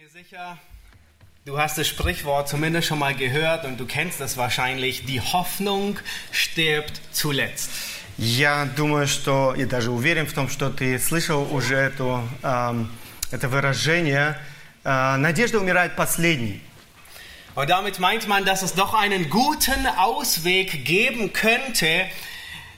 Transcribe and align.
mir 0.00 0.08
sicher, 0.08 0.58
du 1.44 1.58
hast 1.58 1.76
das 1.76 1.86
Sprichwort 1.86 2.48
zumindest 2.48 2.88
schon 2.88 2.98
mal 2.98 3.14
gehört 3.14 3.64
und 3.64 3.78
du 3.78 3.86
kennst 3.86 4.20
es 4.20 4.36
wahrscheinlich. 4.36 5.04
Die 5.04 5.20
Hoffnung 5.20 5.98
stirbt 6.32 7.00
zuletzt. 7.12 7.70
Я 8.16 8.64
думаю, 8.64 9.06
что, 9.06 9.54
и 9.54 9.66
даже 9.66 9.90
уверен 9.90 10.26
в 10.26 10.32
том, 10.32 10.48
что 10.48 10.70
ты 10.70 10.98
слышал 10.98 11.52
уже 11.54 11.74
эту, 11.76 12.26
эм, 12.42 12.90
это 13.30 13.48
выражение 13.48 14.38
э, 14.84 15.16
«надежда 15.16 15.58
умирает 15.58 15.96
последней». 15.96 16.60
Und 17.54 17.68
damit 17.68 17.98
meint 17.98 18.26
man, 18.26 18.44
dass 18.44 18.62
es 18.62 18.74
doch 18.74 18.94
einen 18.94 19.28
guten 19.28 19.86
Ausweg 19.98 20.84
geben 20.84 21.32
könnte 21.32 22.06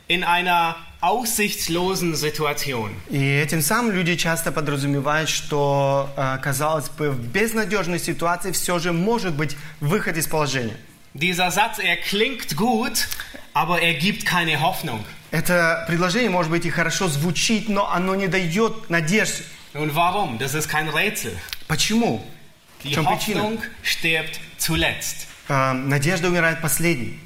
in 0.08 0.24
einer 0.24 0.76
aussichtslosen 1.01 2.15
Situation. 2.15 2.91
И 3.09 3.17
этим 3.17 3.61
самым 3.61 3.91
люди 3.91 4.15
часто 4.15 4.51
подразумевают, 4.51 5.29
что, 5.29 6.09
э, 6.17 6.37
казалось 6.41 6.89
бы, 6.89 7.11
в 7.11 7.19
безнадежной 7.19 7.99
ситуации 7.99 8.51
все 8.51 8.79
же 8.79 8.93
может 8.93 9.33
быть 9.35 9.55
выход 9.79 10.17
из 10.17 10.27
положения. 10.27 10.77
Dieser 11.13 11.51
Satz, 11.51 11.79
er 11.79 11.97
klingt 11.97 12.55
gut, 12.57 13.07
aber 13.53 13.81
er 13.81 13.93
gibt 13.95 14.25
keine 14.25 14.59
Hoffnung. 14.61 15.03
Это 15.31 15.85
предложение, 15.87 16.29
может 16.29 16.51
быть, 16.51 16.65
и 16.65 16.69
хорошо 16.69 17.07
звучит, 17.07 17.69
но 17.69 17.91
оно 17.91 18.15
не 18.15 18.27
дает 18.27 18.89
надежды. 18.89 19.43
Nun 19.73 19.93
warum? 19.93 20.39
Das 20.39 20.53
ist 20.53 20.69
kein 20.69 20.89
Rätsel. 20.89 21.37
Почему? 21.67 22.23
Die? 22.83 22.95
Hoffnung 22.97 23.59
stirbt 23.83 24.39
zuletzt. 24.57 25.27
Э, 25.49 25.73
надежда 25.73 26.27
умирает 26.27 26.61
последней. 26.61 27.19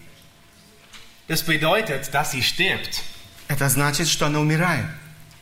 Das 1.28 1.44
bedeutet, 1.44 2.14
dass 2.14 2.32
sie 2.32 2.42
stirbt. 2.42 3.04
Это 3.52 3.68
значит, 3.68 4.08
что 4.08 4.28
она 4.28 4.40
умирает. 4.40 4.86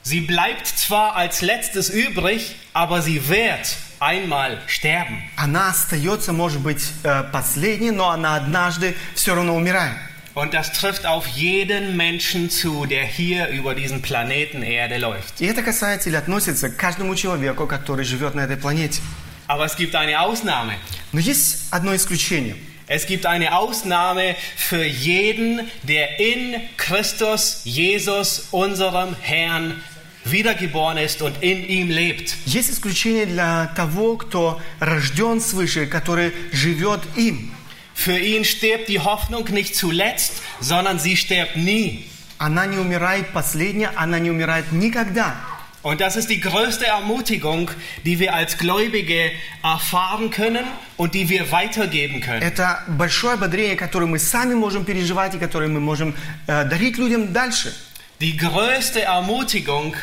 Sie 0.02 0.22
bleibt 0.22 0.66
zwar 0.66 1.16
als 1.16 1.42
letztes 1.42 1.90
übrig, 1.90 2.56
aber 2.74 3.04
sie 3.04 3.30
wird 3.30 3.78
einmal 4.00 4.60
sterben. 4.68 5.22
Она 5.36 5.70
остается, 5.70 6.34
может 6.34 6.62
быть, 6.62 6.82
э, 7.04 7.24
последней, 7.32 7.92
но 7.92 8.10
она 8.10 8.36
однажды 8.36 8.96
все 9.14 9.36
равно 9.36 9.56
умирает. 9.56 9.96
Und 10.34 10.54
das 10.56 10.72
trifft 10.72 11.06
auf 11.06 11.28
jeden 11.28 11.98
Menschen 11.98 12.50
zu, 12.50 12.86
der 12.86 13.06
hier 13.06 13.50
über 13.50 13.76
diesen 13.76 14.02
Planeten 14.02 14.64
Erde 14.64 14.98
läuft. 14.98 15.40
И 15.40 15.46
это 15.46 15.62
касается 15.62 16.10
или 16.10 16.16
относится 16.16 16.70
к 16.70 16.78
каждому 16.78 17.14
человеку, 17.14 17.68
который 17.68 18.06
живет 18.06 18.34
на 18.34 18.42
этой 18.42 18.58
планете. 18.58 19.02
Aber 19.48 19.66
es 19.66 19.76
gibt 19.76 19.94
eine 19.94 20.20
Ausnahme. 20.20 20.74
Но 21.12 21.20
есть 21.20 21.68
одно 21.70 21.96
исключение. 21.96 22.56
Es 22.89 23.07
gibt 23.07 23.25
eine 23.25 23.57
Ausnahme 23.57 24.37
für 24.57 24.85
jeden, 24.85 25.61
der 25.85 26.21
in 26.21 26.61
Christus 26.77 27.63
Jesus, 27.65 28.49
unserem 28.51 29.17
Herrn, 29.21 29.83
wiedergeboren 30.25 30.99
ist 30.99 31.23
und 31.23 31.43
in 31.43 31.67
ihm 31.67 31.91
lebt. 31.91 32.35
Есть 32.47 32.71
исключение 32.71 33.27
для 33.27 33.67
того, 33.75 34.17
кто 34.17 34.61
рожден 34.81 35.41
свыше, 35.41 35.87
который 35.87 36.33
живет 36.53 37.01
им. 37.17 37.53
Für 37.95 38.19
ihn 38.19 38.45
stirbt 38.45 38.89
die 38.89 38.99
Hoffnung 38.99 39.49
nicht 39.51 39.77
zuletzt, 39.77 40.43
sondern 40.61 40.99
sie 40.99 41.17
stirbt 41.17 41.57
nie. 41.57 42.07
Она 42.39 42.67
не 42.67 42.79
умирает 42.79 43.33
последняя, 43.33 43.93
она 43.95 44.19
не 44.19 44.31
умирает 44.31 44.73
никогда. 44.73 45.37
Und 45.83 46.01
das 46.01 46.17
ist 46.17 46.31
die 46.31 46.41
größte 46.41 46.87
Ermutigung, 46.87 47.71
die 48.05 48.19
wir 48.19 48.35
als 48.35 48.57
Gläubige 48.57 49.31
erfahren 49.63 50.31
können 50.31 50.65
und 50.97 51.13
die 51.13 51.29
wir 51.29 51.53
weitergeben 51.53 52.23
können. 52.23 52.41
Это 52.43 52.83
большое 52.89 53.35
ободрение, 53.35 53.77
которое 53.77 54.07
мы 54.07 54.19
сами 54.19 54.55
можем 54.55 54.87
переживать 54.87 55.35
и 55.35 55.39
которое 55.39 55.69
мы 55.69 55.81
можем 55.81 56.15
э, 56.47 56.65
дарить 56.65 56.97
людям 56.97 57.35
дальше. 57.35 57.75
Die 58.21 58.35
größte 58.37 59.03
Ermutigung 59.03 59.95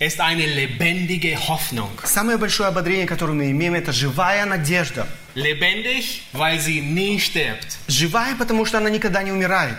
ist 0.00 0.20
eine 0.20 0.46
lebendige 0.46 1.36
Hoffnung. 1.36 1.90
Самое 2.04 2.36
большое 2.38 2.70
ободрение, 2.70 3.06
которое 3.06 3.34
мы 3.34 3.50
имеем, 3.52 3.74
это 3.74 3.92
живая 3.92 4.44
надежда. 4.44 5.06
Lebendig, 5.36 6.22
weil 6.32 6.58
sie 6.58 6.80
nie 6.80 7.20
stirbt. 7.20 7.78
Живая, 7.86 8.34
потому 8.34 8.64
что 8.66 8.78
она 8.78 8.90
никогда 8.90 9.22
не 9.22 9.30
умирает. 9.30 9.76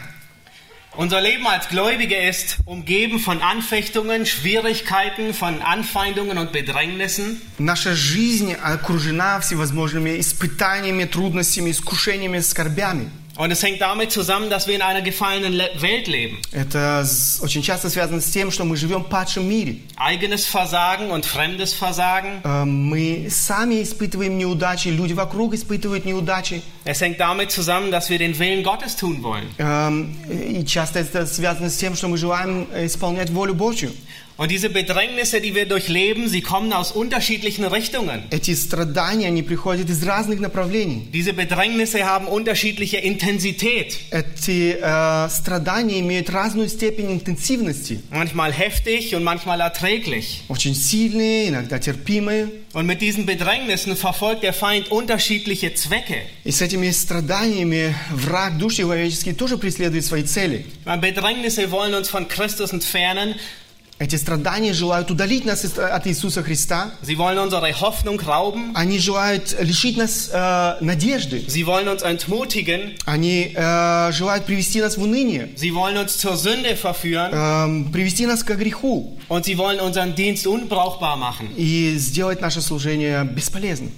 Unser 0.98 1.22
Leben 1.22 1.48
als 1.48 1.70
Gläubige 1.70 2.18
ist 2.18 2.58
umgeben 2.66 3.20
von 3.20 3.42
Anfechtungen, 3.42 4.26
Schwierigkeiten, 4.26 5.34
von 5.34 5.62
Anfeindungen 5.62 6.38
und 6.38 6.52
Bedrängnissen. 6.52 7.42
Наша 7.60 7.94
жизнь 7.96 8.54
окружена 8.54 9.40
всевозможными 9.40 10.20
испытаниями, 10.20 11.06
трудностями, 11.06 11.70
искушениями, 11.72 12.40
скорбями. 12.42 13.10
Und 13.38 13.50
es 13.50 13.64
hängt 13.64 13.80
damit 13.82 14.12
zusammen, 14.12 14.50
dass 14.50 14.68
wir 14.68 14.76
in 14.76 14.82
einer 14.82 15.02
gefallenen 15.02 15.54
Le 15.54 15.70
Welt 15.80 16.08
leben. 16.08 16.38
Это 16.52 17.02
с- 17.06 17.40
очень 17.42 17.62
часто 17.64 17.90
связано 17.90 18.20
с 18.20 18.30
тем, 18.30 18.52
что 18.52 18.66
мы 18.66 18.76
живем 18.76 19.04
в 19.06 19.10
падшем 19.10 19.48
мире. 19.48 19.78
Eigenes 19.96 20.46
Versagen 20.46 21.10
und 21.12 21.26
fremdes 21.26 21.74
Versagen. 21.74 22.42
Э, 22.44 22.66
Мы 22.66 23.30
сами 23.32 23.82
испытываем 23.82 24.38
неудачи, 24.38 24.90
люди 24.90 25.14
вокруг 25.14 25.54
испытывают 25.54 26.04
неудачи. 26.06 26.62
Es 26.84 27.00
hängt 27.02 27.20
damit 27.20 27.52
zusammen, 27.52 27.90
dass 27.90 28.10
wir 28.10 28.18
den 28.20 28.38
Willen 28.38 28.64
Gottes 28.64 28.98
tun 28.98 29.24
wollen. 29.24 29.48
Эм, 29.58 30.14
И 30.30 30.66
часто 30.66 31.00
это 31.00 31.26
связано 31.26 31.70
с 31.70 31.78
тем, 31.78 31.96
что 31.96 32.10
мы 32.10 32.18
желаем 32.18 32.68
э, 32.74 32.86
исполнять 32.86 33.30
волю 33.30 33.54
Божью. 33.56 33.92
Und 34.42 34.50
diese 34.50 34.72
Bedrängnisse, 34.72 35.40
die 35.40 35.54
wir 35.54 35.68
durchleben, 35.68 36.28
sie 36.28 36.42
kommen 36.42 36.74
aus 36.74 36.92
unterschiedlichen 36.92 37.64
Richtungen. 37.64 38.24
Эти 38.32 38.56
страдания, 38.56 39.28
они 39.28 39.44
приходят 39.44 39.88
из 39.88 40.02
разных 40.04 40.40
направлений. 40.40 41.08
Diese 41.14 41.34
Bedrängnisse 41.34 42.06
haben 42.06 42.26
unterschiedliche 42.26 42.98
Intensität. 42.98 44.00
Эти 44.10 44.78
э, 44.82 45.30
страдания 45.30 46.00
имеют 46.00 46.32
разную 46.32 46.70
степень 46.70 47.12
интенсивности. 47.12 48.02
Manchmal 48.10 48.52
heftig 48.52 49.14
und 49.14 49.24
manchmal 49.24 49.62
erträglich. 49.62 50.42
Очень 50.48 50.74
сильные, 50.74 51.50
иногда 51.50 51.78
терпимые. 51.78 52.50
Und 52.74 52.88
mit 52.88 53.02
diesen 53.02 53.28
Bedrängnissen 53.28 53.96
verfolgt 53.96 54.42
der 54.42 54.54
Feind 54.54 54.90
unterschiedliche 54.92 55.76
Zwecke. 55.76 56.24
И 56.46 56.52
с 56.52 56.62
этими 56.64 56.90
страданиями 56.90 57.94
враг 58.10 58.58
душ 58.58 58.78
человеческий 58.78 59.34
тоже 59.34 59.60
преследует 59.60 60.04
свои 60.04 60.24
цели. 60.24 60.66
Weil 60.86 60.98
Bedrängnisse 60.98 61.70
wollen 61.70 61.94
uns 61.94 62.10
von 62.10 62.28
Christus 62.28 62.74
entfernen. 62.74 63.36
Эти 63.99 64.17
страдания 64.17 64.75
желают 64.75 65.11
удалить 65.11 65.47
нас 65.47 65.65
от 65.79 66.07
Иисуса 66.07 66.43
Христа. 66.43 66.91
Sie 67.03 67.17
wollen 67.17 67.39
unsere 67.39 67.73
Hoffnung 67.81 68.21
rauben. 68.21 68.73
Они 68.75 68.99
желают 68.99 69.57
лишить 69.59 69.97
нас 69.97 70.29
э, 70.31 70.77
надежды. 70.83 71.43
Sie 71.49 71.65
wollen 71.67 71.89
uns 71.89 72.03
entmutigen. 72.03 72.95
Они 73.07 73.53
э, 73.55 74.13
желают 74.13 74.45
привести 74.45 74.83
нас 74.83 74.99
в 74.99 75.03
уныние, 75.03 75.49
Sie 75.57 75.75
wollen 75.75 75.97
uns 75.97 76.19
zur 76.19 76.37
Sünde 76.37 76.77
verführen. 76.77 77.33
эм, 77.33 77.91
привести 77.91 78.27
нас 78.27 78.43
к 78.45 78.55
греху 78.55 79.17
Und 79.31 79.47
sie 79.47 79.57
wollen 79.57 79.81
unseren 79.81 80.15
Dienst 80.15 80.47
unbrauchbar 80.47 81.17
machen. 81.17 81.49
и 81.57 81.97
сделать 81.97 82.43
наше 82.43 82.61
служение 82.61 83.25
бесполезным. 83.25 83.93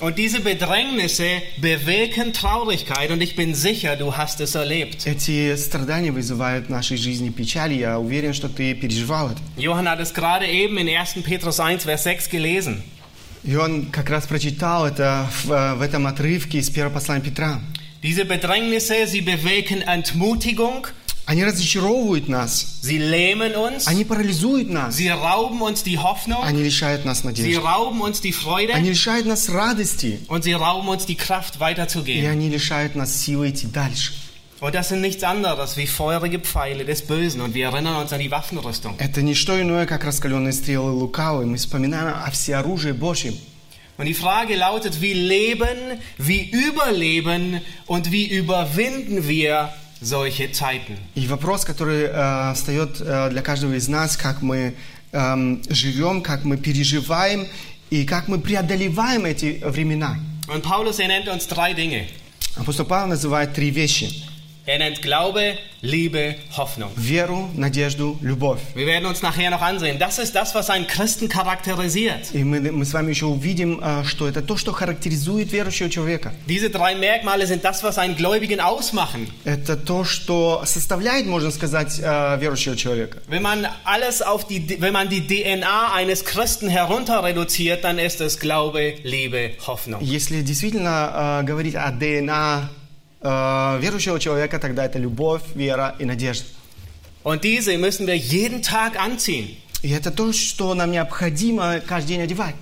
Und 0.00 0.18
diese 0.18 0.40
Bedrängnisse 0.40 1.40
bewirken 1.58 2.32
Traurigkeit. 2.32 3.10
Und 3.10 3.20
ich 3.20 3.36
bin 3.36 3.54
sicher, 3.54 3.96
du 3.96 4.16
hast 4.16 4.40
es 4.40 4.54
erlebt. 4.56 5.06
Эти 5.06 5.56
страдания 5.56 6.10
вызывают 6.10 6.66
в 6.66 6.70
нашей 6.70 6.96
жизни 6.96 7.30
печаль, 7.30 7.72
и 7.74 7.78
я 7.78 7.98
уверен, 7.98 8.34
что 8.34 8.48
ты 8.48 8.74
переживал 8.74 9.30
это. 9.30 9.40
Johann 9.56 9.88
hat 9.88 10.00
es 10.00 10.12
gerade 10.12 10.46
eben 10.46 10.78
in 10.78 10.88
1. 10.88 11.22
Petrus 11.22 11.60
1, 11.60 11.86
Vers 11.86 12.02
6 12.02 12.28
gelesen. 12.28 12.82
И 13.44 13.54
он 13.56 13.86
как 13.86 14.10
раз 14.10 14.26
прочитал 14.26 14.86
это 14.86 15.28
в, 15.30 15.52
э, 15.52 15.74
в 15.74 15.82
этом 15.82 16.06
отрывке 16.06 16.58
из 16.58 16.70
первого 16.70 16.94
послания 16.94 17.22
Петра. 17.22 17.60
Diese 18.02 18.24
Bedrängnisse, 18.24 19.06
sie 19.06 19.22
bewirken 19.22 19.80
Entmutigung. 19.80 20.86
Они 21.28 21.42
разочаровывают 21.42 22.28
нас, 22.28 22.80
Sie 22.82 22.98
lähmen 22.98 23.54
uns. 23.56 23.86
они 23.86 24.04
парализуют 24.04 24.68
нас, 24.68 24.94
Sie 24.94 25.08
rauben 25.08 25.62
uns 25.62 25.82
die 25.82 25.96
Hoffnung. 25.98 26.42
они 26.44 26.62
лишают 26.62 27.06
нас 27.06 27.22
Sie 27.22 27.26
надежды, 27.26 27.60
rauben 27.60 28.00
uns 28.02 28.20
die 28.20 28.32
Freude. 28.32 28.74
они 28.74 28.90
лишают 28.90 29.26
нас 29.26 29.48
радости, 29.48 30.20
Und 30.28 30.44
sie 30.44 30.52
rauben 30.52 30.86
uns 30.88 31.06
die 31.06 31.14
Kraft 31.16 31.56
и 31.56 31.60
weiterzugehen. 31.60 32.26
они 32.30 32.50
лишают 32.50 32.94
нас 32.94 33.10
силы 33.24 33.48
идти 33.50 33.66
дальше. 33.66 34.12
Und 34.60 34.74
das 34.74 34.90
sind 34.90 35.00
nichts 35.00 35.22
anderes 35.24 35.76
wie 35.78 35.86
feurige 35.86 36.38
Pfeile 36.40 36.84
des 36.84 37.02
Bösen. 37.06 37.40
Und 37.40 37.54
wir 37.54 37.66
erinnern 37.66 37.96
uns 37.96 38.12
an 38.12 38.20
die 38.20 38.30
Waffenrüstung. 38.30 38.94
Это 38.98 39.22
не 39.22 39.34
что 39.34 39.60
иное, 39.60 39.86
как 39.86 40.04
раскаленные 40.04 40.52
стрелы 40.52 40.90
лукавые. 40.92 41.46
Мы 41.46 41.56
вспоминаем 41.56 42.14
о 42.22 42.30
всеоружии 42.30 42.92
Божьем. 42.92 43.34
Und 43.96 44.06
die 44.06 44.14
Frage 44.14 44.56
lautet, 44.56 45.00
wie 45.00 45.12
leben, 45.14 46.00
wie 46.18 46.50
überleben 46.50 47.60
und 47.86 48.10
wie 48.12 48.26
überwinden 48.26 49.26
wir 49.28 49.72
solche 50.01 50.51
Zeiten? 50.53 50.97
И 51.15 51.27
вопрос, 51.27 51.65
который 51.65 52.05
э, 52.05 52.53
встает 52.53 53.01
э, 53.01 53.29
для 53.29 53.41
каждого 53.41 53.73
из 53.73 53.87
нас, 53.87 54.17
как 54.17 54.41
мы 54.41 54.75
эм, 55.11 55.61
живем, 55.69 56.21
как 56.21 56.45
мы 56.45 56.57
переживаем 56.57 57.47
и 57.89 58.05
как 58.05 58.27
мы 58.27 58.39
преодолеваем 58.39 59.25
эти 59.25 59.61
времена. 59.65 60.17
Und 60.47 60.63
Paulus, 60.63 60.99
er 60.99 61.07
nennt 61.07 61.27
uns 61.27 61.47
drei 61.47 61.73
Dinge. 61.73 62.07
Апостол 62.55 62.85
Павел 62.85 63.07
называет 63.07 63.53
три 63.53 63.69
вещи. 63.69 64.28
Er 64.66 64.78
nennt 64.78 65.02
Glaube, 65.02 65.58
Liebe, 65.82 66.36
Hoffnung. 66.56 66.90
Веру, 66.96 67.50
надежду, 67.54 68.16
любовь. 68.22 68.60
Wir 68.74 68.86
werden 68.86 69.04
uns 69.04 69.20
nachher 69.20 69.50
noch 69.50 69.60
ansehen. 69.60 69.98
Das 69.98 70.18
ist 70.18 70.34
das, 70.34 70.54
was 70.54 70.70
einen 70.70 70.86
Christen 70.86 71.28
charakterisiert. 71.28 72.32
И 72.32 72.42
мы, 72.44 72.60
мы 72.72 72.86
с 72.86 72.94
вами 72.94 73.10
еще 73.10 73.26
увидим, 73.26 73.80
а, 73.82 74.04
что 74.04 74.26
это 74.26 74.40
то, 74.40 74.56
что 74.56 74.72
характеризует 74.72 75.52
верующего 75.52 75.90
человека. 75.90 76.32
Diese 76.46 76.70
drei 76.70 76.94
Merkmale 76.94 77.46
sind 77.46 77.62
das, 77.62 77.82
was 77.82 77.98
einen 77.98 78.16
Gläubigen 78.16 78.58
ausmachen. 78.60 79.28
Это 79.44 79.76
то, 79.76 80.04
что 80.04 80.62
составляет, 80.64 81.26
можно 81.26 81.50
сказать, 81.50 82.00
а, 82.02 82.36
верующего 82.36 82.74
человека. 82.74 83.18
Wenn 83.28 83.42
man 83.42 83.66
alles 83.84 84.22
auf 84.22 84.46
die, 84.46 84.80
wenn 84.80 84.94
man 84.94 85.10
die 85.10 85.26
DNA 85.26 85.92
eines 85.92 86.24
Christen 86.24 86.70
herunter 86.70 87.22
reduziert, 87.22 87.84
dann 87.84 87.98
ist 87.98 88.22
es 88.22 88.38
Glaube, 88.40 88.94
Liebe, 89.02 89.50
Hoffnung. 89.66 90.00
Если 90.00 90.40
действительно 90.40 91.10
а, 91.12 91.42
говорить 91.42 91.74
о 91.76 91.90
ДНА 91.90 92.70
а, 93.21 93.77
верующего 93.81 94.19
человека, 94.19 94.59
тогда 94.59 94.85
это 94.85 94.99
любовь, 94.99 95.41
вера 95.55 95.95
и 95.99 96.05
надежда. 96.05 96.45
Und 97.23 97.43
diese 97.43 97.77
müssen 97.77 98.07
wir 98.07 98.15
jeden 98.15 98.61
Tag 98.61 98.97
anziehen. 98.97 99.57
И 99.81 99.89
это 99.91 100.11
то, 100.11 100.31
что 100.33 100.73
нам 100.73 100.91
необходимо 100.91 101.79
каждый 101.85 102.09
день 102.09 102.21
одевать. 102.21 102.55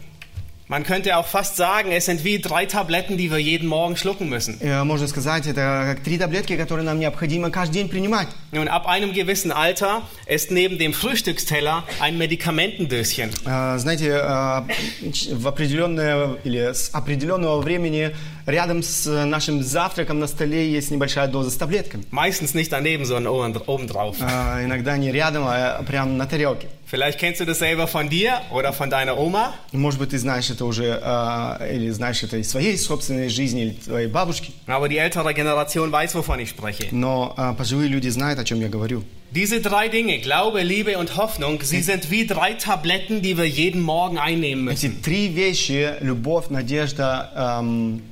Man 0.69 0.84
könnte 0.84 1.19
auch 1.19 1.26
fast 1.26 1.56
sagen, 1.56 1.93
es 1.93 2.06
sind 2.06 2.25
wie 2.25 2.38
drei 2.38 2.64
Tabletten, 2.64 3.19
die 3.19 3.31
wir 3.31 3.37
jeden 3.38 3.69
Morgen 3.69 3.94
schlucken 3.96 4.31
müssen. 4.31 4.58
Э, 4.62 4.84
Можно 4.84 5.06
сказать, 5.06 5.46
это 5.46 5.84
как 5.94 6.00
три 6.02 6.16
таблетки, 6.16 6.56
которые 6.56 6.84
нам 6.87 6.99
необходимо 6.99 7.50
каждый 7.50 7.75
день 7.75 7.88
принимать. 7.90 8.28
Nun, 8.52 8.69
ab 8.69 8.87
einem 8.87 9.12
gewissen 9.12 9.52
Alter 9.52 10.00
ist 10.26 10.50
neben 10.50 10.78
dem 10.78 10.94
Frühstücksteller 10.94 11.84
ein 12.00 12.16
Medikamentendöschen. 12.16 13.31
А, 13.44 13.76
Знаете, 13.76 14.14
а, 14.22 14.64
ч- 15.12 15.34
в 15.34 15.46
определенное 15.46 16.37
или 16.44 16.72
с 16.72 16.88
определенного 16.94 17.60
времени 17.60 18.14
рядом 18.46 18.82
с 18.82 19.04
нашим 19.26 19.62
завтраком 19.62 20.20
на 20.20 20.26
столе 20.26 20.70
есть 20.72 20.90
небольшая 20.90 21.26
доза 21.28 21.50
с 21.50 21.56
таблетками. 21.56 22.04
Meistens 22.12 22.54
nicht 22.54 22.72
daneben, 22.72 23.04
sondern 23.04 23.26
oben 23.26 23.56
obendrauf. 23.66 24.16
А, 24.22 24.62
Иногда 24.64 24.96
не 24.96 25.10
рядом, 25.12 25.44
а 25.46 25.82
прямо 25.87 26.12
на 26.12 26.25
тарелке. 26.26 26.69
Vielleicht 26.87 27.19
kennst 27.19 27.40
du 27.40 27.44
das 27.46 27.58
selber 27.58 27.87
von 27.87 28.08
dir 28.08 28.40
oder 28.50 28.72
von 28.72 28.90
deiner 28.90 29.16
Oma. 29.19 29.54
Может 29.72 29.99
быть, 29.99 30.10
ты 30.10 30.19
знаешь 30.19 30.50
это 30.50 30.64
уже, 30.64 30.99
а, 31.02 31.58
или 31.66 31.88
знаешь 31.90 32.22
это 32.22 32.37
из 32.37 32.50
своей 32.50 32.76
собственной 32.76 33.28
жизни, 33.28 33.62
или 33.62 33.70
твоей 33.70 34.08
бабушки. 34.08 34.52
Aber 34.66 34.88
die 34.88 34.99
ältere 34.99 35.32
Generation 35.34 35.90
weiß, 35.90 36.14
wovon 36.14 36.38
ich 36.40 36.50
spreche. 36.50 36.88
Но 36.93 37.32
а, 37.37 37.54
пожилые 37.54 37.88
люди 37.88 38.08
знают, 38.08 38.38
о 38.38 38.44
чем 38.44 38.60
я 38.60 38.69
говорю. 38.69 39.04
Diese 39.31 39.60
drei 39.62 39.88
Dinge, 39.88 40.19
Glaube, 40.19 40.60
Liebe 40.62 40.99
und 40.99 41.16
Hoffnung, 41.16 41.58
sie 41.62 41.81
sind 41.81 42.10
wie 42.10 42.26
drei 42.26 42.52
Tabletten, 42.52 43.22
die 43.22 43.38
wir 43.38 43.46
jeden 43.49 43.81
Morgen 43.81 44.19
einnehmen 44.19 44.69
Эти 44.69 44.88
müssen. 44.88 45.02
три 45.02 45.28
вещи, 45.28 45.94
любовь, 46.02 46.50
надежда, 46.50 47.31
ам, 47.34 48.02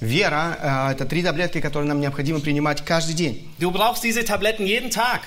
вера, 0.00 0.56
а, 0.62 0.92
это 0.92 1.04
три 1.04 1.22
таблетки, 1.22 1.60
которые 1.60 1.88
нам 1.88 2.00
необходимо 2.00 2.40
принимать 2.40 2.82
каждый 2.84 3.14
день. 3.14 3.46
Du 3.60 3.70
brauchst 3.70 4.02
diese 4.02 4.24
Tabletten 4.24 4.66
jeden 4.66 4.90
Tag. 4.90 5.20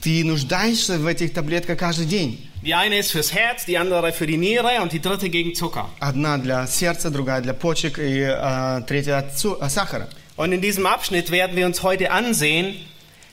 Ты 0.00 0.24
нуждаешься 0.24 0.98
в 0.98 1.06
этих 1.06 1.32
таблетках 1.32 1.78
каждый 1.78 2.06
день. 2.06 2.48
Die 2.64 2.74
eine 2.74 2.98
ist 2.98 3.10
fürs 3.12 3.32
Herz, 3.32 3.64
die 3.66 3.76
andere 3.78 4.12
für 4.12 4.26
die 4.26 4.36
Niere 4.36 4.80
und 4.82 4.92
die 4.92 5.00
dritte 5.00 5.28
gegen 5.30 5.54
Zucker. 5.54 5.88
Одна 6.00 6.38
для 6.38 6.66
сердца, 6.66 7.10
другая 7.10 7.40
для 7.40 7.54
почек 7.54 7.98
и 7.98 8.22
а, 8.22 8.80
третья 8.82 9.18
от 9.18 9.36
цу- 9.36 9.58
а, 9.60 9.68
сахара. 9.68 10.08
Und 10.36 10.52
in 10.52 10.60
diesem 10.60 10.86
Abschnitt 10.86 11.30
werden 11.30 11.56
wir 11.56 11.66
uns 11.66 11.82
heute 11.82 12.10
ansehen, 12.12 12.74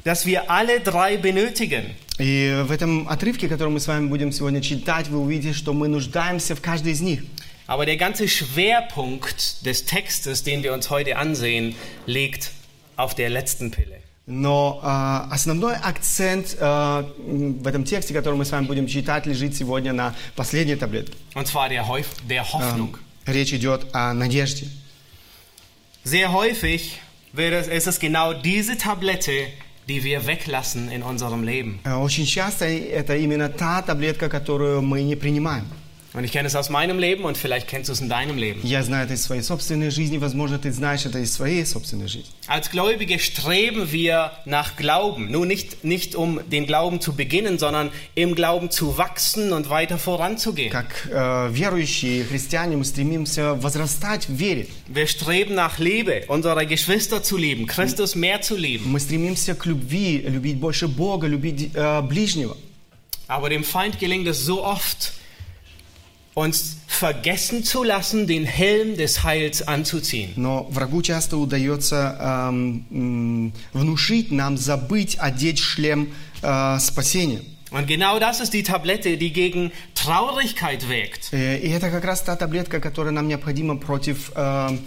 dass 0.03 0.25
wir 0.25 0.49
alle 0.49 0.79
drei 0.79 1.17
benötigen. 1.17 1.95
И 2.19 2.63
в 2.65 2.71
этом 2.71 3.07
отрывке, 3.07 3.47
который 3.47 3.69
мы 3.69 3.79
с 3.79 3.87
вами 3.87 4.07
будем 4.07 4.31
сегодня 4.31 4.61
читать, 4.61 5.07
вы 5.07 5.19
увидите, 5.19 5.53
что 5.53 5.73
мы 5.73 5.87
нуждаемся 5.87 6.55
в 6.55 6.61
каждой 6.61 6.91
из 6.93 7.01
них. 7.01 7.23
Aber 7.67 7.85
der 7.85 7.97
ganze 7.97 8.27
Schwerpunkt 8.27 9.65
des 9.65 9.85
Textes, 9.85 10.43
den 10.43 10.63
wir 10.63 10.73
uns 10.73 10.89
heute 10.89 11.17
ansehen, 11.17 11.75
liegt 12.07 12.51
auf 12.95 13.13
der 13.15 13.29
letzten 13.29 13.71
Pille. 13.71 14.01
Но 14.26 14.80
а, 14.82 15.28
основной 15.30 15.74
акцент 15.76 16.56
м, 16.58 17.58
в 17.62 17.66
этом 17.66 17.84
тексте, 17.84 18.14
который 18.14 18.36
мы 18.36 18.44
с 18.46 18.50
вами 18.52 18.64
будем 18.66 18.86
читать, 18.86 19.26
лежит 19.26 19.54
сегодня 19.54 19.92
на 19.92 20.14
последней 20.34 20.76
таблетке. 20.76 21.14
Und 21.34 21.46
zwar 21.46 21.68
der, 21.68 21.86
Häuf 21.86 22.06
der 22.26 22.42
Hoffnung. 22.52 22.96
Речь 23.26 23.52
идет 23.52 23.86
о 23.92 24.14
надежде. 24.14 24.66
Sehr 26.04 26.32
häufig 26.32 27.00
wird 27.34 27.66
ist 27.68 27.86
es 27.86 27.98
genau 27.98 28.32
diese 28.34 28.76
Tablette, 28.78 29.46
die 29.88 30.02
wir 30.04 30.26
weglassen 30.26 30.90
in 30.90 31.02
unserem 31.02 31.42
Leben. 31.44 31.80
Э, 31.84 31.94
Очень 31.96 32.24
часто 32.26 32.64
это 32.64 33.16
именно 33.16 33.48
та 33.50 33.82
таблетка, 33.82 34.28
которую 34.30 34.80
мы 34.82 35.02
не 35.02 35.16
принимаем. 35.16 35.66
Und 36.13 36.23
ich 36.23 36.31
kenne 36.31 36.47
es 36.47 36.55
aus 36.55 36.71
meinem 36.71 36.97
Leben 36.97 37.23
und 37.23 37.37
vielleicht 37.37 37.67
kennst 37.67 37.87
du 37.87 37.93
es 37.93 38.01
in 38.01 38.09
deinem 38.09 38.35
Leben. 38.35 38.61
Я 38.63 38.81
знаю 38.81 39.05
это 39.05 39.13
из 39.13 39.21
своей 39.21 39.43
собственной 39.43 39.91
жизни, 39.91 40.17
возможно, 40.17 40.57
ты 40.57 40.71
знаешь 40.71 41.05
это 41.05 41.19
из 41.19 41.31
своей 41.31 41.63
собственной 41.67 42.07
жизни. 42.07 42.31
Als 42.47 42.71
Gläubige 42.71 43.19
streben 43.19 43.91
wir 43.91 44.31
nach 44.45 44.75
Glauben. 44.75 45.29
Nun 45.29 45.47
nicht, 45.47 45.83
nicht 45.83 46.15
um 46.15 46.39
den 46.49 46.65
Glauben 46.65 46.99
zu 46.99 47.13
beginnen, 47.13 47.59
sondern 47.59 47.91
im 48.15 48.33
Glauben 48.33 48.71
zu 48.71 48.97
wachsen 48.97 49.53
und 49.53 49.69
weiter 49.69 49.99
voranzugehen. 49.99 50.71
Как 50.71 51.07
э, 51.11 51.49
верующие 51.51 52.23
христиане 52.25 52.77
мы 52.77 52.85
стремимся 52.85 53.53
возрастать 53.53 54.27
в 54.27 54.33
вере. 54.33 54.65
Wir 54.87 55.05
streben 55.05 55.53
nach 55.53 55.77
Liebe, 55.77 56.23
unsere 56.27 56.65
Geschwister 56.65 57.21
zu 57.21 57.37
lieben, 57.37 57.67
Christus 57.67 58.15
mehr 58.15 58.41
zu 58.41 58.57
lieben. 58.57 58.91
Мы 58.91 58.99
стремимся 58.99 59.53
к 59.53 59.67
любви, 59.67 60.25
любить 60.27 60.57
больше 60.57 60.87
Бога, 60.87 61.27
любить 61.27 61.69
э, 61.75 62.01
ближнего. 62.01 62.57
Aber 63.27 63.49
dem 63.49 63.63
Feind 63.63 63.99
gelingt 63.99 64.27
es 64.27 64.43
so 64.43 64.65
oft, 64.65 65.13
uns 66.35 66.77
vergessen 66.87 67.63
zu 67.63 67.83
lassen, 67.83 68.25
den 68.27 68.45
Helm 68.45 68.95
des 68.95 69.23
Heils 69.23 69.61
anzuziehen. 69.67 70.31
Но 70.37 70.67
врагу 70.71 71.01
часто 71.01 71.37
удается 71.37 72.15
эм, 72.49 72.85
м, 72.91 73.53
внушить 73.73 74.31
нам 74.31 74.57
забыть 74.57 75.17
одеть 75.19 75.59
шлем 75.59 76.09
э, 76.41 76.77
спасения. 76.79 77.41
Und 77.71 77.85
genau 77.85 78.17
das 78.19 78.39
ist 78.39 78.53
die 78.53 78.63
Tablette, 78.63 79.15
die 79.17 79.31
gegen 79.31 79.71
Traurigkeit 79.93 80.87
wirkt. 80.89 81.29
Э, 81.33 81.57
И 81.59 81.69
это 81.69 81.91
как 81.91 82.03
раз 82.05 82.21
та 82.21 82.35
таблетка, 82.35 82.79
которая 82.79 83.11
нам 83.13 83.27
необходима 83.27 83.77
против 83.77 84.31
э, 84.35 84.69
э, 84.71 84.77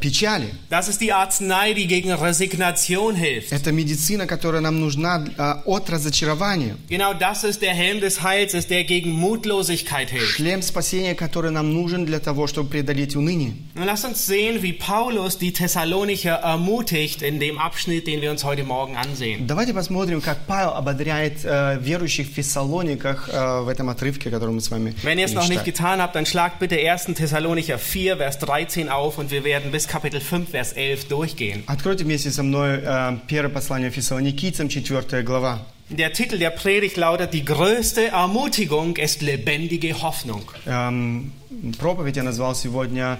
печали. 0.00 0.50
Das 0.70 0.88
ist 0.88 1.00
die 1.00 1.12
Arznei, 1.12 1.72
die 1.72 1.86
gegen 1.86 2.12
Resignation 2.12 3.14
hilft. 3.14 3.52
Это 3.52 3.72
медицина, 3.72 4.26
которая 4.26 4.60
нам 4.60 4.80
нужна 4.80 5.24
э, 5.36 5.54
от 5.64 5.88
разочарования. 5.90 6.76
Genau 6.88 7.14
das 7.14 7.44
ist 7.44 7.62
der 7.62 7.72
Helm 7.74 8.00
des 8.00 8.22
Heils, 8.22 8.54
ist 8.54 8.70
der 8.70 8.84
gegen 8.84 9.10
Mutlosigkeit 9.12 10.10
hilft. 10.10 10.36
Шлем 10.36 10.62
спасения, 10.62 11.14
который 11.14 11.50
нам 11.50 11.72
нужен 11.72 12.04
для 12.04 12.20
того, 12.20 12.46
чтобы 12.46 12.68
преодолеть 12.70 13.16
уныние. 13.16 13.54
Nun 13.74 13.86
lass 13.86 14.04
uns 14.04 14.26
sehen, 14.26 14.62
wie 14.62 14.72
Paulus 14.72 15.38
die 15.38 15.52
Thessalonicher 15.52 16.34
ermutigt 16.34 17.22
in 17.22 17.40
dem 17.40 17.58
Abschnitt, 17.58 18.06
den 18.06 18.20
wir 18.20 18.30
uns 18.30 18.44
heute 18.44 18.64
Morgen 18.64 18.96
ansehen. 18.96 19.46
Давайте 19.46 19.72
посмотрим, 19.72 20.20
как 20.20 20.38
Павел 20.46 20.70
ободряет 20.74 21.44
э, 21.44 21.78
верующих 21.80 22.28
в 22.28 22.34
Фессалониках 22.34 23.28
э, 23.32 23.60
в 23.62 23.68
этом 23.68 23.88
отрывке, 23.88 24.30
который 24.30 24.50
мы 24.50 24.60
с 24.60 24.70
вами 24.70 24.94
Wenn 25.02 25.18
ihr 25.18 25.24
es 25.24 25.32
будем 25.32 25.38
noch 25.38 25.48
nicht 25.48 25.64
читать. 25.64 25.76
getan 25.76 26.02
habt, 26.02 26.14
dann 26.14 26.26
schlagt 26.26 26.58
bitte 26.58 26.76
1. 26.76 27.14
Thessalonicher 27.14 27.78
4, 27.78 28.16
Vers 28.18 28.38
13 28.38 28.88
auf 28.88 29.18
und 29.18 29.30
wir 29.30 29.44
werden 29.44 29.71
bis 29.72 29.86
Kapitel 29.86 30.20
5, 30.20 30.50
Vers 30.50 30.72
11 30.72 31.08
durchgehen. 31.08 31.64
Откройте 31.66 32.04
вместе 32.04 32.30
со 32.30 32.42
мной 32.42 32.80
э, 32.82 33.18
первое 33.26 33.50
послание 33.50 33.90
Фессалоникийцам, 33.90 34.68
4 34.68 35.22
глава. 35.22 35.60
Der 35.90 36.12
Titel 36.12 36.38
der 36.38 36.50
Predigt 36.50 36.98
lautet, 36.98 37.32
die 37.32 37.44
größte 37.44 38.08
Ermutigung 38.08 38.96
ist 38.96 39.22
lebendige 39.22 40.02
Hoffnung. 40.02 40.42
Эм, 40.66 41.32
проповедь 41.78 42.16
я 42.16 42.22
назвал 42.22 42.54
сегодня 42.54 43.18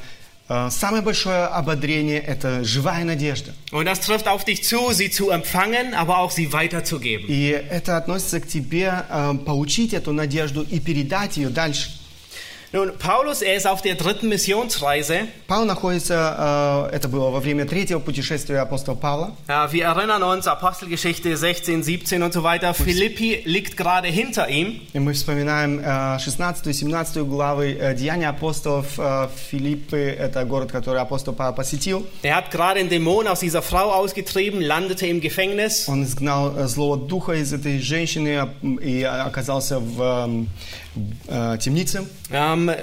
э, 0.51 0.69
«Самое 0.71 1.03
большое 1.03 1.47
ободрение – 1.47 2.27
это 2.27 2.65
живая 2.65 3.05
надежда». 3.05 3.55
Und 3.73 3.87
das 3.87 4.01
trifft 4.01 4.29
auf 4.29 4.45
dich 4.45 4.65
zu, 4.65 4.93
sie 4.93 5.11
zu 5.11 5.31
empfangen, 5.31 5.95
aber 5.95 6.19
auch 6.19 6.31
sie 6.31 6.53
weiterzugeben. 6.53 7.27
И 7.29 7.49
это 7.49 7.97
относится 7.97 8.39
к 8.41 8.47
тебе 8.47 9.05
э, 9.09 9.35
получить 9.47 9.95
эту 9.95 10.13
надежду 10.13 10.63
и 10.63 10.79
передать 10.79 11.39
ее 11.39 11.49
дальше. 11.49 11.91
Nun, 12.73 12.93
Paulus, 12.99 13.41
er 13.41 13.57
ist 13.57 13.67
auf 13.67 13.81
der 13.81 13.95
dritten 13.95 14.29
Missionsreise. 14.29 15.21
Павел 15.47 15.65
находится, 15.65 16.89
э, 16.91 16.97
это 16.97 17.09
было 17.09 17.31
во 17.31 17.41
время 17.41 17.65
третьего 17.65 17.99
путешествия 17.99 18.59
апостола 18.59 18.95
Павла. 18.95 19.33
Ja, 19.49 19.73
wir 19.73 19.87
erinnern 19.87 20.23
uns, 20.23 20.47
Apostelgeschichte 20.47 21.35
16, 21.35 21.83
17 21.83 22.23
und 22.23 22.35
so 22.35 22.43
weiter. 22.43 22.75
Philippi 22.75 23.41
liegt 23.47 23.79
gerade 23.79 24.09
hinter 24.09 24.51
ihm. 24.51 24.83
И 24.93 24.99
мы 24.99 25.15
вспоминаем 25.15 25.81
э, 25.83 26.19
16 26.19 26.67
и 26.67 26.75
17 26.75 27.27
главы 27.27 27.73
э, 27.73 27.95
Деяния 27.95 28.29
апостолов 28.29 28.99
э, 28.99 29.29
Филиппы, 29.51 29.97
это 29.97 30.45
город, 30.45 30.71
который 30.71 31.01
апостол 31.01 31.33
Павел 31.33 31.55
посетил. 31.55 32.07
Er 32.23 32.37
hat 32.37 32.51
gerade 32.51 32.81
einen 32.81 32.91
Dämon 32.91 33.29
aus 33.29 33.41
dieser 33.41 33.63
Frau 33.63 33.93
ausgetrieben, 33.93 34.61
landete 34.61 35.07
im 35.07 35.23
Gefängnis. 35.23 35.89
Он 35.89 36.05
изгнал 36.05 36.55
э, 36.55 36.69
злого 36.69 36.99
духа 36.99 37.33
из 37.33 37.51
этой 37.51 37.81
женщины 37.81 38.47
э, 38.63 38.67
и 38.83 39.03
оказался 39.05 39.79
в, 39.79 40.47
э, 41.29 41.59
темнице. 41.59 42.07
Ähm, 42.33 42.69
äh, 42.69 42.75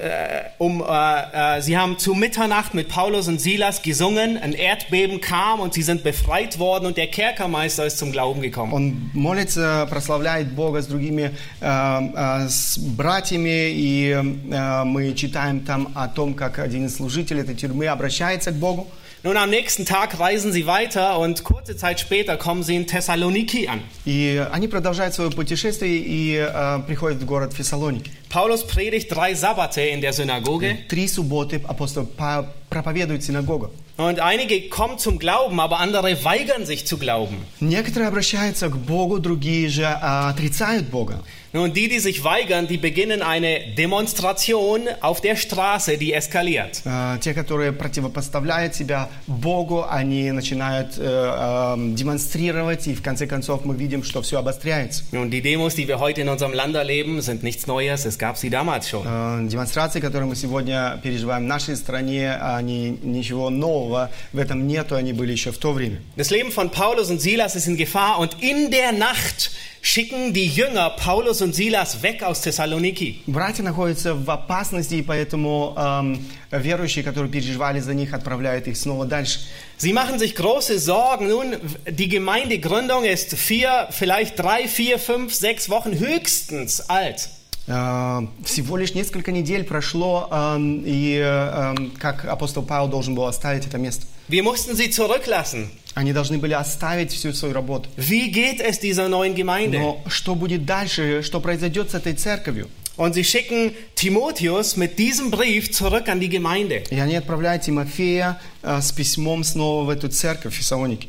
um, 0.57 0.81
äh, 0.81 1.57
äh, 1.57 1.61
sie 1.61 1.77
haben 1.77 1.97
zu 1.97 2.13
Mitternacht 2.13 2.73
mit 2.73 2.89
Paulus 2.89 3.27
und 3.27 3.39
Silas 3.39 3.81
gesungen, 3.81 4.37
ein 4.37 4.53
Erdbeben 4.53 5.21
kam 5.21 5.59
und 5.59 5.73
sie 5.73 5.83
sind 5.83 6.03
befreit 6.03 6.59
worden 6.59 6.85
und 6.87 6.97
der 6.97 7.07
Kerkermeister 7.07 7.85
ist 7.85 7.97
zum 7.97 8.11
Glauben 8.11 8.41
gekommen. 8.41 8.73
Он 8.73 9.09
молится, 9.13 9.87
прославляет 9.89 10.51
Бога 10.51 10.81
с 10.81 10.87
другими 10.87 11.31
э, 11.61 11.99
э, 12.15 12.47
с 12.49 12.77
братьями, 12.77 13.69
и 13.69 14.09
э, 14.11 14.83
мы 14.83 15.13
читаем 15.13 15.61
там 15.61 15.91
о 15.95 16.07
том, 16.07 16.33
как 16.33 16.59
один 16.59 16.85
из 16.85 16.95
служителей 16.95 17.41
этой 17.41 17.55
тюрьмы 17.55 17.87
обращается 17.87 18.51
к 18.51 18.55
Богу. 18.55 18.87
Nun 19.23 19.37
am 19.37 19.49
nächsten 19.49 19.85
Tag 19.85 20.19
reisen 20.19 20.51
sie 20.51 20.67
weiter 20.67 21.17
und 21.19 21.43
kurze 21.43 21.75
Zeit 21.75 21.99
später 21.99 22.37
kommen 22.37 22.63
sie 22.63 22.75
in 22.75 22.85
Thessaloniki 22.85 23.67
an. 23.67 23.81
И 24.05 24.43
они 24.51 24.67
продолжают 24.67 25.13
свое 25.15 25.31
путешествие 25.31 25.97
и 25.97 26.35
э, 26.35 26.79
приходят 26.85 27.19
в 27.21 27.25
город 27.25 27.53
Фессалоники. 27.53 28.11
Paulus 28.29 28.67
predigt 28.67 29.09
drei 29.11 29.33
Sabbate 29.33 29.87
in 29.87 30.01
der 30.01 30.11
Synagoge 30.11 30.77
Три 30.89 31.07
субботы 31.07 31.61
апостол 31.67 32.05
Павел 32.05 32.49
проповедует 32.69 33.21
в 33.21 33.25
синагогах. 33.25 33.71
und 33.97 34.19
einige 34.19 34.67
kommen 34.69 34.97
zum 34.99 35.19
Glauben, 35.19 35.59
aber 35.59 35.79
andere 35.79 36.23
weigern 36.25 36.65
sich 36.65 36.85
zu 36.85 36.97
glauben. 36.97 37.37
Некоторые 37.61 38.09
обращаются 38.09 38.67
к 38.67 38.77
Богу, 38.77 39.19
другие 39.19 39.69
же 39.69 39.83
э, 39.83 40.29
отрицают 40.31 40.89
Бога. 40.89 41.21
Nun, 41.53 41.71
die, 41.71 41.87
die 41.87 41.99
sich 41.99 42.21
weigern, 42.25 42.67
die 42.67 42.75
beginnen 42.77 43.21
eine 43.21 43.73
Demonstration 43.77 44.81
auf 44.99 45.21
der 45.21 45.37
Straße, 45.37 45.97
die 45.97 46.11
eskaliert. 46.11 46.81
Э, 46.83 47.17
Те, 47.21 47.33
которые 47.33 47.71
противопоставляют 47.71 48.75
себя 48.75 49.07
Богу, 49.27 49.85
они 49.89 50.31
начинают 50.33 50.97
э, 50.97 51.01
э, 51.01 51.75
демонстрировать, 51.95 52.87
и 52.87 52.93
в 52.93 53.01
конце 53.01 53.25
концов 53.27 53.63
мы 53.63 53.75
видим, 53.75 54.03
что 54.03 54.21
все 54.21 54.39
обостряется. 54.39 55.05
Nun, 55.13 55.31
die 55.31 55.41
Demos, 55.41 55.75
die 55.75 55.87
wir 55.87 55.99
heute 55.99 56.19
in 56.19 56.27
unserem 56.27 56.51
Land 56.53 56.75
erleben, 56.75 57.21
sind 57.21 57.43
nichts 57.43 57.67
Neues, 57.67 58.03
es 58.05 58.19
gab 58.19 58.35
sie 58.35 58.49
damals 58.49 58.89
schon. 58.89 59.05
Э, 59.05 59.47
Демонстрации, 59.47 60.01
которые 60.01 60.27
мы 60.27 60.35
сегодня 60.35 60.99
переживаем 61.01 61.45
в 61.45 61.47
нашей 61.47 61.77
стране, 61.77 62.37
они 62.59 62.97
ничего 63.01 63.49
нового 63.49 64.11
в 64.33 64.37
этом 64.37 64.67
нету, 64.67 64.95
они 64.95 65.13
были 65.13 65.31
еще 65.31 65.51
в 65.51 65.57
то 65.57 65.71
время. 65.71 66.01
Das 66.15 66.29
Leben 66.29 66.51
von 66.51 66.69
Paulus 66.69 67.09
und 67.09 67.19
Silas 67.19 67.55
ist 67.55 67.67
in 67.67 67.77
Gefahr 67.77 68.19
und 68.19 68.37
in 68.41 68.71
der 68.71 68.91
Nacht 68.91 69.51
schicken 69.81 70.33
die 70.33 70.47
Jünger 70.47 70.89
Paulus 70.89 71.41
und 71.41 71.53
Silas 71.53 72.01
weg 72.01 72.23
aus 72.23 72.41
Thessaloniki. 72.41 73.21
Братья 73.27 73.63
находятся 73.63 74.15
в 74.15 74.29
опасности, 74.29 74.95
и 74.95 75.01
поэтому 75.03 75.75
эм, 75.77 76.25
верующие, 76.51 77.03
которые 77.03 77.31
переживали 77.31 77.79
за 77.79 77.93
них, 77.93 78.13
отправляют 78.13 78.67
их 78.67 78.77
снова 78.77 79.05
дальше. 79.05 79.39
Sie 79.77 79.93
machen 79.93 80.17
sich 80.17 80.35
große 80.35 80.79
Sorgen. 80.79 81.27
Nun, 81.27 81.55
die 81.87 82.09
Gemeindegründung 82.09 83.03
ist 83.03 83.35
vier, 83.35 83.87
vielleicht 83.91 84.39
drei, 84.39 84.67
vier, 84.67 84.97
fünf, 84.97 85.35
sechs 85.35 85.69
Wochen 85.69 85.99
höchstens 85.99 86.89
alt. 86.89 87.29
Э, 87.70 88.26
Всего 88.44 88.76
лишь 88.76 88.94
несколько 88.94 89.30
недель 89.30 89.62
прошло, 89.64 90.28
эм, 90.30 90.82
и 90.84 91.16
эм, 91.16 91.92
как 91.98 92.24
апостол 92.24 92.64
Павел 92.64 92.88
должен 92.88 93.14
был 93.14 93.26
оставить 93.26 93.66
это 93.66 93.78
место. 93.78 94.06
Wir 94.28 94.42
mussten 94.42 94.74
sie 94.76 94.90
zurücklassen. 94.90 95.68
Они 95.94 96.12
должны 96.12 96.38
были 96.38 96.52
оставить 96.52 97.12
всю 97.12 97.32
свою 97.32 97.54
работу. 97.54 97.88
Wie 97.96 98.30
geht 98.30 98.60
es 98.60 98.80
dieser 98.80 99.08
neuen 99.08 99.34
Gemeinde? 99.34 99.78
Но 99.78 100.02
что 100.08 100.34
будет 100.34 100.64
дальше? 100.64 101.22
Что 101.22 101.40
произойдет 101.40 101.90
с 101.90 101.94
этой 101.94 102.14
церковью? 102.14 102.68
Und 102.96 103.14
sie 103.14 103.24
schicken 103.24 103.72
Timotheus 103.94 104.76
mit 104.76 104.98
diesem 104.98 105.30
Brief 105.30 105.70
zurück 105.70 106.08
an 106.08 106.20
die 106.20 106.28
Gemeinde. 106.28 106.82
И 106.90 106.98
они 106.98 107.14
отправляют 107.14 107.62
Тимофея 107.62 108.40
э, 108.62 108.80
с 108.80 108.90
письмом 108.92 109.44
снова 109.44 109.84
в 109.84 109.90
эту 109.90 110.08
церковь 110.08 110.54
в 110.54 110.56
Фессалонике. 110.56 111.08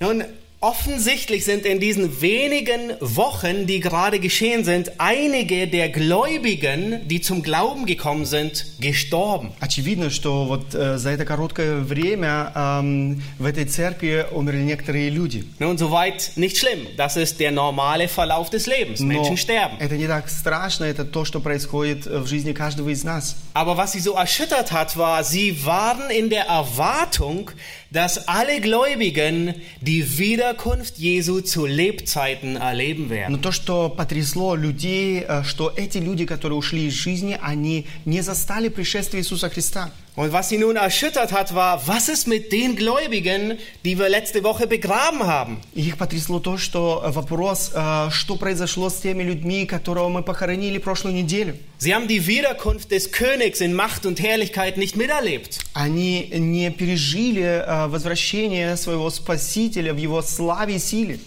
Nun, 0.00 0.24
offensichtlich 0.65 1.45
sind 1.45 1.63
in 1.65 1.79
diesen 1.79 2.21
wenigen 2.21 2.93
Wochen, 2.99 3.67
die 3.67 3.79
gerade 3.79 4.19
geschehen 4.19 4.63
sind, 4.63 4.93
einige 4.97 5.67
der 5.67 5.89
Gläubigen, 5.89 7.07
die 7.07 7.21
zum 7.21 7.43
Glauben 7.43 7.85
gekommen 7.85 8.25
sind, 8.25 8.65
gestorben. 8.79 9.51
Очевидно, 9.59 10.09
что 10.09 10.45
вот 10.45 10.73
э, 10.73 10.97
за 10.97 11.11
это 11.11 11.23
короткое 11.23 11.75
время 11.81 12.51
эм, 12.55 13.21
в 13.37 13.45
этой 13.45 13.65
церкви 13.65 14.25
умерли 14.31 14.63
некоторые 14.63 15.09
люди. 15.09 15.43
Nun, 15.59 15.77
soweit 15.77 16.31
nicht 16.35 16.57
schlimm. 16.57 16.87
Das 16.97 17.15
ist 17.15 17.39
der 17.39 17.51
normale 17.51 18.07
Verlauf 18.07 18.49
des 18.49 18.65
Lebens. 18.65 19.01
Но 19.01 19.07
Menschen 19.07 19.37
sterben. 19.37 19.77
это 19.79 19.95
не 19.97 20.07
так 20.07 20.29
страшно, 20.29 20.85
это 20.85 21.05
то, 21.05 21.25
что 21.25 21.41
происходит 21.41 22.07
в 22.07 22.25
жизни 22.25 22.53
каждого 22.53 22.89
из 22.89 23.03
нас. 23.03 23.35
Aber 23.53 23.77
was 23.77 23.91
sie 23.91 23.99
so 23.99 24.15
erschüttert 24.15 24.71
hat, 24.71 24.97
war, 24.97 25.23
sie 25.23 25.63
waren 25.63 26.09
in 26.09 26.31
der 26.31 26.45
Erwartung, 26.47 27.51
dass 27.91 28.27
alle 28.27 28.59
Gläubigen 28.61 29.53
die 29.81 30.17
Wiederkunft 30.17 30.97
Jesu 30.97 31.41
zu 31.41 31.65
Lebzeiten 31.65 32.55
erleben 32.55 33.05
Но 33.05 33.09
werden. 33.09 33.41
то, 33.41 33.51
что 33.51 33.89
потрясло 33.89 34.55
людей, 34.55 35.23
э, 35.27 35.43
что 35.43 35.71
эти 35.75 35.99
люди, 35.99 36.25
которые 36.25 36.57
ушли 36.57 36.87
из 36.87 36.93
жизни, 36.93 37.37
они 37.41 37.85
не 38.05 38.21
застали 38.21 38.69
пришествие 38.69 39.21
Иисуса 39.21 39.49
Христа. 39.49 39.91
Und 40.15 40.31
was 40.31 40.47
sie 40.47 40.57
nun 40.57 40.77
erschüttert 40.77 41.33
hat, 41.33 41.53
war, 41.55 41.85
was 41.87 42.07
ist 42.07 42.25
mit 42.25 42.53
den 42.53 42.77
Gläubigen, 42.77 43.57
die 43.83 43.99
wir 43.99 44.07
letzte 44.07 44.45
Woche 44.45 44.65
begraben 44.65 45.27
haben? 45.27 45.57
И 45.75 45.81
Их 45.81 45.97
потрясло 45.97 46.39
то, 46.39 46.57
что 46.57 47.03
вопрос, 47.07 47.71
э, 47.75 48.09
что 48.11 48.37
произошло 48.37 48.89
с 48.89 48.95
теми 49.01 49.23
людьми, 49.23 49.65
которого 49.65 50.07
мы 50.07 50.23
похоронили 50.23 50.77
прошлую 50.77 51.15
неделю. 51.15 51.57
Sie 51.79 51.93
haben 51.93 52.07
die 52.07 52.25
Wiederkunft 52.27 52.91
des 52.91 53.11
Königs 53.11 53.59
in 53.59 53.73
Macht 53.73 54.05
und 54.05 54.21
Herrlichkeit 54.21 54.77
nicht 54.77 54.95
miterlebt. 54.95 55.59
Они 55.73 56.29
не 56.31 56.71
пережили 56.71 57.43
э, 57.43 57.87
возвращение 57.87 58.77
своего 58.77 59.09
Спасителя 59.09 59.93
в 59.93 59.97
его 59.97 60.21
славе 60.21 60.77
и 60.77 60.79
силе. 60.79 61.19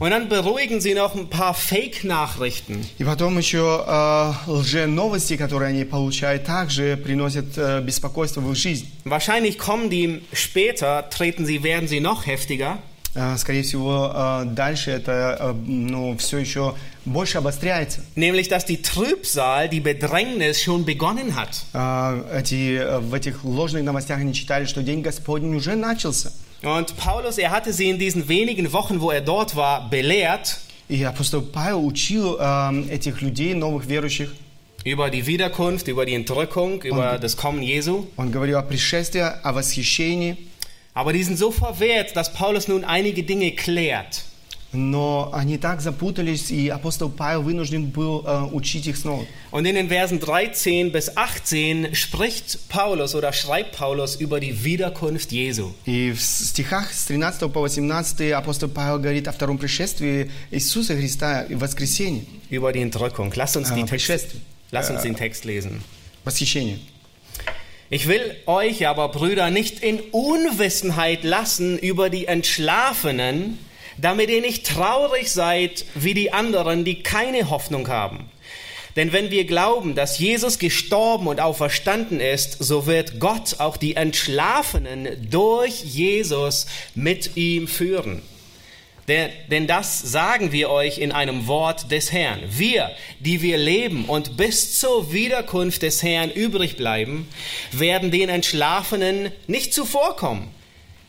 Und 0.00 0.10
dann 0.10 0.28
beruhigen 0.28 0.80
sie 0.82 0.92
noch 0.92 1.14
ein 1.14 1.28
paar 1.30 1.54
Fake-Nachrichten. 1.54 2.86
И 2.98 3.04
потом 3.04 3.38
еще 3.38 3.82
э, 3.86 4.32
лже-новости, 4.46 5.36
которые 5.38 5.70
они 5.70 5.84
получают, 5.84 6.44
также 6.44 6.98
приносят 6.98 7.56
э, 7.56 7.80
беспокойство 7.80 8.42
в 8.42 8.50
их 8.50 8.58
жизнь. 8.58 8.90
Wahrscheinlich 9.04 9.56
kommen 9.58 9.88
die 9.88 10.20
später, 10.34 11.08
treten 11.08 11.46
sie, 11.46 11.62
werden 11.62 11.88
sie 11.88 12.00
noch 12.00 12.26
heftiger. 12.26 12.78
Э, 13.14 13.38
скорее 13.38 13.62
всего, 13.62 14.12
э, 14.14 14.44
дальше 14.44 14.90
это 14.90 15.38
э, 15.40 15.54
ну, 15.64 16.14
все 16.18 16.36
еще 16.36 16.74
больше 17.06 17.38
обостряется. 17.38 18.04
Nämlich, 18.16 18.48
dass 18.50 18.66
die 18.66 18.82
Trübsal, 18.82 19.70
die 19.70 19.80
Bedrängnis 19.80 20.60
schon 20.60 20.84
begonnen 20.84 21.36
hat. 21.36 21.64
Э, 21.72 22.38
эти, 22.38 22.76
э, 22.76 22.98
в 22.98 23.14
этих 23.14 23.44
ложных 23.44 23.82
новостях 23.84 24.18
они 24.18 24.34
читали, 24.34 24.66
что 24.66 24.82
День 24.82 25.00
Господень 25.00 25.54
уже 25.54 25.74
начался. 25.74 26.32
Und 26.62 26.96
Paulus, 26.96 27.38
er 27.38 27.50
hatte 27.50 27.72
sie 27.72 27.88
in 27.88 27.98
diesen 27.98 28.28
wenigen 28.28 28.72
Wochen, 28.72 29.00
wo 29.00 29.10
er 29.10 29.20
dort 29.20 29.56
war, 29.56 29.88
belehrt 29.90 30.60
И 30.88 31.02
апостол 31.02 31.42
Павел 31.42 31.84
учил 31.84 32.36
э, 32.38 32.84
этих 32.90 33.20
людей, 33.20 33.54
новых 33.54 33.88
верующих, 33.88 34.32
über 34.84 35.10
die 35.10 35.26
Wiederkunft, 35.26 35.88
über 35.88 36.06
die 36.06 36.14
Entrückung, 36.14 36.80
über 36.82 37.18
das 37.18 37.36
Kommen 37.36 37.60
Jesu. 37.60 38.06
он 38.16 38.30
говорил 38.30 38.56
о 38.56 38.62
пришествии, 38.62 39.20
о 39.20 39.52
восхищении, 39.52 40.36
Aber 40.94 41.12
die 41.12 41.22
sind 41.24 41.36
so 41.38 41.50
verwehrt, 41.50 42.16
dass 42.16 42.32
Paulus 42.32 42.68
nun 42.68 42.84
einige 42.84 43.22
Dinge 43.22 43.50
klärt. 43.52 44.22
но 44.72 45.30
они 45.32 45.58
так 45.58 45.80
запутались, 45.80 46.50
и 46.50 46.68
апостол 46.68 47.08
Павел 47.08 47.42
вынужден 47.42 47.86
был 47.86 48.22
э, 48.26 48.48
учить 48.52 48.86
их 48.86 48.96
снова. 48.96 49.24
Und 49.50 49.64
in 49.64 49.74
den 49.74 49.88
Versen 49.88 50.20
13 50.20 50.92
bis 50.92 51.16
18 51.16 51.94
spricht 51.94 52.68
Paulus 52.68 53.14
oder 53.14 53.32
schreibt 53.32 53.76
Paulus 53.76 54.16
über 54.16 54.38
die 54.38 54.64
Wiederkunft 54.64 55.32
Jesu. 55.32 55.72
И 55.86 56.12
в 56.12 56.20
стихах 56.20 56.92
с 56.92 57.06
13 57.06 57.50
по 57.52 57.64
18 57.64 58.32
апостол 58.32 58.68
Павел 58.68 58.98
говорит 58.98 59.28
о 59.28 59.32
втором 59.32 59.58
пришествии 59.58 60.30
Иисуса 60.50 60.94
Христа 60.96 61.42
и 61.42 61.54
воскресении, 61.54 62.26
Über 62.50 62.72
die 62.72 62.82
Entrückung. 62.82 63.32
Lass 63.34 63.56
uns, 63.56 63.72
die 63.72 63.80
äh, 63.80 63.86
Text, 63.86 63.90
пришествии, 63.90 64.40
lass 64.70 64.90
uns 64.90 65.02
den 65.02 65.16
Text 65.16 65.44
lesen. 65.44 65.82
восхищение. 66.24 66.78
Ich 67.88 68.08
will 68.08 68.34
euch 68.46 68.88
aber, 68.88 69.08
Brüder, 69.10 69.50
nicht 69.50 69.78
in 69.78 70.00
Unwissenheit 70.10 71.22
lassen 71.22 71.78
über 71.78 72.10
die 72.10 72.26
Entschlafenen, 72.26 73.58
damit 74.01 74.29
ihr 74.29 74.41
nicht 74.41 74.65
traurig 74.65 75.31
seid 75.31 75.85
wie 75.95 76.13
die 76.13 76.33
anderen, 76.33 76.83
die 76.83 77.03
keine 77.03 77.49
Hoffnung 77.49 77.87
haben. 77.87 78.29
Denn 78.95 79.13
wenn 79.13 79.31
wir 79.31 79.45
glauben, 79.45 79.95
dass 79.95 80.19
Jesus 80.19 80.59
gestorben 80.59 81.27
und 81.27 81.39
auferstanden 81.39 82.19
ist, 82.19 82.57
so 82.59 82.87
wird 82.87 83.19
Gott 83.19 83.59
auch 83.59 83.77
die 83.77 83.95
Entschlafenen 83.95 85.29
durch 85.29 85.83
Jesus 85.83 86.65
mit 86.93 87.37
ihm 87.37 87.69
führen. 87.69 88.21
Denn, 89.07 89.67
das 89.67 89.99
sagen 89.99 90.51
wir 90.51 90.69
euch 90.69 90.97
in 90.97 91.11
einem 91.11 91.47
Wort 91.47 91.91
des 91.91 92.11
Herrn. 92.11 92.39
Wir, 92.47 92.91
die 93.19 93.41
wir 93.41 93.57
leben 93.57 94.05
und 94.05 94.37
bis 94.37 94.79
zur 94.79 95.11
Wiederkunft 95.11 95.81
des 95.81 96.01
Herrn 96.01 96.29
übrig 96.31 96.77
bleiben, 96.77 97.27
werden 97.71 98.11
den 98.11 98.29
Entschlafenen 98.29 99.31
nicht 99.47 99.73
zuvorkommen. 99.73 100.49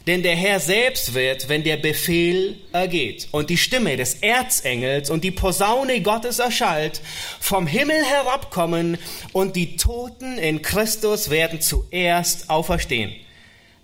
Denn 0.06 0.24
der 0.24 0.34
Herr 0.34 0.58
selbst 0.58 1.14
wird, 1.14 1.48
wenn 1.48 1.62
der 1.62 1.76
Befehl 1.76 2.56
ergeht 2.72 3.28
und 3.30 3.50
die 3.50 3.56
Stimme 3.56 3.96
des 3.96 4.14
Erzengels 4.14 5.10
und 5.10 5.22
die 5.22 5.30
Posaune 5.30 6.00
Gottes 6.00 6.40
erschallt, 6.40 7.00
vom 7.38 7.68
Himmel 7.68 8.04
herabkommen 8.04 8.98
und 9.32 9.54
die 9.54 9.76
Toten 9.76 10.38
in 10.38 10.60
Christus 10.60 11.30
werden 11.30 11.60
zuerst 11.60 12.50
auferstehen. 12.50 13.12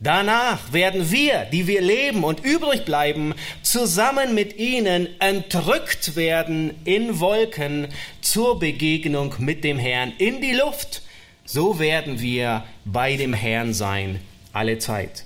Danach 0.00 0.72
werden 0.72 1.10
wir, 1.10 1.44
die 1.46 1.66
wir 1.66 1.80
leben 1.80 2.22
und 2.22 2.44
übrig 2.44 2.84
bleiben, 2.84 3.34
zusammen 3.62 4.34
mit 4.34 4.56
ihnen 4.56 5.08
entrückt 5.20 6.14
werden 6.14 6.72
in 6.84 7.18
Wolken 7.18 7.88
zur 8.20 8.60
Begegnung 8.60 9.34
mit 9.38 9.64
dem 9.64 9.78
Herrn 9.78 10.12
in 10.18 10.40
die 10.40 10.52
Luft. 10.52 11.02
So 11.44 11.80
werden 11.80 12.20
wir 12.20 12.64
bei 12.84 13.16
dem 13.16 13.32
Herrn 13.32 13.74
sein 13.74 14.20
alle 14.52 14.78
Zeit. 14.78 15.24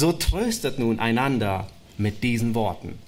So 0.00 0.12
tröstet 0.12 0.78
nun 0.78 0.98
einander 0.98 1.66
mit 1.98 2.22
diesen 2.22 2.54
Worten. 2.54 2.98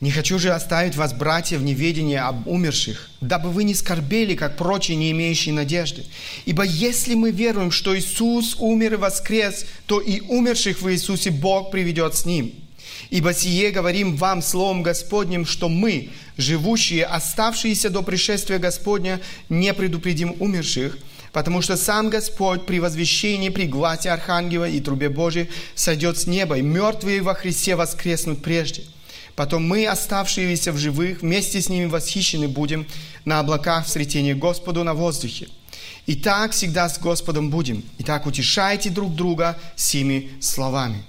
Не 0.00 0.10
хочу 0.10 0.38
же 0.38 0.52
оставить 0.52 0.94
вас, 0.94 1.14
братья, 1.14 1.56
в 1.56 1.62
неведении 1.62 2.16
об 2.16 2.46
умерших, 2.46 3.08
дабы 3.22 3.48
вы 3.50 3.64
не 3.64 3.74
скорбели, 3.74 4.34
как 4.34 4.58
прочие, 4.58 4.98
не 4.98 5.10
имеющие 5.12 5.54
надежды. 5.54 6.04
Ибо 6.44 6.64
если 6.64 7.14
мы 7.14 7.30
веруем, 7.30 7.70
что 7.70 7.96
Иисус 7.96 8.56
умер 8.58 8.94
и 8.94 8.96
воскрес, 8.96 9.64
то 9.86 10.00
и 10.00 10.20
умерших 10.20 10.82
в 10.82 10.92
Иисусе 10.92 11.30
Бог 11.30 11.70
приведет 11.70 12.14
с 12.14 12.26
Ним. 12.26 12.52
Ибо 13.08 13.32
сие 13.32 13.70
говорим 13.70 14.16
вам 14.16 14.42
Словом 14.42 14.82
Господним, 14.82 15.46
что 15.46 15.70
мы, 15.70 16.10
живущие, 16.36 17.06
оставшиеся 17.06 17.88
до 17.88 18.02
пришествия 18.02 18.58
Господня, 18.58 19.18
не 19.48 19.72
предупредим 19.72 20.34
умерших, 20.40 20.98
потому 21.32 21.62
что 21.62 21.76
сам 21.76 22.10
Господь 22.10 22.66
при 22.66 22.78
возвещении, 22.78 23.48
при 23.48 23.66
гласе 23.66 24.10
Архангела 24.10 24.68
и 24.68 24.80
трубе 24.80 25.08
Божией 25.08 25.48
сойдет 25.74 26.18
с 26.18 26.26
неба, 26.26 26.58
и 26.58 26.62
мертвые 26.62 27.22
во 27.22 27.34
Христе 27.34 27.74
воскреснут 27.74 28.42
прежде. 28.42 28.84
Потом 29.34 29.66
мы, 29.66 29.86
оставшиеся 29.86 30.72
в 30.72 30.78
живых, 30.78 31.22
вместе 31.22 31.60
с 31.60 31.68
ними 31.68 31.86
восхищены 31.86 32.48
будем 32.48 32.86
на 33.24 33.40
облаках 33.40 33.86
в 33.86 33.88
сретении 33.88 34.34
Господу 34.34 34.84
на 34.84 34.92
воздухе. 34.92 35.48
И 36.06 36.16
так 36.16 36.52
всегда 36.52 36.88
с 36.88 36.98
Господом 36.98 37.48
будем. 37.48 37.82
Итак, 37.98 38.26
утешайте 38.26 38.90
друг 38.90 39.14
друга 39.14 39.58
сими 39.76 40.30
словами. 40.40 41.02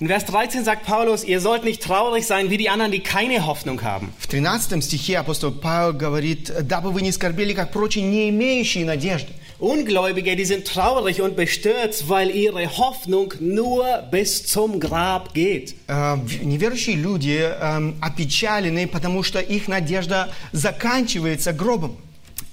In 0.00 0.08
Vers 0.08 0.24
13 0.24 0.64
sagt 0.64 0.86
Paulus, 0.86 1.24
ihr 1.24 1.40
sollt 1.40 1.62
nicht 1.62 1.82
traurig 1.82 2.26
sein 2.26 2.48
wie 2.48 2.56
die 2.56 2.70
anderen, 2.70 2.90
die 2.90 3.00
keine 3.00 3.44
Hoffnung 3.44 3.82
haben. 3.82 4.14
В 4.18 4.26
13 4.28 4.82
стихе 4.82 5.18
апостол 5.18 5.52
Павел 5.52 5.92
говорит, 5.92 6.50
дабы 6.66 6.90
вы 6.90 7.02
не 7.02 7.12
скорбели, 7.12 7.52
как 7.52 7.70
прочие, 7.70 8.04
не 8.04 8.30
имеющие 8.30 8.86
надежды. 8.86 9.32
Ungläubige, 9.58 10.36
die 10.36 10.46
sind 10.46 10.64
traurig 10.64 11.20
und 11.20 11.36
bestürzt, 11.36 12.08
weil 12.08 12.30
ihre 12.30 12.78
Hoffnung 12.78 13.34
nur 13.40 13.84
bis 14.10 14.46
zum 14.46 14.80
Grab 14.80 15.34
geht. 15.34 15.74
Э, 15.86 16.16
Неверующие 16.42 16.96
люди 16.96 17.38
э, 17.38 17.92
опечалены, 18.00 18.86
потому 18.88 19.22
что 19.22 19.38
их 19.38 19.68
надежда 19.68 20.30
заканчивается 20.52 21.52
гробом. 21.52 21.98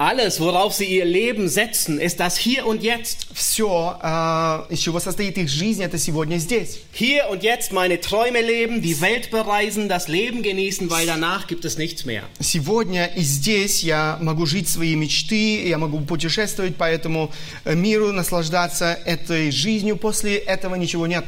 Alles, 0.02 0.40
worauf 0.40 0.76
sie 0.76 0.86
ihr 0.86 1.06
Leben 1.06 1.50
setzen, 1.50 2.00
ist 2.00 2.20
das 2.20 2.38
Hier 2.38 2.68
und 2.68 2.84
Jetzt. 2.84 3.30
Все, 3.34 3.98
э, 4.00 4.66
из 4.70 4.80
чего 4.80 5.00
состоит 5.00 5.40
их 5.40 5.50
жизнь, 5.50 5.82
это 5.82 5.98
сегодня 5.98 6.38
здесь. 6.38 6.82
Hier 6.94 7.28
und 7.32 7.42
jetzt 7.42 7.72
meine 7.74 8.00
Träume 8.00 8.42
leben, 8.42 8.84
die 8.84 9.02
Welt 9.02 9.32
bereisen, 9.32 9.90
das 9.90 10.08
Leben 10.08 10.44
genießen, 10.44 10.92
weil 10.92 11.08
danach 11.08 11.48
gibt 11.48 11.66
es 11.66 11.80
nichts 11.80 12.06
mehr. 12.06 12.22
Сегодня 12.40 13.08
и 13.08 13.22
здесь 13.22 13.84
я 13.84 14.20
могу 14.22 14.46
жить 14.46 14.70
свои 14.70 14.96
мечты, 14.96 15.68
я 15.68 15.80
могу 15.80 16.00
путешествовать 16.02 16.76
по 16.76 16.84
этому 16.84 17.32
э, 17.66 17.74
миру, 17.74 18.12
наслаждаться 18.12 19.00
этой 19.04 19.50
жизнью. 19.50 19.98
После 19.98 20.38
этого 20.38 20.76
ничего 20.76 21.08
нет. 21.08 21.26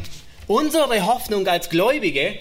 Unsere 0.48 1.08
Hoffnung 1.08 1.48
als 1.48 1.70
Gläubige, 1.70 2.40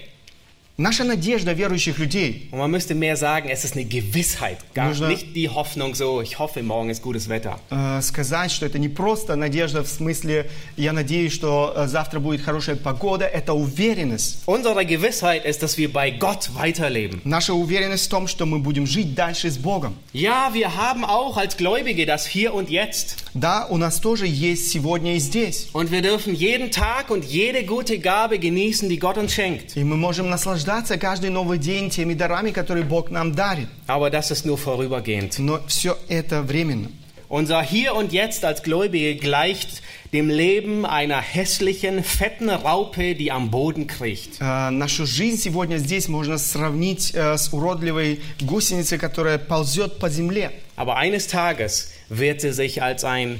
Наша 0.81 1.03
надежда 1.03 1.51
верующих 1.51 1.97
людей, 1.99 2.47
und 2.53 2.59
man 2.59 2.71
müsste 2.71 2.95
mehr 2.95 3.17
sagen, 3.17 3.49
es 3.49 3.65
ist 3.65 3.75
eine 3.75 3.83
Gewissheit, 3.83 4.59
gar 4.73 4.87
Нужно- 4.87 5.09
nicht 5.09 5.35
die 5.35 5.49
Hoffnung 5.49 5.93
so, 5.93 6.21
ich 6.21 6.39
hoffe, 6.39 6.63
morgen 6.63 6.89
ist 6.89 7.01
gutes 7.03 7.27
Wetter. 7.27 7.59
э, 7.69 8.01
сказать, 8.01 8.49
что 8.49 8.65
это 8.65 8.79
не 8.79 8.87
просто 8.87 9.35
надежда 9.35 9.83
в 9.83 9.89
смысле, 9.89 10.49
я 10.77 10.93
надеюсь, 10.93 11.33
что 11.33 11.73
э, 11.75 11.85
завтра 11.87 12.21
будет 12.21 12.39
хорошая 12.39 12.77
погода, 12.77 13.25
это 13.25 13.51
уверенность. 13.53 14.37
Unsere 14.45 14.85
Gewissheit 14.85 15.43
ist, 15.43 15.61
dass 15.63 15.77
wir 15.77 15.91
bei 15.91 16.11
Gott 16.11 16.49
weiterleben. 16.55 17.19
Наша 17.25 17.53
уверенность 17.53 18.05
в 18.05 18.09
том, 18.09 18.29
что 18.29 18.45
мы 18.45 18.59
будем 18.59 18.87
жить 18.87 19.13
дальше 19.15 19.49
с 19.51 19.57
Богом. 19.57 19.97
Ja, 20.13 20.53
wir 20.53 20.77
haben 20.77 21.03
auch 21.03 21.35
als 21.35 21.57
Gläubige 21.57 22.05
das 22.05 22.25
Hier 22.25 22.53
und 22.53 22.69
Jetzt. 22.69 23.25
Да, 23.33 23.67
у 23.69 23.75
нас 23.75 23.99
тоже 23.99 24.27
есть 24.27 24.69
сегодня 24.71 25.17
и 25.17 25.19
здесь. 25.19 25.67
Und 25.73 25.91
wir 25.91 26.01
dürfen 26.01 26.33
jeden 26.33 26.71
Tag 26.71 27.09
und 27.09 27.25
jede 27.25 27.65
gute 27.65 27.99
Gabe 27.99 28.39
genießen, 28.39 28.87
die 28.87 28.97
Gott 28.97 29.17
uns 29.17 29.33
schenkt. 29.33 29.75
И 29.75 29.83
мы 29.83 29.97
можем 29.97 30.29
наслаждаться 30.29 30.62
каждый 30.99 31.29
новый 31.29 31.57
день 31.57 31.89
теми 31.89 32.13
дарами, 32.13 32.51
которые 32.51 32.85
Бог 32.85 33.11
нам 33.11 33.33
дарит. 33.33 33.67
Aber 33.87 34.09
das 34.09 34.31
ist 34.31 34.45
nur 34.45 34.57
vorübergehend. 34.57 35.39
Но 35.39 35.59
все 35.67 35.97
это 36.07 36.41
временно. 36.41 36.89
Unser 37.29 37.61
Hier 37.61 37.93
und 37.93 38.11
Jetzt 38.11 38.43
als 38.43 38.63
Gläubige 38.63 39.15
gleicht 39.15 39.83
dem 40.13 40.29
Leben 40.29 40.83
einer 40.83 41.21
hässlichen, 41.21 42.03
fetten 42.03 42.49
Raupe, 42.49 43.13
die 43.13 43.31
am 43.31 43.51
Boden 43.51 43.85
kriecht. 43.85 44.39
Э, 44.41 44.71
нашу 44.71 45.05
жизнь 45.05 45.37
сегодня 45.37 45.77
здесь 45.77 46.07
можно 46.07 46.39
сравнить 46.39 47.11
э, 47.13 47.37
с 47.37 47.53
уродливой 47.53 48.21
гусеницей, 48.41 48.97
которая 48.97 49.37
ползет 49.37 49.99
по 49.99 50.09
земле. 50.09 50.51
Aber 50.75 50.97
eines 50.97 51.27
Tages 51.27 51.91
wird 52.09 52.41
sie 52.41 52.51
sich 52.51 52.81
als 52.81 53.03
ein 53.03 53.39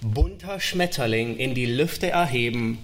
bunter 0.00 0.58
Schmetterling 0.58 1.36
in 1.36 1.54
die 1.54 1.66
Lüfte 1.66 2.08
erheben. 2.08 2.78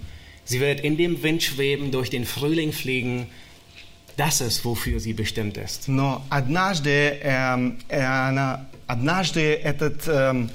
Sie 0.45 0.59
wird 0.59 0.81
in 0.81 0.97
dem 0.97 1.23
Wind 1.23 1.41
schweben, 1.41 1.89
durch 1.91 2.11
den 2.11 2.25
Frühling 2.25 2.73
fliegen. 2.73 3.27
Das 4.17 4.41
ist, 4.41 4.63
wofür 4.63 4.99
sie 4.99 5.13
bestimmt 5.13 5.57
ist. 5.57 5.89
Но 5.89 6.23
однажды, 6.29 7.19
эм, 7.21 7.77
э, 7.87 8.03
она, 8.03 8.65
однажды 8.85 9.55
этот, 9.55 10.07
эм, 10.07 10.49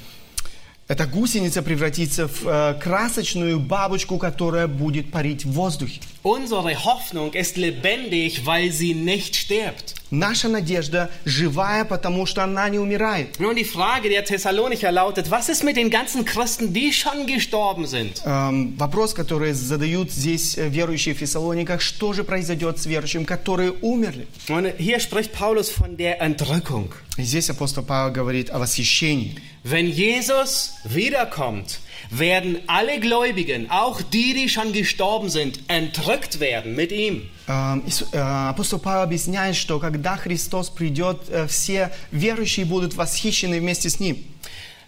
эта 0.87 1.05
гусеница 1.05 1.61
превратится 1.61 2.27
в 2.27 2.45
э, 2.45 2.73
красочную 2.81 3.59
бабочку, 3.59 4.17
которая 4.17 4.67
будет 4.67 5.11
парить 5.11 5.45
в 5.45 5.51
воздухе. 5.51 6.01
Unsere 6.23 6.73
Hoffnung 6.85 7.33
ist 7.33 7.57
lebendig, 7.57 8.45
weil 8.45 8.71
sie 8.71 8.93
nicht 8.93 9.35
stirbt. 9.35 9.95
Наша 10.11 10.47
надежда 10.47 11.09
живая, 11.25 11.85
потому 11.85 12.25
что 12.25 12.43
она 12.43 12.69
не 12.69 12.79
умирает. 12.79 13.39
Nun 13.39 13.55
die 13.55 13.63
Frage 13.63 14.09
der 14.09 14.25
Thessalonicher 14.25 14.91
lautet, 14.91 15.31
was 15.31 15.49
ist 15.49 15.63
mit 15.63 15.77
den 15.77 15.89
ganzen 15.89 16.25
Christen, 16.25 16.73
die 16.73 16.91
schon 16.91 17.27
gestorben 17.27 17.87
sind? 17.87 18.21
Эм, 18.25 18.77
вопрос, 18.77 19.13
который 19.13 19.53
задают 19.53 20.11
здесь 20.11 20.57
э, 20.57 20.67
верующие 20.67 21.15
в 21.15 21.17
Фессалониках, 21.17 21.81
что 21.81 22.13
же 22.13 22.23
произойдет 22.23 22.77
с 22.79 22.85
верующими, 22.85 23.23
которые 23.23 23.71
умерли? 23.81 24.27
Und 24.49 24.73
hier 24.77 24.99
spricht 24.99 25.31
Paulus 25.31 25.69
von 25.69 25.97
der 25.97 26.21
Entrückung. 26.21 26.91
Здесь 27.17 27.49
апостол 27.49 27.83
Павел 27.83 28.11
говорит 28.13 28.49
о 28.49 28.59
восхищении. 28.59 29.39
Wenn 29.64 29.86
Jesus 29.88 30.74
wiederkommt, 30.84 31.80
werden 32.10 32.58
alle 32.68 33.00
Gläubigen, 33.00 33.70
auch 33.70 34.00
die, 34.00 34.32
die 34.32 34.48
schon 34.48 34.72
gestorben 34.72 35.28
sind, 35.28 35.58
entrückt 35.68 36.40
werden 36.40 36.74
mit 36.74 36.90
ihm. 36.90 37.28
Эм, 37.48 37.82
Ису- 37.86 38.06
э, 38.12 38.18
Апостол 38.18 38.78
Павел 38.78 39.02
объясняет, 39.02 39.56
что 39.56 39.78
когда 39.78 40.16
Христос 40.16 40.70
придет, 40.70 41.18
э, 41.28 41.46
все 41.48 41.90
верующие 42.10 42.64
будут 42.64 42.94
восхищены 42.96 43.60
вместе 43.60 43.90
с 43.90 44.00
Ним. 44.00 44.16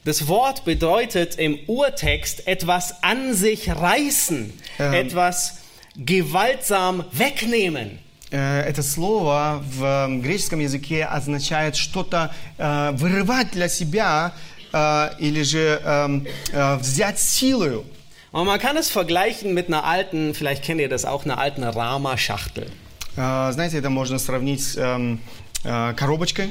Das 0.07 0.27
Wort 0.29 0.65
bedeutet 0.65 1.37
im 1.39 1.59
Urtext 1.67 2.47
etwas 2.47 3.03
an 3.03 3.35
sich 3.35 3.69
reißen, 3.69 4.51
Ähm. 4.79 4.95
etwas 4.95 5.59
gewaltsam 5.95 7.05
wegnehmen. 7.13 7.99
Э, 8.33 8.63
Это 8.63 8.83
слово 8.83 9.63
в 9.77 9.85
э, 9.85 10.21
греческом 10.23 10.61
языке 10.61 11.05
означает 11.05 11.77
что-то 11.77 12.33
э, 12.59 12.93
вырывать 12.95 13.51
для 13.51 13.69
себя 13.69 14.33
э, 14.75 15.11
или 15.19 15.43
же 15.43 15.81
эм, 15.85 16.27
э, 16.53 16.77
взять 16.77 17.19
силою. 17.19 17.85
Und 18.33 18.47
man 18.47 18.61
kann 18.61 18.77
es 18.77 18.89
vergleichen 18.91 19.55
mit 19.55 19.67
einer 19.69 19.85
alten, 19.85 20.35
vielleicht 20.35 20.63
kennt 20.63 20.81
ihr 20.81 20.89
das 20.89 21.05
auch, 21.05 21.25
einer 21.25 21.39
alten 21.39 21.65
Rama-Schachtel. 21.65 22.67
Э, 23.17 23.51
Знаете, 23.53 23.79
это 23.79 23.91
можно 23.91 24.19
сравнить 24.19 24.63
с 24.63 24.77
эм, 24.77 25.21
э, 25.65 25.93
коробочкой. 25.95 26.51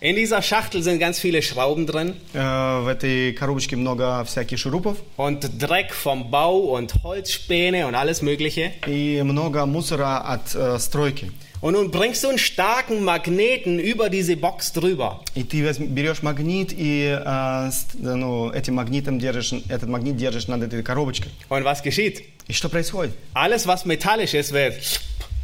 In 0.00 0.16
dieser 0.16 0.42
Schachtel 0.42 0.82
sind 0.82 0.98
ganz 0.98 1.20
viele 1.20 1.42
Schrauben 1.42 1.86
drin 1.86 2.14
Э, 2.34 2.80
В 2.82 2.88
этой 2.88 3.32
коробочке 3.34 3.76
много 3.76 4.24
всяких 4.24 4.58
шурупов 4.58 4.96
und 5.16 5.48
Dreck 5.60 5.92
vom 5.94 6.28
Bau 6.30 6.56
und 6.76 6.92
Holzspäne 7.04 7.86
und 7.86 7.94
alles 7.94 8.20
Mögliche. 8.22 8.72
и 8.88 9.22
много 9.22 9.64
мусора 9.66 10.18
от 10.18 10.54
э, 10.56 10.78
стройки. 10.80 11.30
Und 11.60 11.74
nun 11.74 11.90
bringst 11.92 12.24
du 12.24 12.28
einen 12.28 12.38
starken 12.38 13.04
Magneten 13.04 13.78
über 13.78 14.10
diese 14.10 14.36
Box 14.36 14.72
drüber. 14.72 15.20
И 15.34 15.44
ты 15.44 15.62
возьм- 15.64 15.86
берешь 15.94 16.22
магнит 16.22 16.72
и 16.72 17.04
э, 17.24 17.68
с- 17.70 17.86
ну, 17.94 18.50
этим 18.50 18.74
магнитом 18.74 19.18
держишь, 19.20 19.52
этот 19.68 19.88
магнит 19.88 20.16
держишь 20.16 20.48
над 20.48 20.62
этой 20.62 20.82
коробочкой. 20.82 21.30
Und 21.48 21.62
was 21.64 21.82
geschieht? 21.84 22.22
И 22.48 22.52
что 22.52 22.68
происходит? 22.68 23.12
Alles, 23.34 23.66
was 23.68 23.84
metallisch 23.84 24.34
ist, 24.34 24.52
wird 24.52 24.74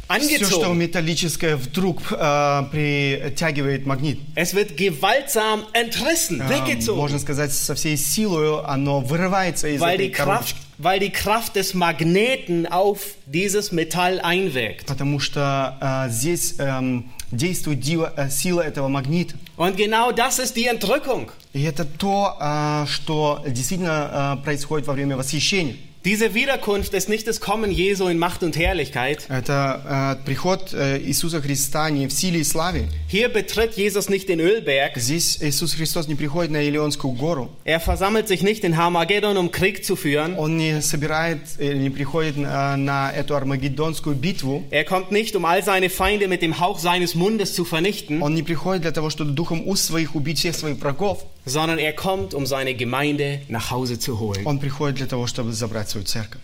Все, 0.08 0.44
что 0.44 0.56
angezogen. 0.70 0.74
металлическое, 0.74 1.56
вдруг 1.56 2.12
э, 2.12 2.62
притягивает 2.70 3.86
магнит. 3.86 4.18
Es 4.36 4.54
wird 4.54 4.76
gewaltsam 4.76 5.62
entrissen, 5.72 6.40
Э, 6.40 6.48
weggezogen. 6.48 6.96
можно 6.96 7.18
сказать, 7.18 7.52
со 7.52 7.74
всей 7.74 7.96
силой 7.96 8.62
оно 8.64 9.00
вырывается 9.00 9.68
из 9.68 9.80
Weil 9.80 9.94
этой 9.96 10.06
die, 10.08 10.10
Kraft, 10.12 10.26
коробочки. 10.26 10.58
weil 10.78 10.98
die 11.00 11.10
Kraft 11.10 11.54
des 11.56 11.74
Magneten 11.74 12.66
auf 12.66 13.00
dieses 13.26 13.72
Metall 13.72 14.20
einwirkt. 14.20 14.86
Потому 14.86 15.20
что 15.20 15.76
э, 15.80 16.10
здесь 16.10 16.54
эм, 16.58 17.10
действует 17.32 17.80
дива- 17.80 18.12
э, 18.16 18.28
сила 18.30 18.60
этого 18.60 18.88
магнита. 18.88 19.34
Und 19.56 19.76
genau 19.76 20.12
das 20.12 20.38
ist 20.38 20.56
die 20.56 20.66
Entrückung. 20.66 21.30
И 21.52 21.62
это 21.62 21.84
то, 21.84 22.36
э, 22.40 22.86
что 22.88 23.42
действительно 23.46 24.36
э, 24.40 24.44
происходит 24.44 24.86
во 24.86 24.92
время 24.94 25.16
восхищения. 25.16 25.76
Diese 26.05 26.33
Wiederkunft 26.33 26.93
ist 26.93 27.09
nicht 27.09 27.27
das 27.27 27.41
Kommen 27.41 27.71
Jesu 27.71 28.07
in 28.07 28.17
Macht 28.17 28.41
und 28.41 28.55
Herrlichkeit. 28.55 29.25
Это 29.27 30.17
э, 30.21 30.25
приход 30.25 30.73
э, 30.73 30.97
Иисуса 31.03 31.41
Христа 31.41 31.89
не 31.89 32.07
в 32.07 32.13
силе 32.13 32.39
и 32.39 32.43
славе. 32.45 32.87
Hier 33.09 33.27
betritt 33.27 33.75
Jesus 33.75 34.07
nicht 34.07 34.29
den 34.29 34.39
Ölberg. 34.39 34.93
Здесь 34.95 35.39
Иисус 35.41 35.73
Христос 35.73 36.07
не 36.07 36.15
приходит 36.15 36.51
на 36.51 36.63
Илионскую 36.63 37.13
гору. 37.15 37.49
Er 37.65 37.81
versammelt 37.81 38.29
sich 38.29 38.43
nicht 38.43 38.63
in 38.63 38.77
Harmageddon, 38.77 39.35
um 39.35 39.51
Krieg 39.51 39.83
zu 39.83 39.97
führen. 39.97 40.37
Он 40.37 40.55
не 40.55 40.81
собирает, 40.81 41.41
или 41.59 41.77
не 41.77 41.89
приходит 41.89 42.37
э, 42.37 42.75
на 42.77 43.11
эту 43.11 43.35
Армагеддонскую 43.35 44.15
битву. 44.15 44.63
Er 44.71 44.85
kommt 44.85 45.11
nicht, 45.11 45.35
um 45.35 45.43
all 45.43 45.61
seine 45.65 45.89
Feinde 45.89 46.29
mit 46.29 46.41
dem 46.41 46.61
Hauch 46.61 46.79
seines 46.79 47.13
Mundes 47.13 47.53
zu 47.53 47.65
vernichten, 47.65 48.21
Он 48.23 48.33
не 48.33 48.43
приходит 48.43 48.83
для 48.83 48.91
того, 48.91 49.09
чтобы 49.09 49.31
духом 49.31 49.67
уст 49.67 49.83
своих 49.83 50.15
убить 50.15 50.39
всех 50.39 50.55
своих 50.55 50.79
врагов. 50.79 51.25
sondern 51.45 51.79
er 51.79 51.93
kommt, 51.93 52.33
um 52.33 52.45
seine 52.45 52.73
Gemeinde 52.75 53.41
nach 53.47 53.71
Hause 53.71 53.99
zu 53.99 54.19
holen. 54.19 54.45
Он 54.45 54.59
приходит 54.59 54.97
для 54.97 55.07
того, 55.07 55.27
чтобы 55.27 55.53
забрать 55.53 55.89
свою 55.89 56.05
церковь. 56.05 56.41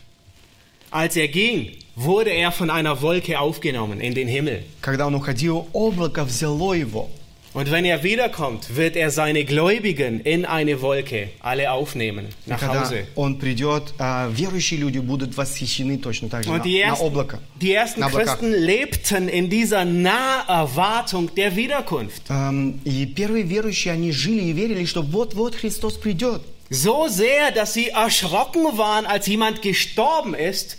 Als 0.91 1.15
er 1.17 1.27
ging, 1.27 1.71
wurde 1.95 2.29
er 2.31 2.51
von 2.51 2.69
einer 2.69 3.01
Wolke 3.01 3.39
aufgenommen 3.39 3.99
in 3.99 4.13
den 4.15 4.27
Himmel. 4.27 4.63
Когда 4.81 5.07
он 5.07 5.15
уходил, 5.15 5.67
облако 5.73 6.23
взяло 6.23 6.73
его. 6.73 7.09
Und 7.53 7.71
wenn 7.71 7.85
er 7.85 8.03
wiederkommt, 8.03 8.75
wird 8.75 8.97
er 8.97 9.11
seine 9.11 9.45
Gläubigen 9.45 10.19
in 10.19 10.43
eine 10.45 10.81
Wolke 10.81 11.29
alle 11.39 11.71
aufnehmen 11.71 12.25
И 12.45 12.49
nach 12.49 12.59
когда 12.59 12.81
Hause. 12.83 13.07
он 13.15 13.39
придет, 13.39 13.93
а, 13.97 14.27
верующие 14.29 14.77
люди 14.77 14.99
будут 14.99 15.37
восхищены 15.37 15.97
точно 15.97 16.27
так 16.27 16.43
же 16.43 16.49
на, 16.49 16.57
Und 16.57 16.65
die 16.65 16.79
на 16.83 16.87
ersten, 16.89 17.05
облако. 17.05 17.39
die 17.61 17.71
ersten 17.73 18.01
на 18.01 18.07
облаках. 18.07 18.39
Christen 18.39 18.51
lebten 18.51 19.29
in 19.29 19.49
dieser 19.49 19.85
Naherwartung 19.85 21.33
der 21.35 21.55
Wiederkunft. 21.55 22.23
Эм, 22.29 22.81
И 22.83 23.05
первые 23.05 23.43
верующие, 23.43 23.93
они 23.93 24.11
жили 24.11 24.43
и 24.43 24.51
верили, 24.51 24.85
что 24.85 25.01
вот-вот 25.01 25.55
Христос 25.55 25.93
придет. 25.97 26.41
So 26.69 27.07
sehr, 27.07 27.51
dass 27.53 27.73
sie 27.73 27.89
erschrocken 27.89 28.77
waren, 28.77 29.05
als 29.05 29.27
jemand 29.27 29.61
gestorben 29.61 30.33
ist, 30.33 30.77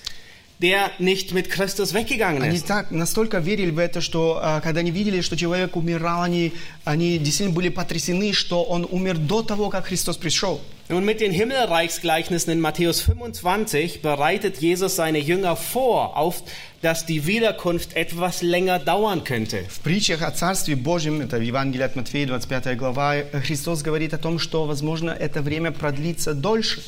der 0.61 0.91
nicht 0.99 1.33
mit 1.33 1.49
Christus 1.49 1.93
weggegangen 1.93 2.43
Они 2.43 2.57
ist. 2.57 2.67
так 2.67 2.91
настолько 2.91 3.39
верили 3.39 3.71
в 3.71 3.79
это, 3.79 3.99
что 4.01 4.39
а, 4.41 4.61
когда 4.61 4.81
они 4.81 4.91
видели, 4.91 5.21
что 5.21 5.35
человек 5.35 5.75
умирал, 5.75 6.21
они, 6.21 6.53
они 6.85 7.17
действительно 7.17 7.55
были 7.55 7.69
потрясены, 7.69 8.33
что 8.33 8.63
он 8.63 8.87
умер 8.89 9.17
до 9.17 9.41
того, 9.41 9.69
как 9.69 9.87
Христос 9.87 10.17
пришел. 10.17 10.61
Nun 10.89 11.05
mit 11.05 11.21
den 11.21 11.31
Himmelreichsgleichnissen 11.31 12.51
in 12.51 12.59
Matthäus 12.59 12.99
25 13.01 14.01
bereitet 14.01 14.57
Jesus 14.61 14.97
seine 14.97 15.19
Jünger 15.19 15.55
vor, 15.55 16.17
auf 16.17 16.43
dass 16.81 17.05
die 17.05 17.25
Wiederkunft 17.27 17.95
etwas 17.95 18.41
länger 18.41 18.79
dauern 18.79 19.23
könnte. 19.23 19.63
В 19.69 19.79
притчах 19.79 20.21
о 20.21 20.31
Царстве 20.31 20.75
Божьем, 20.75 21.21
это 21.21 21.37
Евангелие 21.37 21.85
от 21.85 21.95
Матфея, 21.95 22.27
25 22.27 22.75
глава, 22.75 23.15
э, 23.17 23.41
Христос 23.41 23.83
говорит 23.83 24.13
о 24.13 24.17
том, 24.17 24.37
что, 24.39 24.65
возможно, 24.65 25.11
это 25.11 25.41
время 25.41 25.71
продлится 25.71 26.33
дольше. 26.33 26.83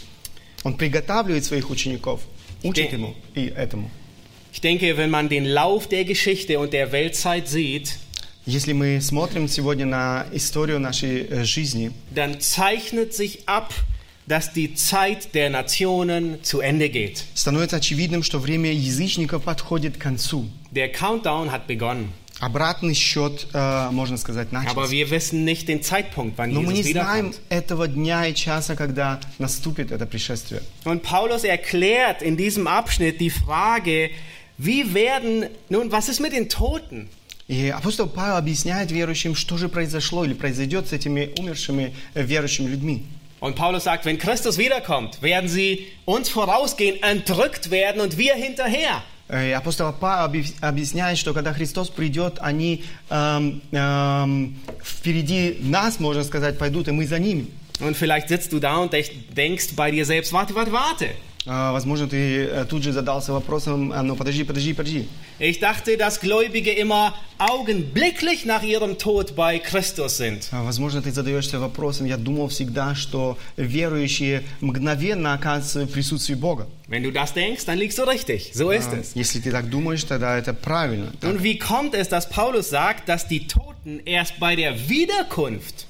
Он 0.63 0.73
приготавливает 0.75 1.45
своих 1.45 1.69
учеников, 1.69 2.21
учит 2.62 2.90
Де- 2.90 2.96
ему 2.96 3.14
и 3.34 3.46
этому. 3.54 3.90
Ich 4.52 4.60
denke, 4.60 4.96
wenn 4.96 5.10
man 5.10 5.28
den 5.28 5.44
Lauf 5.44 5.86
der 5.88 6.04
Geschichte 6.04 6.58
und 6.58 6.72
der 6.72 6.90
Weltzeit 6.92 7.48
sieht, 7.48 7.98
Если 8.46 8.72
мы 8.72 8.98
смотрим 9.02 9.46
сегодня 9.46 9.84
на 9.84 10.26
историю 10.32 10.80
нашей 10.80 11.26
э, 11.28 11.44
жизни, 11.44 11.90
dann 12.14 12.40
zeichnet 12.40 13.12
sich 13.12 13.46
ab, 13.46 13.74
dass 14.26 14.52
die 14.54 14.74
Zeit 14.74 15.34
der 15.34 15.50
Nationen 15.50 16.42
zu 16.42 16.60
Ende 16.60 16.88
geht. 16.88 17.24
становится 17.34 17.76
очевидным, 17.76 18.22
что 18.22 18.38
время 18.38 18.72
язычников 18.72 19.42
подходит 19.44 19.98
к 19.98 20.00
концу. 20.00 20.46
Der 20.72 20.88
Countdown 20.90 21.50
hat 21.52 21.66
begonnen, 21.66 22.10
Обратный 22.42 22.94
счет, 22.94 23.48
э, 23.52 23.88
можно 23.90 24.16
сказать, 24.16 24.48
aber 24.52 24.62
начался. 24.62 24.90
wir 24.92 25.10
wissen 25.10 25.44
nicht 25.44 25.66
den 25.66 25.82
Zeitpunkt, 25.82 26.38
wann 26.38 26.52
Но 26.52 26.62
мы 26.62 26.72
не 26.72 26.82
Jesus 26.82 26.92
знаем 26.92 27.26
wiederkommt. 27.26 27.40
этого 27.48 27.88
дня 27.88 28.26
и 28.26 28.34
часа, 28.34 28.76
когда 28.76 29.18
наступит 29.38 29.90
это 29.90 30.06
пришествие. 30.06 30.62
Und 30.84 31.02
Paulus 31.02 31.42
erklärt 31.42 32.22
in 32.22 32.36
diesem 32.36 32.68
Abschnitt 32.68 33.20
die 33.20 33.30
Frage, 33.30 34.10
wie 34.56 34.94
werden, 34.94 35.46
nun, 35.68 35.90
was 35.90 36.08
ist 36.08 36.20
mit 36.20 36.32
den 36.32 36.48
Toten? 36.48 37.08
И 37.48 37.70
апостол 37.70 38.06
Павел 38.08 38.36
объясняет 38.36 38.90
верующим, 38.92 39.34
что 39.34 39.56
же 39.56 39.68
произошло 39.68 40.24
или 40.24 40.34
произойдет 40.34 40.86
с 40.86 40.92
этими 40.92 41.30
умершими 41.38 41.92
э, 42.14 42.22
верующими 42.22 42.68
людьми. 42.68 43.04
Und 43.40 43.56
Paulus 43.56 43.84
sagt, 43.84 44.04
wenn 44.04 44.18
Christus 44.18 44.58
wiederkommt, 44.58 45.22
werden 45.22 45.48
sie 45.48 45.86
uns 46.04 46.28
vorausgehen, 46.28 47.02
entrückt 47.02 47.70
werden 47.70 48.00
und 48.00 48.16
wir 48.18 48.34
hinterher. 48.34 49.02
Э, 49.33 49.53
апостол 49.55 49.91
Павел 49.93 50.25
объяс- 50.25 50.53
объясняет, 50.61 51.17
что 51.17 51.33
когда 51.33 51.53
Христос 51.53 51.89
придет, 51.89 52.37
они 52.39 52.83
эм, 53.09 53.63
эм, 53.71 54.55
впереди 54.83 55.57
нас, 55.61 55.99
можно 55.99 56.23
сказать, 56.23 56.59
пойдут, 56.59 56.87
и 56.87 56.91
мы 56.91 57.07
за 57.07 57.17
ними. 57.17 57.47
Und 57.79 57.97
vielleicht 57.97 58.29
sitzt 58.29 58.53
du 58.53 58.59
da 58.59 58.77
und 58.77 58.93
denkst 58.93 59.69
bei 59.75 59.89
dir 59.89 60.05
selbst, 60.05 60.31
warte, 60.33 60.53
warte, 60.53 60.71
warte. 60.71 61.07
А, 61.50 61.72
Возможно, 61.72 62.06
ты 62.08 62.44
э, 62.44 62.64
тут 62.68 62.82
же 62.82 62.92
задался 62.92 63.32
вопросом, 63.32 63.90
а, 63.92 64.02
ну 64.02 64.16
подожди, 64.16 64.44
подожди, 64.44 64.74
подожди. 64.74 65.08
Ich 65.38 65.60
dachte, 65.60 65.96
dass 65.96 66.20
Gläubige 66.20 66.72
immer 66.72 67.14
augenblicklich 67.38 68.44
nach 68.44 68.62
ihrem 68.62 68.98
Tod 68.98 69.34
bei 69.34 69.58
Christus 69.58 70.18
sind. 70.18 70.48
А, 70.52 70.62
Возможно, 70.62 71.00
ты 71.00 71.10
задаешься 71.10 71.58
вопросом, 71.58 72.06
я 72.06 72.16
думал 72.18 72.48
всегда, 72.48 72.94
что 72.94 73.38
верующие 73.56 74.42
мгновенно 74.60 75.32
оказываются 75.34 75.86
в 75.86 75.92
присутствии 75.92 76.34
Бога. 76.34 76.66
Wenn 76.88 77.02
du 77.02 77.10
das 77.12 77.32
denkst, 77.34 77.64
dann 77.66 77.78
liegst 77.78 77.98
du 77.98 78.04
richtig. 78.04 78.52
So 78.54 78.70
ist 78.70 78.92
А, 78.92 78.96
es. 79.00 79.12
Если 79.14 79.40
ты 79.40 79.50
так 79.50 79.70
думаешь, 79.70 80.04
тогда 80.04 80.36
это 80.38 80.52
правильно. 80.54 81.12
Так. 81.20 81.30
Und 81.30 81.42
wie 81.42 81.58
kommt 81.58 81.94
es, 81.94 82.08
dass 82.08 82.28
Paulus 82.28 82.68
sagt, 82.70 83.08
dass 83.08 83.26
die 83.26 83.46
Toten 83.46 84.00
erst 84.04 84.38
bei 84.40 84.54
der 84.56 84.88
Wiederkunft 84.88 85.86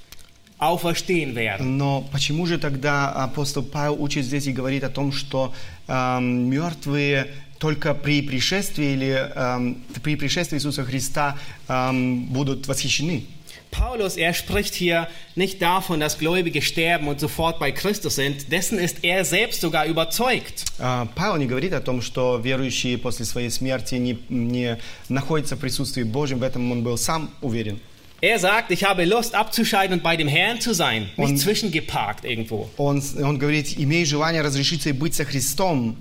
auferstehen 0.68 1.36
werden? 1.36 1.78
Но 1.78 2.08
почему 2.12 2.46
же 2.46 2.58
тогда 2.58 3.10
апостол 3.10 3.64
Павел 3.64 4.02
учит 4.02 4.26
здесь 4.26 4.48
и 4.48 4.52
говорит 4.52 4.84
о 4.84 4.90
том, 4.90 5.12
что 5.12 5.54
эм, 5.88 6.50
мертвые 6.50 7.28
только 7.60 7.94
при 7.94 8.22
пришествии 8.22 8.94
или 8.94 9.32
эм, 9.36 9.84
при 10.02 10.16
пришествии 10.16 10.58
Иисуса 10.58 10.84
Христа 10.84 11.38
эм, 11.68 12.26
будут 12.26 12.68
восхищены? 12.68 13.26
Paulus, 13.74 14.18
er 14.18 14.34
spricht 14.34 14.76
hier 14.76 15.08
nicht 15.36 15.62
davon, 15.62 16.00
dass 16.00 16.20
Gläubige 16.20 16.62
sterben 16.62 17.08
und 17.08 17.20
sofort 17.20 17.60
bei 17.60 17.72
Christus 17.72 18.16
sind. 18.16 18.52
Dessen 18.52 18.78
ist 18.78 19.04
er 19.04 19.26
selbst 19.26 19.62
sogar 19.62 19.86
überzeugt. 19.88 20.66
А, 20.80 21.08
Павел 21.16 21.38
не 21.38 21.48
говорит 21.48 21.74
о 21.74 21.82
том, 21.82 22.02
что 22.02 22.38
верующие 22.38 22.98
после 22.98 23.26
своей 23.26 23.50
смерти 23.50 23.96
не, 23.96 24.20
не 24.30 24.78
находятся 25.10 25.56
в 25.56 25.60
присутствии 25.60 26.04
Божьем, 26.04 26.40
в 26.40 26.44
этом 26.44 26.72
он 26.72 26.84
был 26.84 26.98
сам 26.98 27.32
уверен. 27.42 27.80
Er 28.23 28.39
sagt, 28.41 28.73
ich 28.73 28.83
habe 28.83 29.05
Lust 29.05 29.35
abzuscheiden 29.37 29.99
und 29.99 30.03
bei 30.03 30.17
dem 30.17 30.27
Herrn 30.27 30.61
zu 30.61 30.75
sein, 30.75 31.03
nicht 31.17 31.31
Und- 31.31 31.39
zwischengeparkt 31.39 32.25
irgendwo. 32.25 32.69
Он, 32.77 33.01
он 33.23 33.39
говорит, 33.39 33.79
имею 33.79 34.05
желание 34.07 34.43
разрешиться 34.43 34.89
и 34.89 34.93
быть 34.93 35.15
со 35.15 35.25
Христом. 35.25 35.97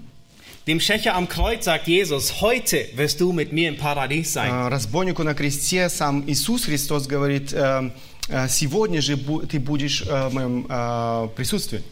Dem 0.66 0.80
Schächer 0.82 1.16
am 1.16 1.30
Kreuz 1.30 1.64
sagt 1.66 1.88
Jesus, 1.88 2.42
heute 2.42 2.86
wirst 2.96 3.22
du 3.22 3.32
mit 3.32 3.54
mir 3.54 3.70
im 3.70 3.78
Paradies 3.78 4.34
sein. 4.34 4.52
А, 4.52 4.68
Разбойнику 4.70 5.24
на 5.24 5.34
кресте 5.36 5.90
сам 5.90 6.24
Иисус 6.28 6.66
Христос 6.66 7.08
говорит, 7.08 7.54
э, 7.54 7.92
э, 8.30 8.48
сегодня 8.50 9.00
же 9.02 9.14
бу- 9.16 9.46
ты 9.46 9.60
будешь 9.60 10.02
э, 10.02 10.28
в 10.28 10.34
моем 10.34 10.66
э, 10.68 11.30
присутствии. 11.36 11.84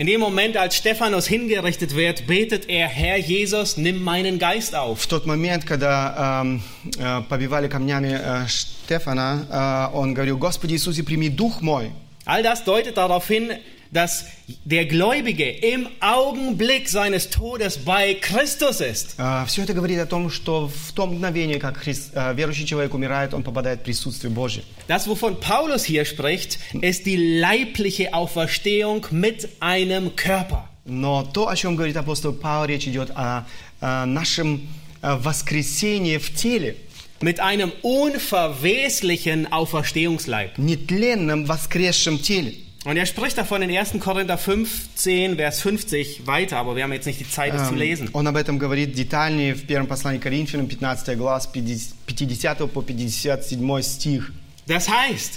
In 0.00 0.06
dem 0.06 0.20
Moment, 0.20 0.56
als 0.56 0.76
Stephanus 0.76 1.26
hingerichtet 1.26 1.94
wird, 1.94 2.26
betet 2.26 2.70
er, 2.70 2.88
Herr 2.88 3.18
Jesus, 3.18 3.76
nimm 3.76 4.02
meinen 4.02 4.38
Geist 4.38 4.74
auf. 4.74 5.02
В 5.02 5.06
тот 5.06 5.26
момент, 5.26 5.66
когда 5.66 6.40
эм, 6.42 6.62
э, 6.98 7.20
побивали 7.28 7.68
камнями 7.68 8.18
э, 8.18 8.48
Штефана, 8.48 9.90
э, 9.92 9.94
он 9.94 10.14
говорил, 10.14 10.38
Господи 10.38 10.72
Иисусе, 10.72 11.02
прими 11.02 11.28
дух 11.28 11.60
мой. 11.60 11.92
All 12.24 12.42
das 12.42 12.64
deutet 12.64 12.96
darauf 12.96 13.28
hin, 13.28 13.52
dass 13.94 14.24
der 14.64 14.84
Gläubige 14.84 15.50
im 15.50 15.88
Augenblick 16.00 16.88
seines 16.88 17.28
Todes 17.28 17.76
bei 17.78 18.14
Christus 18.14 18.80
ist. 18.80 19.16
все 19.48 19.62
это 19.62 19.72
говорит 19.74 19.98
о 19.98 20.06
том, 20.06 20.30
что 20.30 20.68
в 20.68 20.92
том 20.92 21.14
мгновении, 21.14 21.58
как 21.58 21.84
Хрис- 21.84 22.10
э, 22.14 22.32
верующий 22.34 22.66
человек 22.66 22.94
умирает, 22.94 23.34
он 23.34 23.42
попадает 23.42 23.80
в 23.80 23.82
присутствие 23.82 24.30
Божье. 24.30 24.62
Das, 24.88 25.08
wovon 25.08 25.40
Paulus 25.40 25.84
hier 25.84 26.04
spricht, 26.04 26.58
ist 26.82 27.04
die 27.06 27.16
leibliche 27.40 28.14
Auferstehung 28.14 29.06
mit 29.10 29.48
einem 29.60 30.14
Körper. 30.14 30.68
Но 30.84 31.22
то, 31.24 31.48
о 31.48 31.56
чем 31.56 31.74
говорит 31.76 31.96
апостол 31.96 32.32
Павел, 32.32 32.66
речь 32.68 32.86
идет 32.86 33.10
о, 33.16 33.44
о 33.80 34.06
нашем 34.06 34.68
э, 35.02 35.16
воскресении 35.16 36.16
в 36.18 36.32
теле, 36.34 36.76
Mit 37.22 37.38
einem 37.38 37.70
unverweslichen 37.82 39.52
Auferstehungsleib. 39.52 40.52
нетленном 40.56 41.44
воскресшем 41.44 42.18
теле. 42.18 42.54
Und 42.84 42.96
er 42.96 43.04
spricht 43.04 43.36
davon 43.36 43.60
in 43.60 43.76
1. 43.76 44.00
Korinther 44.00 44.38
15, 44.38 45.36
Vers 45.36 45.60
50 45.60 46.26
weiter, 46.26 46.56
aber 46.56 46.76
wir 46.76 46.82
haben 46.84 46.92
jetzt 46.94 47.06
nicht 47.06 47.20
die 47.20 47.28
Zeit, 47.28 47.52
es 47.54 47.68
zu 47.68 47.74
Эм, 47.74 47.78
lesen. 47.78 48.08
Он 48.14 48.26
об 48.26 48.36
этом 48.36 48.58
говорит 48.58 48.94
детальнее 48.94 49.54
в 49.54 49.66
первом 49.66 49.86
послании 49.86 50.18
к 50.18 50.22
Коринфянам, 50.22 50.66
15 50.68 51.18
глава, 51.18 51.40
с 51.40 51.46
50 51.46 52.66
по 52.72 52.82
57 52.82 53.82
стих. 53.84 54.32
Das 54.66 54.88
heißt, 54.88 55.32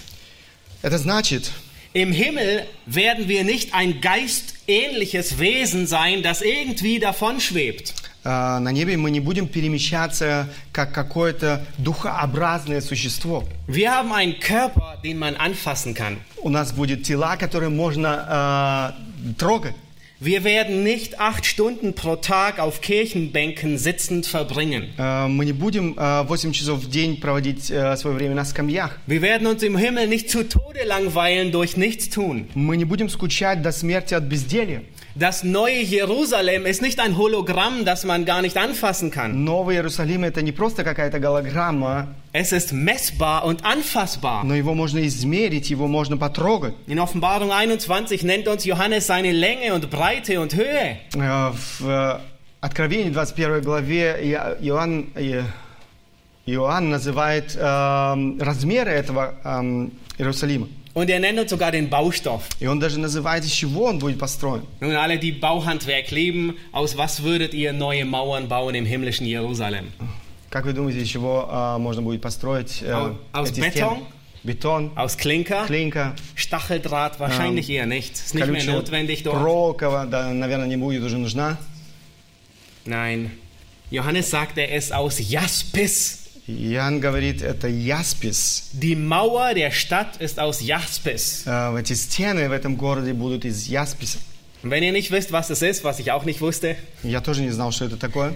Это 0.83 0.97
значит, 0.97 1.51
im 1.93 2.11
Himmel 2.13 2.65
werden 2.85 3.27
wir 3.27 3.43
nicht 3.43 3.73
ein 3.73 3.99
geistähnliches 4.01 5.37
Wesen 5.39 5.85
sein, 5.87 6.23
das 6.23 6.41
irgendwie 6.41 6.99
davonschwebt. 6.99 7.89
э, 7.89 8.06
На 8.24 8.70
небе 8.72 8.96
мы 8.96 9.10
не 9.10 9.20
будем 9.20 9.46
перемещаться 9.48 10.48
как 10.72 10.92
какое-то 10.92 11.64
духообразное 11.78 12.80
существо. 12.80 13.44
Wir 13.66 13.90
haben 13.92 14.12
einen 14.12 14.38
Körper, 14.40 14.98
den 15.04 15.18
man 15.18 15.36
anfassen 15.36 15.94
kann. 15.94 16.18
У 16.42 16.48
нас 16.50 16.72
будут 16.72 17.02
тела, 17.04 17.36
которые 17.36 17.70
можно 17.70 18.94
э, 19.28 19.34
трогать. 19.38 19.74
Wir 20.20 20.42
werden 20.42 20.82
nicht 20.82 21.20
acht 21.20 21.46
Stunden 21.46 21.94
pro 21.94 22.16
Tag 22.16 22.58
auf 22.58 22.80
Kirchenbänken 22.80 23.78
sitzend 23.78 24.26
verbringen. 24.26 24.88
Э, 24.98 25.28
Мы 25.28 25.44
не 25.44 25.52
будем 25.52 25.94
8 25.96 26.52
часов 26.52 26.80
в 26.80 26.90
день 26.90 27.20
проводить 27.20 27.66
свое 27.66 28.16
время 28.16 28.34
на 28.34 28.44
скамьях. 28.44 28.98
Wir 29.06 29.22
werden 29.22 29.46
uns 29.46 29.62
im 29.62 29.76
Himmel 29.76 30.08
nicht 30.08 30.28
zu 30.28 30.42
Tode 30.48 30.82
langweilen 30.84 31.52
durch 31.52 31.76
Nichtstun. 31.76 32.48
Мы 32.54 32.76
не 32.76 32.84
будем 32.84 33.08
скучать 33.08 33.62
до 33.62 33.70
смерти 33.70 34.14
от 34.14 34.24
безделья. 34.24 34.82
Das 35.17 35.43
neue 35.43 35.81
Jerusalem 35.81 36.65
ist 36.65 36.81
nicht 36.81 36.99
ein 36.99 37.17
Hologramm, 37.17 37.85
das 37.85 38.03
man 38.03 38.25
gar 38.25 38.41
nicht 38.41 38.57
anfassen 38.57 39.11
kann. 39.11 39.43
Новый 39.43 39.75
Иерусалим 39.75 40.23
это 40.23 40.41
не 40.41 40.51
просто 40.51 40.83
какая-то 40.83 41.19
голограмма, 41.19 42.07
Es 42.33 42.51
ist 42.51 42.73
messbar 42.73 43.45
und 43.45 43.63
anfassbar. 43.63 44.43
но 44.43 44.55
его 44.55 44.73
можно 44.73 45.05
измерить, 45.05 45.69
его 45.69 45.87
можно 45.87 46.17
потрогать. 46.17 46.73
In 46.87 46.97
Offenbarung 46.99 47.51
21 47.51 48.23
nennt 48.23 48.47
uns 48.47 48.65
Johannes 48.65 49.05
seine 49.05 49.31
Länge 49.31 49.73
und 49.75 49.89
Breite 49.91 50.41
und 50.41 50.55
Höhe. 50.55 50.97
Э, 51.15 51.51
В 51.53 51.87
э, 51.87 52.19
Откровении 52.61 53.11
21 53.11 53.61
главе 53.63 54.17
Ио- 54.23 54.57
Иоанн, 54.61 55.09
э, 55.15 55.43
Иоанн 56.47 56.89
называет 56.89 57.55
э, 57.55 57.59
размеры 58.39 58.91
этого 58.91 59.35
э, 59.43 59.87
Иерусалима. 60.17 60.67
Und 60.95 61.09
er 61.09 61.19
nennt 61.19 61.39
uns 61.39 61.49
sogar 61.49 61.71
den 61.71 61.89
Baustoff. 61.89 62.43
И 62.59 62.67
он 62.67 62.79
даже 62.79 62.99
называет, 62.99 63.43
из 63.43 63.51
чего 63.51 63.85
он 63.85 63.97
будет 63.99 64.19
построен. 64.19 64.61
Nun, 64.79 64.93
alle, 64.95 65.17
die 65.17 65.31
Bauhandwerk 65.31 66.11
lieben, 66.11 66.55
aus 66.71 66.95
was 66.97 67.23
würdet 67.23 67.53
ihr 67.55 67.73
neue 67.73 68.05
Mauern 68.05 68.47
bauen 68.47 68.75
im 68.75 68.85
himmlischen 68.85 69.25
Jerusalem? 69.25 69.91
Как 70.51 70.65
вы 70.65 70.73
думаете, 70.73 71.01
из 71.01 71.07
чего 71.09 71.49
э, 71.51 71.77
можно 71.79 72.03
будет 72.03 72.21
построить 72.21 72.83
э, 72.83 72.91
Au- 72.93 73.15
aus 73.31 73.49
эти 73.49 73.59
Beton? 73.61 73.71
стены? 73.71 74.01
Бетон, 74.43 74.91
Aus 74.95 75.17
Klinker? 75.17 75.65
клинка, 75.67 76.15
Stacheldraht? 76.35 77.17
Wahrscheinlich 77.19 77.69
eher 77.69 77.85
nicht. 77.87 78.13
Ist 78.15 78.35
nicht 78.35 78.45
mehr 78.45 78.59
колючая 78.61 78.75
notwendig 78.75 79.23
dort. 79.23 79.35
проволока, 79.37 80.05
да, 80.05 80.31
наверное, 80.33 80.67
не 80.67 80.75
будет 80.77 81.01
уже 81.01 81.17
нужна. 81.17 81.57
Nein. 82.85 83.31
Johannes 83.89 84.29
sagt, 84.29 84.57
er 84.57 84.69
ist 84.75 84.91
aus 84.93 85.17
Jaspis. 85.19 86.19
Иоанн 86.47 86.99
говорит, 86.99 87.41
это 87.41 87.67
яспис. 87.69 88.69
Die 88.73 88.95
Mauer 88.97 89.53
der 89.53 89.71
Stadt 89.71 90.17
ist 90.19 90.39
aus 90.39 90.59
Jaspis. 90.61 91.43
Э, 91.45 91.79
эти 91.79 91.93
стены 91.93 92.49
в 92.49 92.51
этом 92.51 92.75
городе 92.75 93.13
будут 93.13 93.45
из 93.45 93.67
ясписа. 93.67 94.17
Und 94.61 94.69
wenn 94.71 94.83
ihr 94.83 94.91
nicht 94.91 95.11
wisst, 95.11 95.31
was 95.31 95.47
das 95.47 95.61
ist, 95.61 95.83
was 95.83 95.99
ich 95.99 96.11
auch 96.11 96.25
nicht 96.25 96.41
wusste, 96.41 96.75
Я 97.03 97.21
тоже 97.21 97.41
не 97.41 97.51
знал, 97.51 97.71
что 97.71 97.85
это 97.85 97.97
такое. 97.97 98.33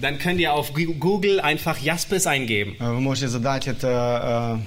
dann 0.00 0.18
könnt 0.18 0.38
ihr 0.40 0.52
auf 0.52 0.72
Gu- 0.74 0.94
Google 0.94 1.40
einfach 1.40 1.78
Jaspis 1.78 2.26
eingeben. 2.26 2.76
Э, 2.80 2.92
Вы 2.92 3.00
можете 3.00 3.28
задать 3.28 3.66
это 3.66 4.60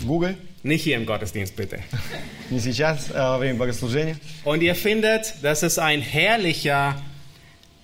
э, 0.00 0.02
в 0.02 0.06
Google, 0.06 0.36
Nicht 0.64 0.84
hier 0.84 0.96
im 0.96 1.06
Gottesdienst, 1.06 1.56
bitte. 1.56 1.80
не 2.50 2.60
сейчас, 2.60 3.08
а 3.12 3.32
во 3.32 3.38
время 3.38 3.58
богослужения. 3.58 4.16
Und 4.44 4.62
ihr 4.62 4.74
findet, 4.74 5.34
das 5.42 5.62
ist 5.62 5.78
ein 5.78 6.00
herrlicher 6.00 6.96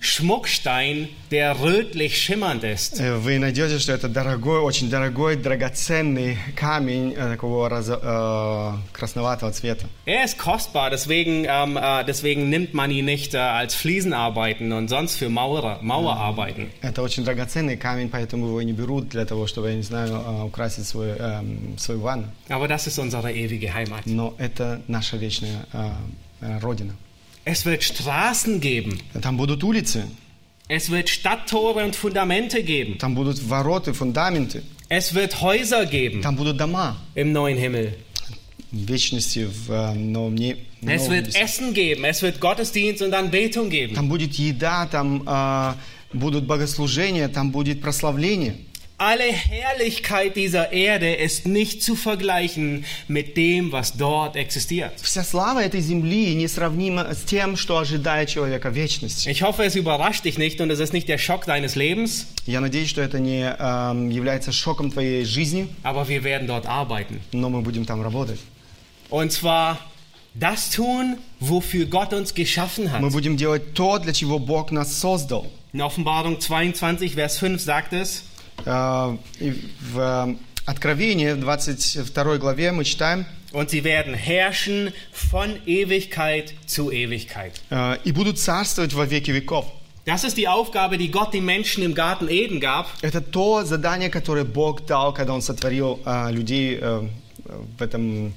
Schmuckstein, 0.03 1.09
der 1.29 1.59
rötlich 1.61 2.17
schimmernd 2.21 2.63
ist. 2.63 2.99
Э, 3.01 3.17
Вы 3.17 3.37
найдете, 3.37 3.79
что 3.79 3.91
это 3.91 4.07
дорогой, 4.07 4.59
очень 4.61 4.89
дорогой, 4.89 5.35
драгоценный 5.35 6.37
камень 6.55 7.13
э, 7.17 7.31
такого 7.31 7.67
розо- 7.69 7.99
э, 8.01 8.77
красноватого 8.93 9.51
цвета. 9.51 9.87
Er 10.05 10.23
ist 10.23 10.37
kostbar, 10.37 10.89
deswegen, 10.89 11.45
ähm, 11.45 11.75
äh, 11.77 12.05
deswegen 12.05 12.49
nimmt 12.49 12.73
man 12.73 12.91
ihn 12.91 13.05
nicht 13.05 13.33
äh, 13.33 13.37
als 13.39 13.75
Fliesenarbeiten 13.75 14.71
und 14.71 14.87
sonst 14.89 15.15
für 15.17 15.27
Maurer, 15.29 15.79
Mauerarbeiten. 15.81 16.71
Это 16.81 17.01
очень 17.01 17.25
драгоценный 17.25 17.75
камень, 17.77 18.09
поэтому 18.09 18.47
его 18.47 18.61
не 18.61 18.73
берут 18.73 19.09
для 19.09 19.25
того, 19.25 19.47
чтобы, 19.47 19.69
я 19.69 19.75
не 19.75 19.83
знаю, 19.83 20.13
э, 20.13 20.43
украсить 20.45 20.87
свой, 20.87 21.09
эм, 21.17 21.77
свою 21.77 21.99
ванну. 21.99 22.27
Aber 22.47 22.67
das 22.69 22.87
ist 22.87 22.99
unsere 22.99 23.33
ewige 23.33 23.73
Heimat. 23.73 24.05
Но 24.05 24.33
это 24.37 24.81
наша 24.87 25.17
вечная 25.17 25.65
э, 25.73 25.89
э, 26.41 26.59
родина. 26.59 26.93
Es 27.45 27.65
wird 27.65 27.83
Straßen 27.83 28.59
geben. 28.61 28.99
Там 29.21 29.37
будут 29.37 29.63
улицы, 29.63 30.03
Es 30.67 30.89
wird 30.91 31.09
Stadttore 31.09 31.83
und 31.83 31.95
Fundamente 31.95 32.63
geben. 32.63 32.97
там 32.99 33.15
будут 33.15 33.39
вороты, 33.49 33.93
фундаменты, 33.93 34.61
Es 34.89 35.13
wird 35.15 35.41
Häuser 35.41 35.85
geben 35.85 36.21
там 36.21 36.35
будут 36.35 36.57
дома 36.57 36.97
im 37.15 37.31
neuen 37.31 37.57
Himmel. 37.57 37.95
в 38.71 38.85
вечности, 38.87 39.47
в 39.47 39.71
э, 39.71 39.93
новом 39.95 40.35
не- 40.35 40.55
Es 40.81 41.01
новом 41.07 41.09
wird 41.11 41.25
небесе. 41.27 41.39
Essen 41.41 41.73
geben. 41.73 42.03
Es 42.05 42.21
wird 42.21 42.39
Gottesdienst 42.39 43.01
und 43.01 43.13
Anbetung 43.15 43.69
geben. 43.71 43.95
Там 43.95 44.09
будет 44.09 44.33
еда, 44.35 44.85
там 44.85 45.23
э, 45.25 45.73
будут 46.13 46.45
богослужения, 46.45 47.27
там 47.29 47.51
будет 47.51 47.81
прославление. 47.81 48.55
Alle 49.01 49.31
Herrlichkeit 49.31 50.35
dieser 50.35 50.73
Erde 50.73 51.13
ist 51.13 51.47
nicht 51.47 51.81
zu 51.81 51.95
vergleichen 51.95 52.83
mit 53.07 53.37
dem, 53.37 53.71
was 53.71 53.95
dort 53.95 54.35
existiert. 54.35 54.91
Вся 55.01 55.23
слава 55.23 55.63
этой 55.63 55.79
земли 55.79 56.35
несравнима 56.35 57.15
с 57.15 57.21
тем, 57.23 57.55
что 57.55 57.77
ожидает 57.77 58.27
человека 58.27 58.69
в 58.69 58.75
вечности. 58.75 59.29
Ich 59.29 59.41
hoffe, 59.41 59.63
es 59.63 59.77
überrascht 59.77 60.25
dich 60.25 60.37
nicht 60.37 60.59
und 60.59 60.69
es 60.69 60.81
ist 60.81 60.91
nicht 60.91 61.07
der 61.07 61.17
Schock 61.17 61.45
deines 61.45 61.75
Lebens, 61.75 62.27
Я 62.45 62.59
надеюсь, 62.59 62.89
что 62.89 62.99
это 63.01 63.19
не 63.19 63.43
эм, 63.57 64.09
является 64.09 64.51
шоком 64.51 64.91
твоей 64.91 65.23
жизни, 65.23 65.69
aber 65.83 66.09
wir 66.09 66.25
werden 66.25 66.45
dort 66.45 66.65
arbeiten. 66.65 67.21
но 67.31 67.49
мы 67.49 67.61
будем 67.61 67.85
там 67.85 68.01
работать. 68.01 68.41
Und 69.09 69.31
zwar 69.31 69.77
das 70.33 70.71
tun, 70.71 71.15
wofür 71.39 71.85
Gott 71.85 72.11
uns 72.11 72.33
geschaffen 72.33 72.91
hat. 72.91 72.99
Мы 72.99 73.11
будем 73.11 73.37
делать 73.37 73.73
то, 73.73 73.97
для 73.97 74.11
чего 74.11 74.39
Бог 74.39 74.71
нас 74.71 74.93
создал. 74.99 75.47
In 75.71 75.81
Offenbarung 75.81 76.41
22, 76.41 77.15
Vers 77.15 77.37
5 77.39 77.61
sagt 77.61 77.93
es, 77.93 78.23
Э, 78.23 78.23
и 78.23 78.32
В 78.64 79.18
э, 79.96 80.36
Откровении, 80.66 81.32
в 81.32 81.40
22 81.40 82.38
главе, 82.38 82.72
мы 82.72 82.84
читаем, 82.84 83.26
und 83.52 83.70
sie 83.70 83.84
werden 83.84 84.14
herrschen 84.14 84.92
von 85.12 85.56
Ewigkeit 85.66 86.54
zu 86.66 86.90
Ewigkeit. 86.90 87.60
э, 87.70 87.96
«И 88.04 88.12
будут 88.12 88.38
царствовать 88.38 88.92
во 88.92 89.04
веки 89.06 89.30
веков». 89.30 89.66
Das 90.06 90.22
ist 90.22 90.36
die 90.36 90.48
Aufgabe, 90.48 90.98
die 90.98 91.10
Gott 91.10 91.32
den 91.32 91.46
Menschen 91.46 91.82
im 91.82 91.94
Garten 91.94 92.28
Eden 92.28 92.60
gab. 92.60 92.88
Это 93.00 93.22
то 93.22 93.64
задание, 93.64 94.10
которое 94.10 94.44
Бог 94.44 94.84
дал, 94.86 95.14
когда 95.14 95.32
Он 95.32 95.40
сотворил 95.40 96.00
э, 96.04 96.30
людей 96.30 96.78
э, 96.80 97.08
в 97.78 97.82
этом 97.82 98.34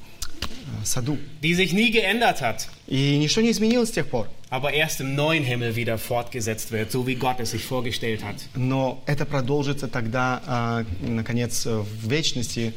саду. 0.84 1.18
die 1.42 1.54
sich 1.54 1.72
nie 1.72 1.90
geändert 1.90 2.40
hat, 2.40 2.68
И 2.88 3.16
ничто 3.18 3.40
не 3.40 3.50
изменилось 3.50 3.88
с 3.90 3.92
тех 3.92 4.08
пор. 4.08 4.26
aber 4.50 4.72
erst 4.74 5.00
im 5.00 5.14
neuen 5.14 5.44
Himmel 5.44 5.76
wieder 5.76 5.96
fortgesetzt 5.96 6.72
wird, 6.72 6.90
so 6.92 7.06
wie 7.06 7.14
Gott 7.14 7.40
es 7.40 7.52
sich 7.52 7.64
vorgestellt 7.64 8.22
hat. 8.22 8.36
Но 8.54 9.02
это 9.06 9.24
продолжится 9.24 9.88
тогда, 9.88 10.84
э, 11.02 11.08
наконец, 11.08 11.64
э, 11.66 11.70
в 11.80 12.10
вечности, 12.10 12.68
э, 12.68 12.72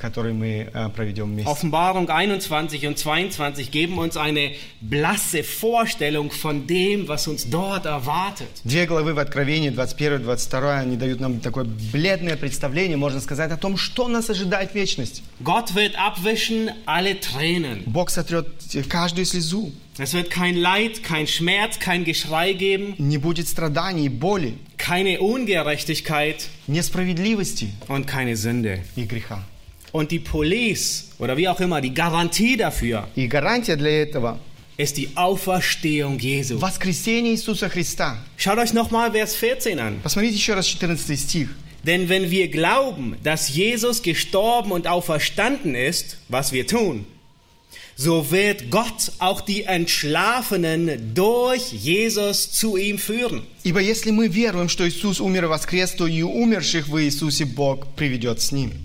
который 0.00 0.34
мы 0.34 0.68
э, 0.70 0.88
проведем 0.90 1.32
вместе. 1.32 1.50
Offenbarung 1.50 2.10
21 2.10 2.86
und 2.86 2.98
22 2.98 3.70
geben 3.70 3.96
uns 3.96 4.18
eine 4.18 4.50
blasse 4.82 5.42
Vorstellung 5.42 6.30
von 6.30 6.66
dem, 6.66 7.08
was 7.08 7.26
uns 7.26 7.48
dort 7.48 7.86
erwartet. 7.86 8.48
Две 8.64 8.84
главы 8.84 9.14
в 9.14 9.18
Откровении, 9.18 9.70
21 9.70 10.20
и 10.20 10.24
22, 10.24 10.78
они 10.82 10.96
дают 10.98 11.20
нам 11.20 11.40
такое 11.40 11.64
бледное 11.64 12.36
представление, 12.36 12.98
можно 12.98 13.18
сказать, 13.20 13.50
о 13.50 13.56
том, 13.56 13.78
что 13.78 14.08
нас 14.08 14.28
ожидает 14.28 14.72
в 14.72 14.74
вечности. 14.74 15.22
Gott 15.42 15.74
wird 15.74 15.96
abwischen 15.96 16.70
alle 16.84 17.18
Tränen. 17.18 17.84
Бог 17.86 18.10
сотрет 18.10 18.46
каждую 18.90 19.24
слезу. 19.24 19.72
Es 19.96 20.12
wird 20.12 20.28
kein 20.30 20.54
Leid, 20.54 21.02
kein 21.02 21.26
Schmerz, 21.26 21.78
kein 21.78 22.04
Geschrei 22.04 22.52
geben, 22.52 22.94
Не 22.98 23.16
будет 23.16 23.48
страданий, 23.48 24.10
боли, 24.10 24.52
keine 24.76 25.18
Ungerechtigkeit 25.20 26.46
несправедливости 26.66 27.72
und 27.88 28.06
keine 28.06 28.36
Sünde. 28.36 28.80
и 28.96 29.04
греха. 29.04 29.42
Und 29.92 30.10
die 30.10 30.18
Police 30.18 31.10
oder 31.18 31.36
wie 31.36 31.48
auch 31.48 31.60
immer, 31.60 31.80
die 31.80 31.94
Garantie 31.94 32.56
dafür 32.56 33.08
И 33.16 33.26
гарантия 33.26 33.76
для 33.76 34.02
этого 34.02 34.38
ist 34.76 34.96
die 34.96 35.08
Auferstehung 35.16 36.18
Jesu. – 36.18 36.60
воскресение 36.60 37.34
Иисуса 37.34 37.68
Христа. 37.68 38.16
Schaut 38.36 38.58
euch 38.58 38.72
nochmal 38.72 39.10
Vers 39.10 39.34
14 39.34 39.78
an. 39.80 40.00
Посмотрите 40.02 40.36
еще 40.36 40.54
раз 40.54 40.68
14 40.68 41.16
стих. 41.16 41.48
Denn 41.84 42.08
wenn 42.08 42.30
wir 42.30 42.48
glauben, 42.48 43.16
dass 43.22 43.48
Jesus 43.48 44.02
gestorben 44.02 44.72
und 44.72 44.86
auferstanden 44.86 45.74
ist, 45.74 46.18
was 46.28 46.52
wir 46.52 46.66
tun, 46.66 47.06
so 47.96 48.30
wird 48.30 48.70
Gott 48.70 49.10
auch 49.18 49.40
die 49.40 49.64
Entschlafenen 49.64 51.14
durch 51.14 51.72
Jesus 51.72 52.52
zu 52.52 52.76
ihm 52.76 52.98
führen. 52.98 53.42
Ибо 53.64 53.80
если 53.80 54.12
мы 54.12 54.28
веруем, 54.28 54.68
что 54.68 54.88
Иисус 54.88 55.20
умер 55.20 55.44
и 55.44 55.48
воскрес, 55.48 55.92
то 55.92 56.06
и 56.06 56.22
умерших 56.22 56.86
в 56.88 56.96
Иисусе 57.02 57.44
Бог 57.44 57.88
приведет 57.96 58.40
с 58.40 58.52
Ним. 58.52 58.81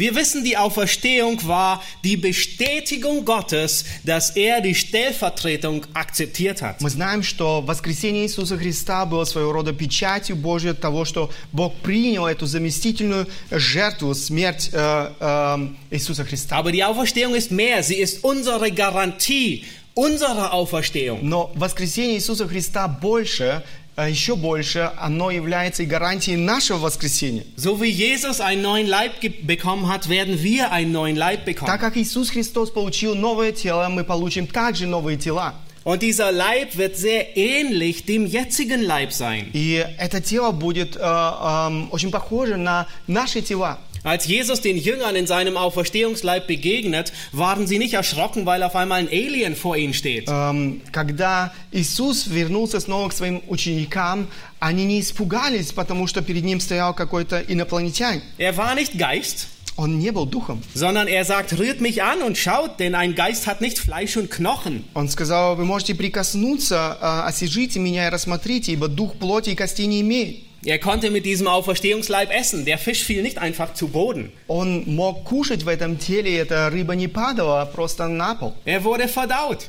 Wir 0.00 0.14
wissen, 0.14 0.44
die 0.44 0.56
Auferstehung 0.56 1.46
war 1.46 1.82
die 2.04 2.16
Bestätigung 2.16 3.26
Gottes, 3.26 3.84
dass 4.02 4.30
er 4.30 4.62
die 4.62 4.74
Stellvertretung 4.74 5.84
akzeptiert 5.92 6.62
hat. 6.62 6.80
Мы 6.80 6.88
знаем, 6.88 7.22
что 7.22 7.60
воскресение 7.60 8.24
Иисуса 8.24 8.56
Христа 8.56 9.04
было 9.04 9.26
своего 9.26 9.52
рода 9.52 9.74
печатью 9.74 10.36
Божьей 10.36 10.70
от 10.70 10.80
того, 10.80 11.04
что 11.04 11.30
Бог 11.52 11.74
принял 11.82 12.26
эту 12.26 12.46
заместительную 12.46 13.26
жертву, 13.50 14.14
смерть 14.14 14.70
э, 14.72 15.12
э, 15.20 15.68
Иисуса 15.90 16.24
Христа. 16.24 16.56
Aber 16.56 16.72
die 16.72 16.82
Auferstehung 16.82 17.34
ist 17.34 17.50
mehr. 17.50 17.82
Sie 17.82 17.96
ist 17.96 18.24
unsere 18.24 18.72
Garantie 18.72 19.66
unserer 19.94 20.54
Auferstehung. 20.54 21.18
Но 21.22 21.52
воскресение 21.54 22.16
Иисуса 22.16 22.48
Христа 22.48 22.88
больше, 22.88 23.44
э, 23.44 23.83
еще 23.97 24.35
больше, 24.35 24.91
оно 24.97 25.31
является 25.31 25.83
и 25.83 25.85
гарантией 25.85 26.35
нашего 26.37 26.79
воскресения. 26.79 27.43
So 27.57 27.79
wie 27.79 27.89
Jesus 27.89 28.41
einen 28.41 28.61
neuen 28.61 28.87
Leib 28.87 29.21
ge- 29.21 29.41
bekommen 29.41 29.87
hat, 29.87 30.09
werden 30.09 30.41
wir 30.43 30.71
einen 30.71 30.91
neuen 30.91 31.15
Leib 31.15 31.45
Так 31.45 31.79
как 31.79 31.95
Иисус 31.97 32.29
Христос 32.29 32.71
получил 32.71 33.15
новое 33.15 33.51
тело, 33.51 33.87
мы 33.89 34.03
получим 34.03 34.47
также 34.47 34.85
новые 34.85 35.17
тела. 35.17 35.53
Und 35.85 36.01
dieser 36.01 36.31
Leib 36.31 36.75
wird 36.77 36.97
sehr 36.97 37.37
ähnlich 37.37 38.05
dem 38.05 38.25
jetzigen 38.25 38.81
Leib 38.81 39.13
sein. 39.13 39.51
И 39.53 39.85
это 39.99 40.19
тело 40.19 40.51
будет 40.51 40.95
э, 40.95 40.99
эм, 40.99 41.89
очень 41.91 42.09
похоже 42.11 42.57
на 42.57 42.87
наши 43.07 43.41
тела. 43.41 43.77
Als 44.04 44.26
Jesus 44.26 44.62
den 44.62 44.78
Jüngern 44.78 45.14
in 45.14 45.26
seinem 45.26 45.58
Auferstehungsleib 45.58 46.46
begegnet, 46.46 47.12
waren 47.32 47.66
sie 47.66 47.78
nicht 47.78 47.92
erschrocken, 47.92 48.46
weil 48.46 48.62
auf 48.62 48.74
einmal 48.74 49.00
ein 49.00 49.08
Alien 49.08 49.54
vor 49.54 49.76
ihnen 49.76 49.92
steht. 49.92 50.26
Эм, 50.28 50.80
когда 50.90 51.52
Иисус 51.70 52.26
вернулся 52.26 52.80
снова 52.80 53.10
к 53.10 53.12
своим 53.12 53.42
ученикам, 53.48 54.28
они 54.58 54.84
не 54.86 55.00
испугались, 55.00 55.72
потому 55.72 56.06
что 56.06 56.22
перед 56.22 56.44
ним 56.44 56.60
стоял 56.60 56.94
какой-то 56.94 57.40
инопланетянин. 57.46 58.22
Er 58.38 58.56
war 58.56 58.74
nicht 58.74 58.96
Geist, 58.98 59.48
Он 59.76 59.98
не 59.98 60.10
был 60.12 60.26
духом. 60.26 60.62
sondern 60.74 61.06
er 61.06 61.24
sagt, 61.26 61.58
rührt 61.58 61.80
mich 61.82 62.02
an 62.02 62.22
und 62.22 62.36
schaut, 62.38 62.80
denn 62.80 62.94
ein 62.94 63.14
Geist 63.14 63.46
hat 63.46 63.60
nicht 63.60 63.78
Fleisch 63.78 64.16
und 64.16 64.30
Knochen. 64.30 64.84
Он 64.94 65.08
сказал, 65.10 65.56
вы 65.56 65.66
можете 65.66 65.94
прикоснуться, 65.94 66.96
э, 67.00 67.28
осижите 67.28 67.78
меня 67.78 68.06
и 68.06 68.10
рассмотрите, 68.10 68.72
ибо 68.72 68.88
дух 68.88 69.16
плоти 69.16 69.50
и 69.50 69.54
костей 69.54 69.86
не 69.86 70.00
имеет. 70.00 70.38
Er 70.64 70.78
konnte 70.78 71.10
mit 71.10 71.24
diesem 71.24 71.46
Auferstehungsleib 71.46 72.30
essen. 72.30 72.64
Der 72.66 72.76
Fisch 72.76 73.02
fiel 73.04 73.22
nicht 73.22 73.38
einfach 73.38 73.72
zu 73.74 73.88
Boden. 73.88 74.30
Он 74.46 74.84
мог 74.94 75.24
кушать 75.24 75.62
в 75.62 75.68
этом 75.68 75.96
теле, 75.98 76.32
и 76.32 76.34
эта 76.36 76.68
рыба 76.70 76.94
не 76.94 77.08
падала 77.08 77.64
просто 77.64 78.08
на 78.08 78.34
пол. 78.34 78.54
Er 78.66 78.82
wurde 78.84 79.08
verdaut. 79.08 79.68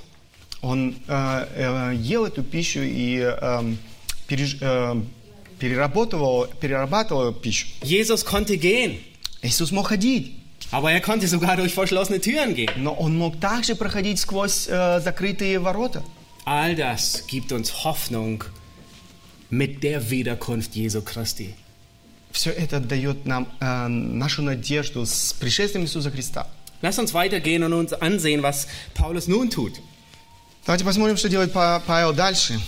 Он 0.61 0.95
э, 1.07 1.47
э, 1.55 1.95
ел 1.95 2.25
эту 2.25 2.43
пищу 2.43 2.81
и 2.81 3.19
эм, 3.19 3.77
переж- 4.27 4.57
э, 4.61 5.01
перерабатывал, 5.59 6.47
перерабатывал 6.59 7.33
пищу. 7.33 7.67
Jesus 7.81 8.25
konnte 8.25 8.57
gehen, 8.57 8.97
Иисус 9.41 9.71
мог 9.71 9.87
ходить, 9.87 10.33
aber 10.71 10.91
er 10.91 11.01
konnte 11.01 11.27
sogar 11.27 11.55
durch 11.55 11.73
verschlossene 11.73 12.19
Türen 12.19 12.53
gehen. 12.53 12.69
но 12.75 12.93
он 12.93 13.17
мог 13.17 13.39
также 13.39 13.75
проходить 13.75 14.19
сквозь 14.19 14.67
э, 14.67 14.99
закрытые 14.99 15.57
ворота. 15.59 16.03
All 16.45 16.75
das 16.75 17.25
gibt 17.27 17.51
uns 17.51 17.83
Hoffnung 17.85 18.43
mit 19.49 19.83
der 19.83 20.09
Wiederkunft 20.09 20.75
Jesu 20.75 21.01
Christi. 21.01 21.53
Все 22.31 22.51
это 22.51 22.79
дает 22.79 23.25
нам 23.25 23.47
э, 23.59 23.87
нашу 23.87 24.41
надежду 24.41 25.05
с 25.05 25.33
пришествием 25.33 25.83
Иисуса 25.85 26.09
Христа. 26.11 26.47
Lass 26.81 26.97
uns 26.97 27.13
weitergehen 27.13 27.63
und 27.63 27.73
uns 27.73 27.93
ansehen, 27.93 28.41
was 28.41 28.67
Paulus 28.93 29.27
nun 29.27 29.49
tut. 29.49 29.73
Давайте 30.65 30.85
посмотрим, 30.85 31.17
что 31.17 31.27
делает 31.29 31.51
Па- 31.53 31.79
Павел 31.85 32.13
дальше. 32.13 32.59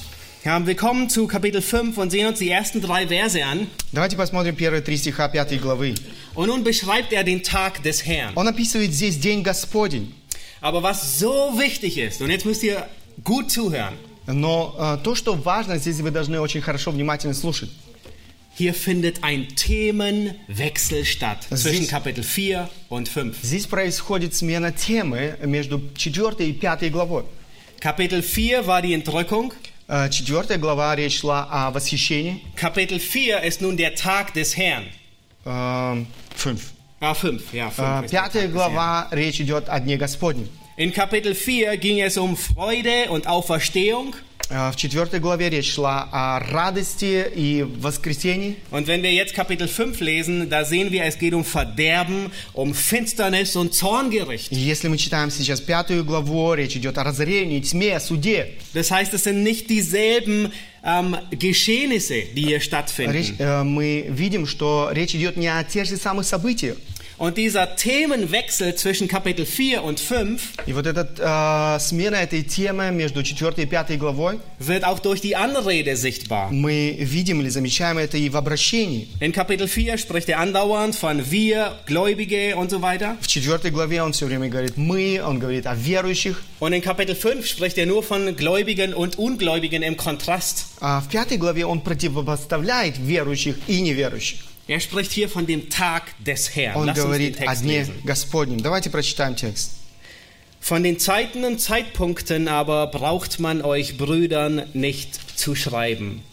Ja, 0.44 0.60
wir 0.68 0.76
kommen 0.76 1.10
zu 1.10 1.26
Kapitel 1.26 1.62
5 1.62 1.98
und 1.98 2.10
sehen 2.12 2.28
uns 2.28 2.40
die 2.40 2.50
ersten 2.50 2.82
drei 2.82 3.08
Verse 3.08 3.42
an. 3.46 3.68
Давайте 3.94 4.18
посмотрим 4.18 4.56
первые 4.58 4.82
три 4.82 4.98
стиха 4.98 5.30
пятой 5.30 5.58
главы. 5.58 5.96
Und 6.36 6.48
nun 6.48 6.64
beschreibt 6.66 7.14
er 7.14 7.24
den 7.24 7.42
Tag 7.44 7.82
des 7.84 8.06
Herrn. 8.06 8.34
Он 8.36 8.48
описывает 8.50 8.92
здесь 8.94 9.18
День 9.18 9.42
Господень. 9.44 10.14
Aber 10.60 10.84
was 10.84 11.18
so 11.20 11.58
wichtig 11.58 11.98
ist, 11.98 12.22
und 12.22 12.30
jetzt 12.30 12.46
müsst 12.46 12.62
ihr 12.64 12.86
gut 13.24 13.52
zuhören, 13.52 13.94
Но 14.29 14.75
э, 14.79 14.99
то, 15.03 15.15
что 15.15 15.35
важно, 15.35 15.79
здесь 15.79 16.01
вы 16.01 16.11
должны 16.11 16.39
очень 16.41 16.61
хорошо, 16.61 16.91
внимательно 16.91 17.35
слушать. 17.35 17.71
hier 18.59 18.75
findet 18.75 19.23
ein 19.23 19.47
Themenwechsel 19.55 21.05
statt 21.05 21.47
zwischen 21.51 21.87
Kapitel 21.87 22.25
4 22.25 22.69
und 22.89 23.09
5. 23.09 23.37
Здесь 23.41 23.67
происходит 23.67 24.35
смена 24.35 24.73
темы 24.73 25.37
между 25.45 25.81
четвертой 25.97 26.51
и 26.51 26.53
пятой 26.53 26.91
главой. 26.91 27.25
Kapitel 27.81 28.21
4 28.21 28.67
war 28.67 28.83
die 28.83 28.95
Entrückung. 28.95 29.53
Э, 29.87 30.11
Четвертая 30.11 30.59
глава 30.59 30.97
речь 30.97 31.21
шла 31.21 31.47
о 31.49 31.71
восхищении. 31.71 32.43
Kapitel 32.57 32.99
4 32.99 33.45
ist 33.45 33.61
nun 33.61 33.77
der 33.77 33.95
Tag 33.95 34.35
des 34.35 34.57
Herrn. 34.57 34.87
Э, 35.45 36.05
Fünf. 36.35 36.73
Ah, 37.01 37.15
5, 37.15 37.53
ja, 37.53 37.71
5. 37.71 38.11
Пятая 38.11 38.49
глава 38.49 39.07
речь 39.13 39.41
идет 39.41 39.69
о 39.69 39.79
Дне 39.79 39.97
Господнем. 39.97 40.49
In 40.78 40.92
Kapitel 40.92 41.36
4 41.36 41.78
ging 41.78 42.00
es 42.02 42.18
um 42.18 42.36
Freude 42.36 43.10
und 43.10 43.28
Auferstehung. 43.28 44.16
Э, 44.50 44.72
В 44.72 44.76
четвертой 44.76 45.20
главе 45.20 45.50
речь 45.50 45.72
шла 45.72 46.10
о 46.12 46.40
радости 46.40 47.26
и 47.36 47.64
воскресении. 47.64 48.56
Und 48.72 48.88
wenn 48.88 49.02
wir 49.04 49.14
jetzt 49.14 49.34
Kapitel 49.36 49.68
5 49.68 50.02
lesen, 50.02 50.50
da 50.50 50.66
sehen 50.66 50.92
wir, 50.92 51.04
es 51.06 51.18
geht 51.20 51.34
um 51.34 51.46
Verderben, 51.46 52.32
um 52.54 52.74
Finsternis 52.74 53.56
und 53.56 53.74
Zorngericht. 53.74 54.52
И 54.52 54.56
если 54.56 54.88
мы 54.90 54.98
читаем 54.98 55.30
сейчас 55.32 55.62
пятую 55.62 56.04
главу, 56.04 56.54
речь 56.56 56.76
идет 56.76 56.98
о 56.98 57.04
разорении, 57.04 57.60
тьме, 57.62 57.96
о 57.96 58.00
суде. 58.00 58.48
Das 58.74 58.90
heißt, 58.92 59.14
es 59.14 59.24
sind 59.26 59.44
nicht 59.44 59.70
dieselben 59.70 60.52
ähm, 60.84 61.16
Geschehnisse, 61.32 62.24
die 62.36 62.46
hier 62.48 62.58
Речь, 62.58 62.64
stattfinden. 62.66 63.36
э, 63.40 63.64
мы 63.64 64.08
видим, 64.10 64.46
что 64.48 64.90
речь 64.92 65.14
идет 65.16 65.38
не 65.38 65.48
о 65.48 65.64
тех 65.64 65.86
же 65.88 65.98
самых 65.98 66.26
событиях. 66.26 66.76
Und 67.18 67.38
dieser 67.38 67.76
Themenwechsel 67.76 68.76
zwischen 68.76 69.08
Kapitel 69.08 69.46
4 69.46 69.84
und 69.84 70.00
5 70.00 70.42
И 70.66 70.74
вот 70.74 70.88
эта 70.88 71.08
э, 71.18 71.80
смена 71.80 72.16
этой 72.16 72.42
темы 72.44 72.92
между 72.92 73.24
четвертой 73.24 73.66
и 73.66 73.68
пятой 73.68 73.98
главой, 73.98 74.40
wird 74.60 74.84
auch 74.84 75.00
durch 75.00 75.22
die 75.22 75.36
Anrede 75.36 75.96
sichtbar. 75.96 76.50
мы 76.52 76.98
видим 77.00 77.42
или 77.42 77.50
замечаем 77.50 77.98
это 77.98 78.18
и 78.18 78.30
в 78.30 78.36
обращении. 78.36 79.08
In 79.20 79.32
Kapitel 79.32 79.68
4 79.68 79.98
spricht 79.98 80.28
er 80.30 80.40
andauernd 80.40 80.96
von 80.96 81.32
wir, 81.32 81.74
Gläubige 81.86 82.56
und 82.56 82.72
so 82.72 82.82
weiter. 82.82 83.16
В 83.22 83.28
четвертой 83.28 83.72
главе 83.72 84.02
он 84.02 84.14
все 84.14 84.26
время 84.26 84.50
говорит 84.50 84.76
«мы», 84.78 85.22
он 85.24 85.40
говорит 85.40 85.68
о 85.68 85.76
верующих. 85.76 86.42
Und 86.60 86.74
in 86.74 86.82
Kapitel 86.82 87.16
5 87.16 87.46
spricht 87.46 87.78
er 87.78 87.86
nur 87.86 88.04
von 88.04 88.36
Gläubigen 88.36 88.94
und 88.94 89.18
Ungläubigen 89.18 89.84
im 89.84 89.98
Kontrast. 89.98 90.66
А 90.82 91.00
в 91.00 91.10
пятой 91.10 91.38
главе 91.38 91.66
он 91.66 91.82
противопоставляет 91.82 92.98
верующих 92.98 93.56
и 93.68 93.82
неверующих. 93.82 94.40
Er 94.68 94.80
spricht 94.80 95.12
hier 95.12 95.28
von 95.28 95.46
dem 95.46 95.70
Tag 95.70 96.14
des 96.24 96.56
Herrn. 96.56 96.78
Он 96.78 96.86
Lass 96.88 96.98
uns 96.98 97.06
den 97.06 97.12
говорит 97.12 97.42
о 97.42 97.46
Text 97.46 97.64
Дне 97.64 97.80
lesen. 97.80 98.02
Господнем. 98.06 98.62
Давайте 98.62 98.90
прочитаем 98.90 99.36
текст. 99.36 99.72
Von 100.62 100.84
den 100.84 100.98
Zeiten 100.98 101.44
und 101.44 101.60
Zeitpunkten 101.60 102.48
aber 102.48 102.88
braucht 102.88 103.40
man 103.40 103.62
euch 103.62 103.98
Brüdern 103.98 104.64
nicht 104.74 105.38
zu 105.38 105.56
schreiben. 105.56 106.24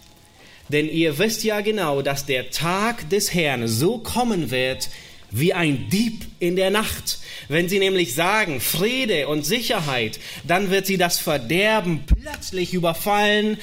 Denn 0.68 0.88
ihr 0.88 1.18
wisst 1.18 1.42
ja 1.42 1.60
genau, 1.62 2.00
dass 2.00 2.26
der 2.26 2.50
Tag 2.50 3.10
des 3.10 3.34
Herrn 3.34 3.66
so 3.66 3.98
kommen 3.98 4.52
wird 4.52 4.88
wie 5.32 5.52
ein 5.52 5.88
Dieb 5.90 6.26
in 6.38 6.54
der 6.56 6.70
Nacht. 6.70 7.18
Wenn 7.48 7.68
sie 7.68 7.80
nämlich 7.80 8.14
sagen 8.14 8.60
Friede 8.60 9.26
und 9.26 9.44
Sicherheit, 9.44 10.20
dann 10.44 10.70
wird 10.70 10.86
sie 10.86 10.96
das 10.96 11.18
Verderben 11.18 12.04
plötzlich 12.06 12.72
überfallen, 12.72 13.58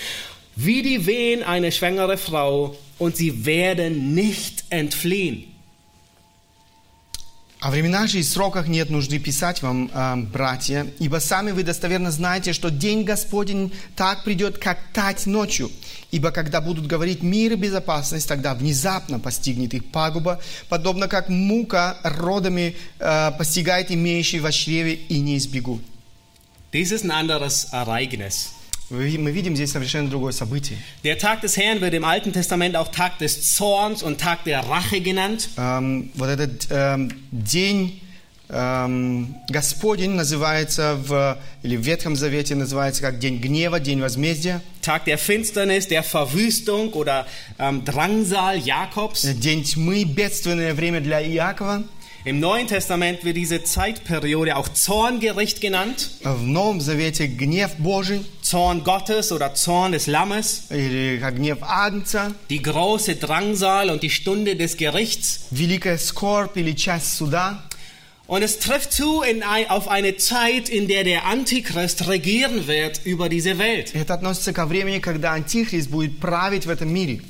wie 0.55 0.81
die 0.81 1.05
Wehen 1.05 1.43
eine 1.43 1.71
schwangere 1.71 2.17
Frau, 2.17 2.75
und 3.02 3.16
sie 3.16 3.44
werden 3.44 4.14
nicht 4.14 4.64
entfliehen. 4.70 5.48
О 7.58 7.70
временах 7.70 8.08
же 8.08 8.18
и 8.18 8.24
сроках 8.24 8.66
нет 8.66 8.90
нужды 8.90 9.20
писать 9.20 9.62
вам, 9.62 9.88
э, 9.92 10.16
братья, 10.16 10.84
ибо 10.98 11.18
сами 11.20 11.52
вы 11.52 11.62
достоверно 11.62 12.10
знаете, 12.10 12.52
что 12.52 12.70
день 12.70 13.04
Господень 13.04 13.72
так 13.94 14.24
придет, 14.24 14.58
как 14.58 14.78
тать 14.92 15.26
ночью. 15.26 15.70
Ибо 16.10 16.32
когда 16.32 16.60
будут 16.60 16.88
говорить 16.88 17.22
мир 17.22 17.52
и 17.52 17.56
безопасность, 17.56 18.28
тогда 18.28 18.54
внезапно 18.54 19.20
постигнет 19.20 19.74
их 19.74 19.84
пагуба, 19.92 20.40
подобно 20.68 21.06
как 21.06 21.28
мука 21.28 21.98
родами 22.02 22.74
э, 22.98 23.30
постигает 23.38 23.92
имеющий 23.92 24.40
во 24.40 24.50
чреве 24.50 24.94
и 24.94 25.20
не 25.20 25.36
избегут. 25.36 25.82
Dies 26.72 26.90
ist 26.90 27.04
ein 27.04 27.12
anderes 27.12 27.68
Ereignis. 27.72 28.61
Вы- 28.91 29.17
Мы 29.17 29.31
видим 29.31 29.55
здесь 29.55 29.71
совершенно 29.71 30.09
другое 30.09 30.31
событие. 30.31 30.77
Der 31.03 31.17
Tag 31.17 31.41
des 31.41 31.57
Herrn 31.57 31.81
wird 31.81 31.93
im 31.93 32.05
Alten 32.05 32.31
Testament 32.31 32.75
auch 32.77 32.89
Tag 32.89 33.17
des 33.19 33.55
Zorns 33.55 34.01
und 34.01 34.17
Tag 34.19 34.43
der 34.45 34.61
Rache 34.61 35.01
genannt. 35.01 35.49
Эм, 35.57 36.09
вот 36.15 36.29
этот 36.29 36.67
эм, 36.71 37.11
день 37.31 38.01
эм, 38.49 39.35
Господень 39.49 40.11
называется 40.11 40.95
в, 40.95 41.37
или 41.63 41.75
в 41.75 41.81
Ветхом 41.81 42.15
Завете 42.15 42.55
называется 42.55 43.01
как 43.01 43.19
день 43.19 43.39
гнева, 43.39 43.79
день 43.79 43.99
возмездия. 43.99 44.61
Tag 44.81 45.03
der 45.05 45.17
Finsternis, 45.17 45.87
der 45.89 46.01
Verwüstung 46.03 46.93
oder 46.93 47.25
ähm, 47.59 47.83
Drangsal 47.83 48.57
Jakobs. 48.57 49.23
День 49.33 49.63
тьмы, 49.63 50.05
бедственное 50.05 50.73
время 50.73 51.01
для 51.01 51.21
Иакова. 51.21 51.83
Im 52.25 52.41
Neuen 52.41 52.67
Testament 52.67 53.23
wird 53.23 53.37
diese 53.37 53.63
Zeitperiode 53.63 54.57
auch 54.57 54.67
Zorngericht 54.69 55.61
genannt. 55.61 56.09
В 56.23 56.41
Новом 56.43 56.81
Завете 56.81 57.27
гнев 57.27 57.71
Божий, 57.77 58.25
Zorn 58.51 58.83
Gottes 58.83 59.31
oder 59.31 59.53
Zorn 59.55 59.91
des 59.91 60.07
Lammes. 60.07 60.63
или 60.69 61.19
как 61.19 61.35
гнев 61.37 61.59
Агнца, 61.61 62.33
Die 62.49 62.61
große 62.61 63.15
Drangsal 63.15 63.89
und 63.89 64.03
die 64.03 64.09
Stunde 64.09 64.55
des 64.55 64.77
Gerichts. 64.77 65.47
великая 65.51 65.97
скорбь 65.97 66.57
или 66.57 66.73
часть 66.73 67.15
суда. 67.17 67.63
Und 68.27 68.41
es 68.43 68.59
trifft 68.59 68.91
zu 68.91 69.21
in 69.21 69.41
ein, 69.41 69.69
auf 69.69 69.87
eine 69.87 70.17
Zeit, 70.17 70.67
in 70.67 70.87
der 70.89 71.05
der 71.05 71.25
Antichrist 71.25 72.07
regieren 72.09 72.67
wird 72.67 72.99
über 73.05 73.29
diese 73.29 73.57
Welt. 73.57 73.95
Это 73.95 74.15
относится 74.15 74.51
ко 74.51 74.65
времени, 74.65 74.99
когда 74.99 75.31
Антихрист 75.33 75.89
будет 75.89 76.19
править 76.19 76.65
в 76.65 76.69
этом 76.69 76.89
мире. 76.93 77.21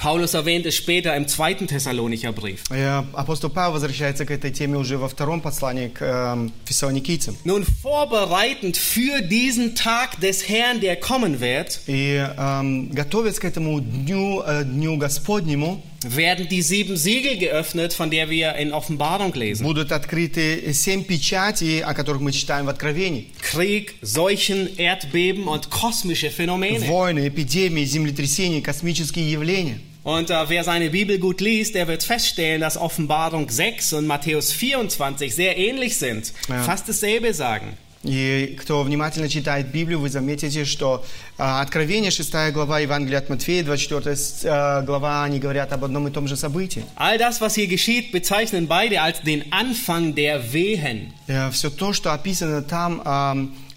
Paulus 0.00 0.32
erwähnt 0.32 0.64
es 0.64 0.76
später 0.76 1.14
im 1.14 1.28
zweiten 1.28 1.66
Thessalonicher 1.66 2.32
Brief. 2.32 2.62
Э, 2.70 3.02
Апостол 3.12 3.50
Павел 3.50 3.74
возвращается 3.74 4.24
к 4.24 4.30
этой 4.30 4.50
теме 4.50 4.78
уже 4.78 4.96
во 4.96 5.08
втором 5.10 5.42
послании 5.42 5.88
к 5.88 6.00
эм, 6.02 6.52
фессалоникийцам. 6.64 7.36
Nun 7.44 7.66
vorbereitend 7.82 8.78
für 8.78 9.20
diesen 9.20 9.74
Tag 9.74 10.18
des 10.22 10.48
Herrn, 10.48 10.80
der 10.80 10.96
kommen 10.96 11.40
wird, 11.40 11.80
И 11.86 12.16
эм, 12.16 12.90
готовясь 12.92 13.38
к 13.38 13.44
этому 13.44 13.78
дню, 13.80 14.42
э, 14.46 14.64
дню 14.64 14.96
Господнему, 14.96 15.82
werden 16.04 16.48
die 16.48 16.62
sieben 16.62 16.96
Siegel 16.96 17.36
geöffnet, 17.38 17.92
von 17.92 18.10
der 18.10 18.30
wir 18.30 18.54
in 18.54 18.72
Offenbarung 18.72 19.32
lesen. 19.34 19.64
будут 19.64 19.92
открыты 19.92 20.72
семь 20.72 21.04
печатей, 21.04 21.82
о 21.82 21.94
которых 21.94 22.20
мы 22.20 22.32
читаем 22.32 22.66
в 22.66 22.68
Откровении. 22.68 23.30
Krieg, 23.40 23.94
Seuchen, 24.02 24.76
Erdbeben 24.78 25.46
und 25.48 25.70
kosmische 25.70 26.30
Phänomene. 26.30 26.86
Войны, 26.88 27.28
эпидемии, 27.28 27.84
землетрясения, 27.84 28.62
космические 28.62 29.30
явления. 29.30 29.80
Und 30.02 30.30
äh, 30.30 30.48
wer 30.48 30.64
seine 30.64 30.88
Bibel 30.90 31.18
gut 31.18 31.42
liest, 31.42 31.74
der 31.74 31.86
wird 31.86 32.02
feststellen, 32.02 32.62
dass 32.62 32.78
Offenbarung 32.78 33.50
6 33.50 33.92
und 33.92 34.06
Matthäus 34.06 34.50
24 34.52 35.34
sehr 35.34 35.58
ähnlich 35.58 35.98
sind. 35.98 36.32
Ja. 36.48 36.62
Fast 36.62 36.88
dasselbe 36.88 37.34
sagen. 37.34 37.76
И 38.05 38.57
кто 38.61 38.83
внимательно 38.83 39.27
читает 39.27 39.67
Библию, 39.67 39.99
вы 39.99 40.09
заметите, 40.09 40.63
что 40.65 41.03
а, 41.37 41.61
Откровение, 41.61 42.11
6 42.11 42.53
глава 42.53 42.79
Евангелия 42.79 43.19
от 43.19 43.29
Матфея, 43.29 43.63
24 43.63 44.15
а, 44.45 44.81
глава, 44.83 45.23
они 45.23 45.39
говорят 45.39 45.73
об 45.73 45.83
одном 45.83 46.07
и 46.07 46.11
том 46.11 46.27
же 46.27 46.35
событии. 46.35 46.85
All 46.97 47.17
das, 47.17 47.41
was 47.41 47.55
hier 47.55 47.67
geschieht, 47.67 48.11
bezeichnen 48.11 48.67
beide 48.67 49.01
als 49.01 49.21
den 49.21 49.51
Anfang 49.51 50.13
der 50.13 50.53
Wehen. 50.53 51.13
Все 51.51 51.69
то, 51.69 51.93
что 51.93 52.13
описано 52.13 52.61
там, 52.61 53.01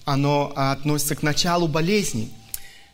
оно 0.04 0.52
относится 0.54 1.14
к 1.16 1.22
началу 1.22 1.68
болезни. 1.68 2.30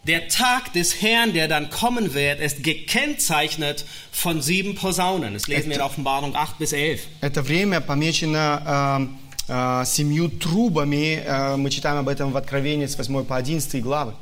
Der 0.07 0.28
Tag 0.28 0.74
des 0.74 1.01
Herrn, 1.01 1.32
der 1.32 1.49
dann 1.49 1.70
kommen 1.70 2.12
wird, 2.12 2.39
ist 2.39 2.62
gekennzeichnet 2.62 3.87
von 4.12 4.43
sieben 4.43 4.74
Posaunen. 4.74 5.32
Das 5.32 5.47
lesen 5.47 5.70
wir 5.70 5.76
in 5.76 5.82
Offenbarung 5.82 6.37
8 6.37 6.59
bis 6.59 6.74
11. 6.74 7.01
Это 7.22 7.43
время 7.43 7.80
помечено 7.80 8.62
а, 8.66 9.09
семью 9.47 10.29
трубами. 10.31 11.23
А, 11.27 11.57
мы 11.57 11.71
читаем 11.71 11.99
об 11.99 12.09
этом 12.09 12.33
в 12.33 12.37
Откровении 12.37 12.87
с 12.87 12.97
8 12.97 13.25
по 13.25 13.37
11 13.37 13.83
главы. 13.83 14.15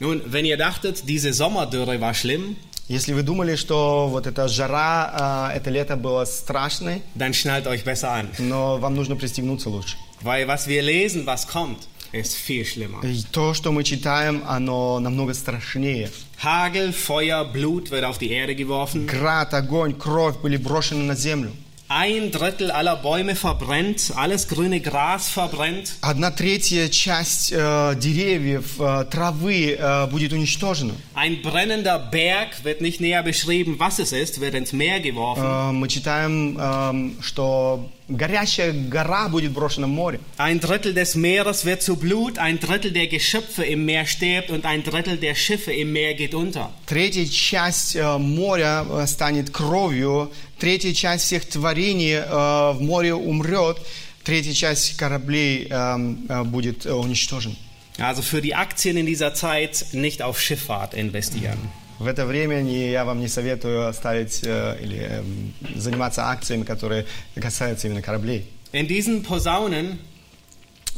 Nun, 0.00 0.22
wenn 0.26 0.44
ihr 0.44 0.56
dachtet, 0.56 1.08
diese 1.08 1.32
Sommerdürre 1.32 2.00
war 2.00 2.14
schlimm, 2.14 2.56
Если 2.88 3.12
вы 3.12 3.22
думали, 3.22 3.54
что 3.56 4.08
вот 4.08 4.26
эта 4.26 4.48
жара, 4.48 5.10
а, 5.12 5.52
это 5.54 5.68
лето 5.68 5.94
было 5.96 6.24
страшной, 6.24 7.02
dann 7.14 7.34
schnallt 7.34 7.66
euch 7.66 7.84
besser 7.84 8.08
an. 8.10 8.28
но 8.38 8.78
вам 8.78 8.94
нужно 8.94 9.14
пристегнуться 9.14 9.68
лучше. 9.68 9.96
Weil 10.22 10.46
was 10.48 10.66
wir 10.66 10.80
lesen, 10.82 11.26
was 11.26 11.46
kommt, 11.46 11.86
ist 12.12 12.34
viel 12.34 12.64
schlimmer. 12.64 13.02
То, 13.30 13.52
что 13.52 13.72
мы 13.72 13.84
читаем, 13.84 14.42
оно 14.48 14.98
намного 15.00 15.34
страшнее. 15.34 16.10
Hagel, 16.42 16.94
Feuer, 16.94 17.44
Blut 17.44 17.90
wird 17.90 18.04
auf 18.04 18.16
die 18.16 18.30
Erde 18.30 18.54
geworfen. 18.54 19.06
Град, 19.06 19.52
огонь, 19.52 19.92
кровь 19.92 20.38
были 20.38 20.56
брошены 20.56 21.04
на 21.04 21.14
землю. 21.14 21.52
Ein 21.89 22.31
Drittel 22.31 22.71
aller 22.71 22.95
Bäume 22.95 23.35
verbrennt, 23.35 24.13
alles 24.15 24.47
grüne 24.47 24.79
Gras 24.79 25.29
verbrennt. 25.29 25.93
Одна 26.01 26.31
третья 26.31 26.87
часть 26.89 27.51
э, 27.51 27.95
деревьев, 27.95 28.79
э, 28.79 29.05
травы 29.11 29.77
э, 29.77 30.07
будет 30.07 30.33
уничтожена. 30.33 30.95
Ein 31.13 31.43
brennender 31.43 31.99
Berg 31.99 32.63
wird 32.63 32.81
nicht 32.81 32.99
näher 32.99 33.21
beschrieben, 33.21 33.75
was 33.77 33.99
es 33.99 34.11
ist, 34.11 34.41
wird 34.41 34.55
ins 34.55 34.73
Meer 34.73 35.01
geworfen. 35.01 35.43
Э, 35.43 35.71
мы 35.71 35.87
читаем, 35.87 36.57
э, 36.57 37.21
что 37.21 37.87
горящая 38.07 38.71
гора 38.71 39.29
будет 39.29 39.51
брошена 39.51 39.85
в 39.85 39.91
море. 39.91 40.19
Ein 40.37 40.59
Drittel 40.59 40.93
des 40.93 41.15
Meeres 41.15 41.65
wird 41.65 41.83
zu 41.83 41.95
Blut, 41.97 42.37
ein 42.39 42.59
Drittel 42.59 42.91
der 42.91 43.07
Geschöpfe 43.07 43.63
im 43.65 43.85
Meer 43.85 44.05
stirbt 44.05 44.49
und 44.49 44.65
ein 44.65 44.83
Drittel 44.83 45.17
der 45.17 45.35
Schiffe 45.35 45.71
im 45.71 45.91
Meer 45.93 46.13
geht 46.15 46.33
unter. 46.33 46.71
Третья 46.87 47.25
часть 47.25 47.95
э, 47.95 48.17
моря 48.17 48.85
э, 48.89 49.05
станет 49.05 49.51
кровью, 49.51 50.31
третья 50.59 50.93
часть 50.93 51.25
всех 51.25 51.45
творений 51.45 52.13
э, 52.15 52.71
в 52.73 52.81
море 52.81 53.13
умрет, 53.13 53.77
третья 54.23 54.53
часть 54.53 54.97
кораблей 54.97 55.67
э, 55.69 56.15
э, 56.29 56.43
будет 56.43 56.85
э, 56.85 56.91
уничтожена. 56.93 57.55
Also 57.99 58.21
für 58.23 58.41
die 58.41 58.55
Aktien 58.55 58.97
in 58.97 59.05
dieser 59.05 59.33
Zeit 59.35 59.85
nicht 59.93 60.21
auf 60.23 60.39
Schifffahrt 60.41 60.93
investieren. 60.95 61.57
В 61.99 62.07
это 62.07 62.25
время 62.25 62.61
не- 62.61 62.89
я 62.91 63.05
вам 63.05 63.19
не 63.19 63.27
советую 63.27 63.93
ставить 63.93 64.41
э, 64.43 64.77
или 64.81 64.97
эм, 64.97 65.53
заниматься 65.75 66.25
акциями, 66.27 66.63
которые 66.63 67.05
касаются 67.35 67.87
именно 67.87 68.01
кораблей. 68.01 68.47
In 68.71 68.87
diesen 68.87 69.23
Posaunen 69.23 69.99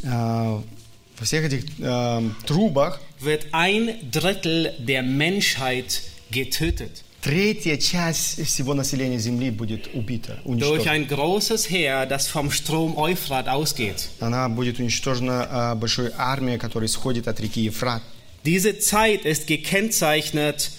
Э, 0.03 0.61
во 1.17 1.25
всех 1.25 1.45
этих 1.45 1.63
эм, 1.79 2.35
трубах 2.45 2.99
wird 3.21 3.47
ein 3.53 3.93
Drittel 4.11 4.73
der 4.79 5.01
Menschheit 5.03 6.01
getötet. 6.29 7.03
Третья 7.20 7.76
часть 7.76 8.44
всего 8.46 8.74
населения 8.74 9.18
Земли 9.18 9.50
будет 9.50 9.88
убита, 9.94 10.38
Durch 10.44 10.80
уничтожена. 10.80 10.90
ein 10.92 11.06
großes 11.08 11.70
Heer, 11.70 12.06
das 12.06 12.28
vom 12.28 12.50
Strom 12.50 12.96
Euphrat 12.96 13.48
ausgeht. 13.48 14.08
Она 14.20 14.48
будет 14.48 14.78
уничтожена 14.78 15.72
э, 15.72 15.74
большой 15.76 16.10
армией, 16.16 16.58
которая 16.58 16.88
исходит 16.88 17.28
от 17.28 17.40
реки 17.40 17.60
Ефрат. 17.62 18.02
Diese 18.44 18.78
Zeit 18.78 19.24
ist 19.26 19.46
gekennzeichnet 19.46 20.70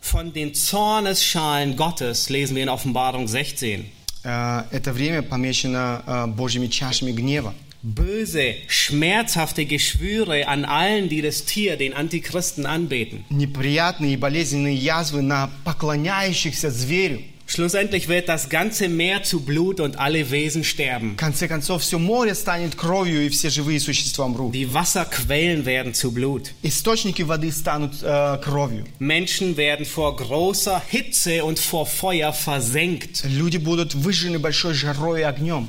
von 0.00 0.32
den 0.32 0.54
Zornesschalen 0.54 1.76
Gottes, 1.76 2.28
lesen 2.30 2.54
wir 2.56 2.62
in 2.62 2.68
Offenbarung 2.68 3.26
16. 3.26 3.84
Э, 4.24 4.62
Это 4.70 4.92
время 4.92 5.22
помечено 5.22 6.02
э, 6.06 6.26
Божьими 6.28 6.68
чашами 6.68 7.12
гнева. 7.12 7.54
Böse, 7.85 8.55
schmerzhafte 8.67 9.65
Geschwüre 9.65 10.47
an 10.47 10.63
allen, 10.63 11.09
die 11.09 11.21
das 11.21 11.43
Tier, 11.43 11.75
den 11.75 11.93
Antichristen, 11.93 12.65
anbeten. 12.65 13.25
Неприятные 13.29 14.13
и 14.13 14.17
болезненные 14.17 14.75
язвы 14.75 15.21
на 15.21 15.49
поклоняющихся 15.65 16.71
зверю. 16.71 17.19
Schlussendlich 17.45 18.07
wird 18.07 18.29
das 18.29 18.49
ganze 18.49 18.87
Meer 18.87 19.23
zu 19.23 19.41
Blut 19.41 19.81
und 19.81 19.99
alle 19.99 20.31
Wesen 20.31 20.63
sterben. 20.63 21.15
В 21.15 21.17
конце 21.17 21.47
концов, 21.49 21.83
все 21.83 21.99
море 21.99 22.35
станет 22.35 22.75
кровью, 22.75 23.25
и 23.25 23.29
все 23.29 23.49
живые 23.49 23.81
существа 23.81 24.25
умрут. 24.25 24.53
Die 24.53 24.73
Wasserquellen 24.73 25.65
werden 25.65 25.93
zu 25.93 26.11
Blut. 26.13 26.53
Источники 26.63 27.21
воды 27.21 27.51
станут 27.51 28.01
э, 28.01 28.39
кровью. 28.41 28.85
Menschen 28.99 29.57
werden 29.57 29.85
vor 29.85 30.15
großer 30.15 30.81
Hitze 30.89 31.43
und 31.43 31.59
vor 31.59 31.85
Feuer 31.85 32.31
versenkt. 32.31 33.25
Люди 33.25 33.57
будут 33.57 33.93
выжжены 33.93 34.39
большой 34.39 34.73
жарой 34.73 35.19
и 35.19 35.23
огнем. 35.23 35.67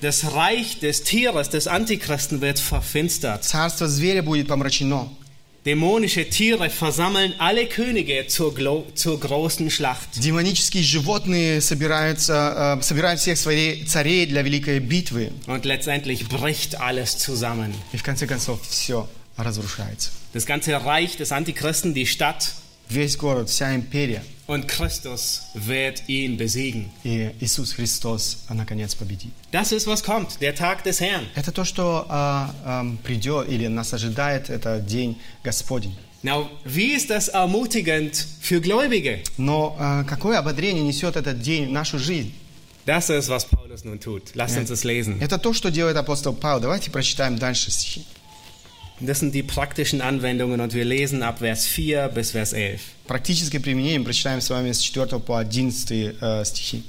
Das 0.00 0.24
Reich 0.34 0.80
des 0.80 1.02
Tieres, 1.02 1.48
des 1.48 1.66
Antichristen, 1.66 2.40
wird 2.40 2.58
verfinstert. 2.58 3.42
Царство 3.44 3.88
зверя 3.88 4.22
будет 4.22 4.48
помрачено. 4.48 5.08
Dämonische 5.64 6.28
Tiere 6.28 6.68
versammeln 6.68 7.32
alle 7.38 7.64
Könige 7.66 8.26
zur, 8.26 8.52
glo- 8.54 8.84
zur 8.94 9.18
großen 9.18 9.70
Schlacht. 9.70 10.08
Демонические 10.22 10.82
животные 10.82 11.62
собираются, 11.62 12.76
э, 12.78 12.82
собирают 12.82 13.18
всех 13.18 13.38
своих 13.38 13.86
царей 13.88 14.26
для 14.26 14.42
великой 14.42 14.78
битвы. 14.80 15.32
Und 15.46 15.64
letztendlich 15.64 16.28
bricht 16.28 16.78
alles 16.78 17.16
zusammen. 17.16 17.72
И 17.94 17.96
в 17.96 18.02
конце 18.02 18.26
концов 18.26 18.60
все 18.68 19.08
разрушается. 19.38 20.10
Das 20.34 20.44
ganze 20.44 20.84
Reich 20.84 21.16
des 21.16 21.32
Antichristen, 21.32 21.94
die 21.94 22.06
Stadt 22.06 22.52
Весь 22.90 23.16
город, 23.16 23.48
вся 23.48 23.74
империя. 23.74 24.22
Und 24.49 24.67
Christus 24.67 25.43
wird 25.53 26.09
ihn 26.09 26.35
besiegen. 26.35 26.89
И 27.03 27.29
Иисус 27.39 27.73
Христос, 27.73 28.39
а, 28.47 28.55
наконец, 28.55 28.95
победит. 28.95 29.31
Das 29.51 29.71
ist, 29.71 29.85
was 29.85 30.03
kommt, 30.03 30.41
der 30.41 30.55
Tag 30.55 30.83
des 30.83 30.99
Herrn. 30.99 31.27
Это 31.35 31.51
то, 31.51 31.63
что 31.63 32.07
а, 32.09 32.53
ам, 32.65 32.97
придет 32.97 33.47
или 33.47 33.67
нас 33.67 33.93
ожидает, 33.93 34.49
это 34.49 34.79
день 34.79 35.21
Господень. 35.43 35.95
Now, 36.23 36.49
wie 36.65 36.93
ist 36.95 37.11
das 37.11 37.29
ermutigend 37.29 38.25
für 38.41 38.59
Gläubige? 38.59 39.23
Но 39.37 39.75
а, 39.79 40.03
какое 40.03 40.39
ободрение 40.39 40.83
несет 40.83 41.15
этот 41.15 41.41
день 41.41 41.69
нашу 41.71 41.99
жизнь? 41.99 42.33
Das 42.87 43.11
ist, 43.11 43.29
was 43.29 43.45
Paulus 43.45 43.83
nun 43.83 43.99
tut. 43.99 44.31
Lasst 44.33 44.57
uns 44.57 44.71
es 44.71 44.83
lesen. 44.83 45.21
Это 45.21 45.37
то, 45.37 45.53
что 45.53 45.69
делает 45.69 45.95
апостол 45.95 46.33
Павел. 46.33 46.59
Давайте 46.59 46.89
прочитаем 46.89 47.37
дальше 47.37 47.69
стихи. 47.69 48.03
Das 49.00 49.20
sind 49.20 49.34
die 49.34 49.42
praktischen 49.42 50.00
Anwendungen 50.00 50.60
und 50.60 50.72
wir 50.72 50.84
lesen 50.84 51.22
ab 51.22 51.40
Vers 51.40 51.66
4 51.66 52.08
bis 52.08 52.30
Vers 52.30 52.52
11. 52.52 52.80
Практическое 53.06 53.60
применение 53.60 53.98
мы 53.98 54.04
прочитаем 54.04 54.40
с 54.40 54.48
вами 54.48 54.72
с 54.72 54.82
4 54.82 55.18
по 55.18 55.42
11 55.42 55.90
э, 56.20 56.44
стихи. 56.44 56.82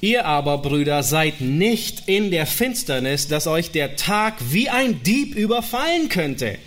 Ihr 0.00 0.26
aber, 0.26 0.58
Brüder, 0.58 1.04
seid 1.04 1.40
nicht 1.40 2.08
in 2.08 2.32
der 2.32 2.46
Finsternis, 2.46 3.28
dass 3.28 3.46
euch 3.46 3.70
der 3.70 3.94
Tag 3.94 4.34
wie 4.50 4.68
ein 4.68 5.04
Dieb 5.04 5.36
überfallen 5.36 6.08
könnte. 6.08 6.58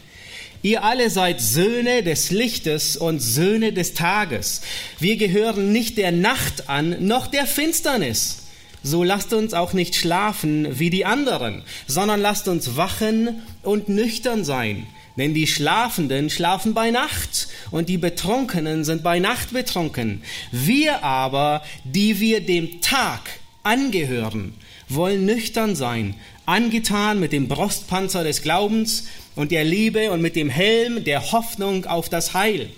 Ihr 0.61 0.83
alle 0.85 1.09
seid 1.09 1.41
Söhne 1.41 2.01
des 2.01 2.31
Lichtes 2.31 2.95
und 2.95 3.19
Söhne 3.19 3.73
des 3.73 3.93
Tages. 3.93 4.61
Wir 4.99 5.17
gehören 5.17 5.73
nicht 5.73 5.97
der 5.97 6.13
Nacht 6.13 6.69
an, 6.69 7.05
noch 7.05 7.27
der 7.27 7.45
Finsternis. 7.45 8.38
So 8.82 9.04
lasst 9.04 9.32
uns 9.32 9.52
auch 9.52 9.72
nicht 9.72 9.94
schlafen 9.94 10.78
wie 10.78 10.90
die 10.90 11.04
anderen, 11.04 11.62
sondern 11.86 12.20
lasst 12.20 12.48
uns 12.48 12.76
wachen 12.76 13.42
und 13.62 13.88
nüchtern 13.88 14.44
sein. 14.44 14.86
Denn 15.16 15.34
die 15.34 15.46
Schlafenden 15.46 16.30
schlafen 16.30 16.72
bei 16.72 16.90
Nacht 16.90 17.48
und 17.70 17.88
die 17.88 17.98
Betrunkenen 17.98 18.84
sind 18.84 19.02
bei 19.02 19.18
Nacht 19.18 19.52
betrunken. 19.52 20.22
Wir 20.50 21.04
aber, 21.04 21.62
die 21.84 22.20
wir 22.20 22.40
dem 22.40 22.80
Tag 22.80 23.20
angehören, 23.62 24.54
wollen 24.88 25.26
nüchtern 25.26 25.76
sein, 25.76 26.14
angetan 26.46 27.20
mit 27.20 27.32
dem 27.32 27.48
Brustpanzer 27.48 28.24
des 28.24 28.42
Glaubens 28.42 29.08
und 29.36 29.52
der 29.52 29.64
Liebe 29.64 30.10
und 30.10 30.22
mit 30.22 30.36
dem 30.36 30.48
Helm 30.48 31.04
der 31.04 31.32
Hoffnung 31.32 31.84
auf 31.84 32.08
das 32.08 32.32
Heil. 32.32 32.70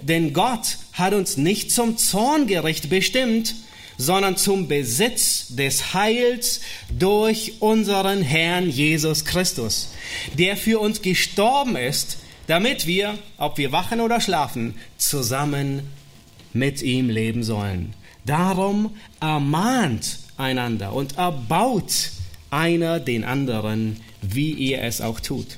Denn 0.00 0.32
Gott 0.32 0.78
hat 0.92 1.12
uns 1.12 1.36
nicht 1.36 1.72
zum 1.72 1.96
Zorngericht 1.96 2.88
bestimmt, 2.88 3.54
sondern 3.99 4.37
zum 4.37 4.67
Besitz 4.67 5.47
des 5.49 5.93
Heils 5.93 6.61
durch 6.89 7.53
unseren 7.59 8.21
Herrn 8.21 8.69
Jesus 8.69 9.25
Christus, 9.25 9.89
der 10.37 10.57
für 10.57 10.79
uns 10.79 11.01
gestorben 11.01 11.75
ist, 11.75 12.17
damit 12.47 12.85
wir, 12.85 13.17
ob 13.37 13.57
wir 13.57 13.71
wachen 13.71 14.01
oder 14.01 14.21
schlafen, 14.21 14.75
zusammen 14.97 15.89
mit 16.53 16.81
ihm 16.81 17.09
leben 17.09 17.43
sollen. 17.43 17.93
Darum 18.25 18.95
ermahnt 19.19 20.19
einander 20.37 20.93
und 20.93 21.17
erbaut 21.17 22.11
einer 22.49 22.99
den 22.99 23.23
anderen, 23.23 23.99
wie 24.21 24.51
ihr 24.51 24.81
es 24.81 25.01
auch 25.01 25.19
tut. 25.19 25.57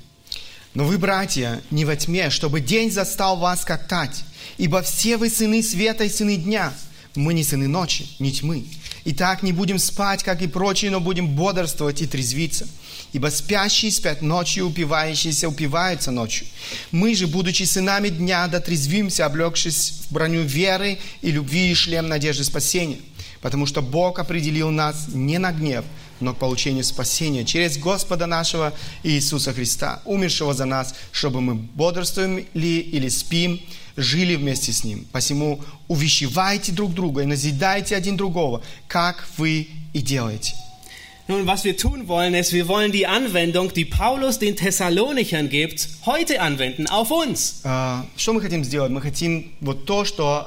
Но 0.73 0.85
вы, 0.85 0.99
братья, 0.99 1.59
не 1.71 1.85
во 1.85 1.95
тьме, 1.95 2.29
чтобы 2.29 2.61
день 2.61 2.91
застал 2.91 3.37
вас 3.37 3.65
как 3.65 3.87
тать. 3.87 4.23
Ибо 4.59 4.83
все 4.83 5.17
вы 5.17 5.29
сыны 5.29 5.63
света 5.63 6.03
и 6.03 6.09
сыны 6.09 6.37
дня. 6.37 6.71
Мы 7.14 7.34
не 7.34 7.44
сыны 7.44 7.68
ночи, 7.68 8.06
не 8.18 8.32
тьмы. 8.32 8.64
Итак, 9.04 9.42
не 9.42 9.52
будем 9.52 9.78
спать, 9.78 10.22
как 10.22 10.40
и 10.40 10.46
прочие, 10.46 10.90
но 10.90 11.00
будем 11.00 11.28
бодрствовать 11.28 12.00
и 12.00 12.06
трезвиться. 12.06 12.66
Ибо 13.12 13.28
спящие 13.28 13.90
спят 13.90 14.22
ночью, 14.22 14.66
упивающиеся 14.68 15.48
упиваются 15.48 16.10
ночью. 16.10 16.46
Мы 16.90 17.14
же, 17.14 17.26
будучи 17.26 17.64
сынами 17.64 18.08
дня, 18.08 18.46
дотрезвимся, 18.48 19.26
облегшись 19.26 20.04
в 20.08 20.12
броню 20.12 20.42
веры 20.42 20.98
и 21.20 21.30
любви 21.30 21.70
и 21.70 21.74
шлем 21.74 22.08
надежды 22.08 22.44
спасения. 22.44 22.98
Потому 23.42 23.66
что 23.66 23.82
Бог 23.82 24.18
определил 24.18 24.70
нас 24.70 25.08
не 25.08 25.38
на 25.38 25.52
гнев, 25.52 25.84
но 26.20 26.32
к 26.32 26.38
получению 26.38 26.84
спасения 26.84 27.44
через 27.44 27.76
Господа 27.76 28.26
нашего 28.26 28.72
Иисуса 29.02 29.52
Христа, 29.52 30.00
умершего 30.04 30.54
за 30.54 30.64
нас, 30.64 30.94
чтобы 31.10 31.40
мы 31.40 31.54
бодрствуем 31.54 32.46
ли 32.54 32.78
или 32.78 33.08
спим, 33.08 33.60
жили 33.96 34.36
вместе 34.36 34.72
с 34.72 34.84
Ним. 34.84 35.06
Посему 35.12 35.60
увещевайте 35.88 36.72
друг 36.72 36.94
друга 36.94 37.22
и 37.22 37.26
назидайте 37.26 37.96
один 37.96 38.16
другого, 38.16 38.62
как 38.88 39.26
вы 39.36 39.68
и 39.92 40.00
делаете. 40.00 40.54
Nun, 41.28 41.46
was 41.46 41.64
wir 41.64 41.76
tun 41.76 42.08
wollen, 42.08 42.34
ist, 42.34 42.52
wir 42.52 42.66
wollen 42.66 42.90
die 42.90 43.06
Anwendung, 43.06 43.72
die 43.72 43.84
Paulus 43.84 44.40
den 44.40 44.56
Thessalonichern 44.56 45.48
gibt, 45.48 45.88
heute 46.04 46.40
anwenden 46.40 46.88
auf 46.88 47.12
uns. 47.12 47.60
А, 47.64 48.04
Что 48.16 48.32
мы 48.32 48.40
хотим 48.40 48.64
сделать? 48.64 48.90
Мы 48.90 49.00
хотим 49.00 49.52
вот 49.60 49.86
то, 49.86 50.04
что 50.04 50.44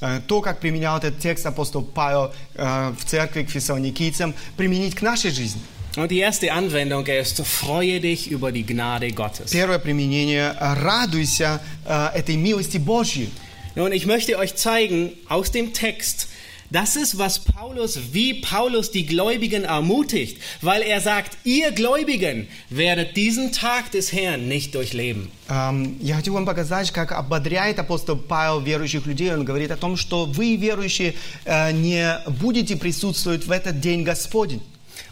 э, 0.00 0.20
то, 0.26 0.42
как 0.42 0.60
применял 0.60 0.98
этот 0.98 1.18
текст 1.18 1.46
апостол 1.46 1.82
Павел 1.82 2.30
э, 2.54 2.92
в 2.98 3.04
церкви 3.06 3.44
к 3.44 3.50
фессалоникийцам, 3.50 4.34
применить 4.56 4.94
к 4.94 5.00
нашей 5.00 5.30
жизни. 5.30 5.62
Und 5.97 6.09
die 6.09 6.19
erste 6.19 6.53
Anwendung 6.53 7.05
ist, 7.05 7.41
freue 7.45 7.99
dich 7.99 8.31
über 8.31 8.51
die 8.51 8.65
Gnade 8.65 9.11
Gottes. 9.11 9.51
Первое 9.51 9.77
применение – 9.77 10.59
радуйся 10.59 11.59
э, 11.85 12.09
этой 12.15 12.37
милости 12.37 12.77
Божьей. 12.77 13.29
Nun, 13.75 13.91
ich 13.91 14.05
möchte 14.05 14.37
euch 14.37 14.55
zeigen 14.55 15.11
aus 15.27 15.51
dem 15.51 15.73
Text, 15.73 16.27
das 16.71 16.95
ist, 16.95 17.17
was 17.17 17.39
Paulus, 17.39 17.99
wie 18.13 18.35
Paulus 18.35 18.91
die 18.91 19.05
Gläubigen 19.05 19.65
ermutigt, 19.65 20.37
weil 20.61 20.81
er 20.81 21.01
sagt, 21.01 21.37
ihr 21.43 21.71
Gläubigen 21.71 22.47
werdet 22.69 23.17
diesen 23.17 23.51
Tag 23.51 23.91
des 23.91 24.13
Herrn 24.13 24.47
nicht 24.47 24.73
durchleben. 24.73 25.29
Эм, 25.49 25.97
Я 26.01 26.15
хочу 26.15 26.31
вам 26.31 26.45
показать, 26.45 26.91
как 26.91 27.11
ободряет 27.11 27.77
апостол 27.79 28.15
Павел 28.15 28.61
верующих 28.61 29.05
людей. 29.05 29.33
Он 29.33 29.43
говорит 29.43 29.71
о 29.71 29.75
том, 29.75 29.97
что 29.97 30.25
вы, 30.25 30.55
верующие, 30.55 31.13
э, 31.43 31.73
не 31.73 32.17
будете 32.39 32.77
присутствовать 32.77 33.45
в 33.45 33.51
этот 33.51 33.81
день 33.81 34.03
Господень. 34.05 34.61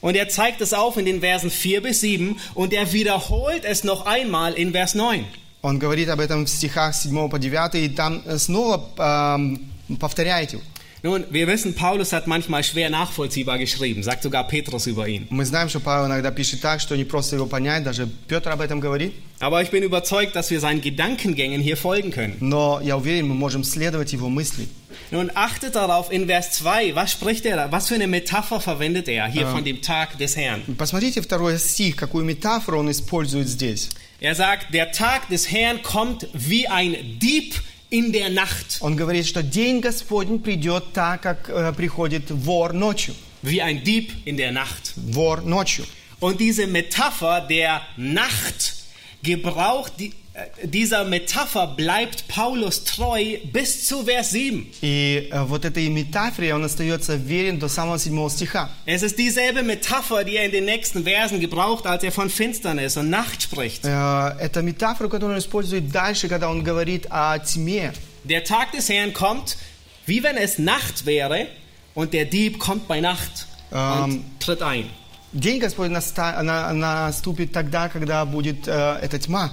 Und 0.03 0.15
er 0.15 0.29
zeigt 0.29 0.61
es 0.61 0.73
auf 0.73 0.97
in 0.97 1.05
den 1.05 1.21
Versen 1.21 1.49
4 1.49 1.81
bis 1.81 2.01
7 2.01 2.37
und 2.53 2.73
er 2.73 2.93
wiederholt 2.93 3.65
es 3.65 3.83
noch 3.83 4.05
einmal 4.05 4.53
in 4.53 4.71
Vers 4.71 4.95
9. 4.95 5.25
Он 5.61 5.77
говорит 5.77 6.07
об 6.09 6.21
этом 6.21 6.45
в 6.45 6.49
стихах 6.49 6.93
7 6.93 7.29
по 7.29 7.37
9, 7.37 7.75
и 7.75 7.89
там 7.89 8.21
э, 8.25 8.37
снова 8.37 8.81
эм, 8.97 9.59
повторяет 9.99 10.53
его. 10.53 10.61
Nun, 11.01 11.23
wir 11.29 11.47
wissen, 11.47 11.75
Paulus 11.75 12.11
hat 12.11 12.27
manchmal 12.27 12.61
schwer 12.61 12.89
nachvollziehbar 12.89 13.57
geschrieben, 13.57 14.03
sagt 14.03 14.21
sogar 14.21 14.45
Petrus 14.45 14.85
über 14.85 15.07
ihn. 15.07 15.27
Мы 15.29 15.45
знаем, 15.45 15.69
что 15.69 15.79
Павел 15.79 16.07
иногда 16.07 16.29
пишет 16.29 16.59
так, 16.59 16.81
что 16.81 16.97
не 16.97 17.05
просто 17.05 17.37
его 17.37 17.45
понять, 17.45 17.85
даже 17.85 18.09
Петр 18.27 18.49
об 18.49 18.59
этом 18.59 18.81
говорит. 18.81 19.13
Aber 19.39 19.61
ich 19.61 19.71
bin 19.71 19.83
überzeugt, 19.83 20.35
dass 20.35 20.51
wir 20.51 20.59
seinen 20.59 20.81
Gedankengängen 20.81 21.61
hier 21.61 21.77
folgen 21.77 22.11
können. 22.11 22.35
Но 22.41 22.81
я 22.83 22.97
уверен, 22.97 23.29
мы 23.29 23.35
можем 23.35 23.63
следовать 23.63 24.11
его 24.11 24.27
мысли. 24.27 24.67
Nun 25.11 25.31
achtet 25.33 25.75
darauf 25.75 26.11
in 26.11 26.27
Vers 26.27 26.51
2, 26.51 26.95
was 26.95 27.11
spricht 27.11 27.45
er 27.45 27.55
da? 27.55 27.71
Was 27.71 27.87
für 27.87 27.95
eine 27.95 28.07
Metapher 28.07 28.59
verwendet 28.59 29.07
er 29.07 29.27
hier 29.27 29.47
von 29.47 29.63
dem 29.63 29.81
Tag 29.81 30.17
des 30.19 30.35
Herrn? 30.35 30.61
Посмотрите 30.77 31.21
второй 31.21 31.57
стих, 31.57 31.95
какую 31.95 32.25
метафору 32.25 32.79
он 32.79 32.91
использует 32.91 33.47
здесь. 33.47 33.89
Er 34.21 34.35
sagt, 34.35 34.73
der 34.73 34.91
Tag 34.91 35.29
des 35.29 35.49
Herrn 35.51 35.81
kommt 35.81 36.27
wie 36.33 36.67
ein 36.67 36.95
Dieb 37.19 37.55
in 37.89 38.11
der 38.11 38.29
Nacht. 38.29 38.77
Он 38.81 38.95
говорит, 38.95 39.25
что 39.25 39.41
день 39.41 39.81
Господень 39.81 40.39
придет 40.39 40.93
так, 40.93 41.21
как 41.21 41.49
э, 41.49 41.73
приходит 41.73 42.29
вор 42.29 42.73
ночью. 42.73 43.15
Wie 43.41 43.61
ein 43.61 43.83
Dieb 43.83 44.11
in 44.25 44.37
der 44.37 44.51
Nacht. 44.51 44.93
Вор 44.95 45.41
ночью. 45.41 45.85
Und 46.19 46.39
diese 46.39 46.67
Metapher 46.67 47.41
der 47.41 47.81
Nacht 47.97 48.75
gebraucht, 49.23 49.93
die, 49.97 50.07
äh, 50.07 50.22
dieser 50.63 51.03
Metapher 51.03 51.67
bleibt 51.75 52.27
Paulus 52.29 52.85
treu 52.85 53.37
bis 53.51 53.85
zu 53.87 54.03
Vers 54.05 54.29
7. 54.31 54.67
И 54.81 55.27
э, 55.31 55.43
вот 55.43 55.65
этой 55.65 55.89
метафоре 55.89 56.53
он 56.53 56.63
остается 56.63 57.15
верен 57.15 57.59
до 57.59 57.67
самого 57.67 57.97
седьмого 57.99 58.29
стиха. 58.29 58.69
Es 58.85 59.03
ist 59.03 59.17
dieselbe 59.17 59.63
Metapher, 59.63 60.23
die 60.23 60.37
er 60.37 60.45
in 60.45 60.51
den 60.51 60.63
nächsten 60.65 61.03
Versen 61.03 61.41
gebraucht, 61.41 61.85
als 61.85 62.03
er 62.03 62.11
von 62.13 62.29
Finsternis 62.29 62.95
und 62.95 63.09
Nacht 63.09 63.41
spricht. 63.43 63.83
Э, 63.85 64.35
Это 64.39 64.61
метафора, 64.61 65.09
которую 65.09 65.33
он 65.35 65.39
использует 65.39 65.91
дальше, 65.91 66.29
когда 66.29 66.49
он 66.49 66.63
говорит 66.63 67.07
о 67.09 67.37
тьме. 67.39 67.91
Der 68.23 68.43
Tag 68.45 68.71
des 68.71 68.87
Herrn 68.87 69.11
kommt, 69.13 69.57
wie 70.05 70.23
wenn 70.23 70.37
es 70.37 70.57
Nacht 70.57 71.05
wäre, 71.05 71.47
und 71.95 72.13
der 72.13 72.23
Dieb 72.25 72.59
kommt 72.59 72.87
bei 72.87 73.01
Nacht 73.01 73.45
und 73.71 74.23
tritt 74.39 74.61
ein. 74.61 74.85
День 75.33 75.59
Господень 75.59 75.91
наста- 75.93 76.41
на- 76.41 76.71
наступит 76.73 77.51
тогда, 77.51 77.89
когда 77.89 78.23
будет 78.25 78.67
э, 78.67 78.99
эта 79.01 79.19
тьма. 79.19 79.51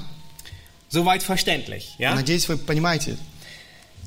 Soweit 0.90 1.22
verständlich, 1.22 1.94
ja? 1.98 2.14
Надеюсь, 2.14 2.48
вы 2.48 2.56
понимаете. 2.56 3.16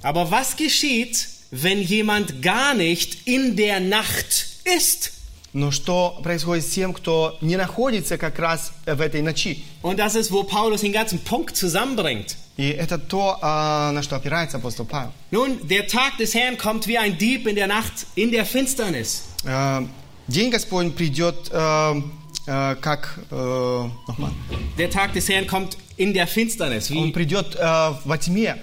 Aber 0.01 0.31
was 0.31 0.55
geschieht, 0.55 1.27
wenn 1.51 1.81
jemand 1.81 2.41
gar 2.41 2.73
nicht 2.73 3.27
in 3.27 3.55
der 3.55 3.79
Nacht 3.79 4.47
ist? 4.63 5.11
Но 5.51 5.71
что 5.71 6.19
происходит 6.21 6.63
с 6.63 6.69
тем, 6.69 6.93
кто 6.93 7.37
не 7.41 7.57
находится 7.57 8.19
как 8.19 8.37
раз 8.37 8.71
в 8.85 9.01
этой 9.01 9.21
ночи? 9.21 9.63
Und 9.81 9.97
das 9.97 10.15
ist, 10.15 10.31
wo 10.31 10.43
Paulus 10.43 10.81
den 10.81 10.93
ganzen 10.93 11.19
Punkt 11.19 11.57
zusammenbringt. 11.57 12.37
И 12.55 12.69
это 12.69 12.97
то, 12.99 13.37
а, 13.41 13.91
на 13.91 14.03
что 14.03 14.15
опирается 14.15 14.57
апостол 14.57 14.85
Павел. 14.85 15.11
Nun, 15.31 15.67
der 15.67 15.87
Tag 15.87 16.17
des 16.17 16.35
Herrn 16.35 16.57
kommt 16.57 16.87
wie 16.87 16.97
ein 16.97 17.17
Dieb 17.17 17.47
in 17.47 17.55
der 17.55 17.67
Nacht, 17.67 18.05
in 18.15 18.31
der 18.31 18.45
Finsternis. 18.45 19.23
Э, 19.43 19.85
День 20.27 20.51
Господень 20.51 20.91
придет 20.91 21.49
э, 21.51 22.01
э, 22.45 22.75
как... 22.79 23.19
э, 23.31 23.89
nochmal. 24.07 24.31
Der 24.77 24.89
Tag 24.91 25.13
des 25.13 25.27
Herrn 25.29 25.47
kommt 25.47 25.77
in 25.97 26.13
der 26.13 26.27
Finsternis. 26.27 26.89
Он 26.91 27.07
Wie? 27.07 27.11
придет 27.11 27.55
э, 27.55 27.59
во 28.05 28.17
тьме. 28.17 28.55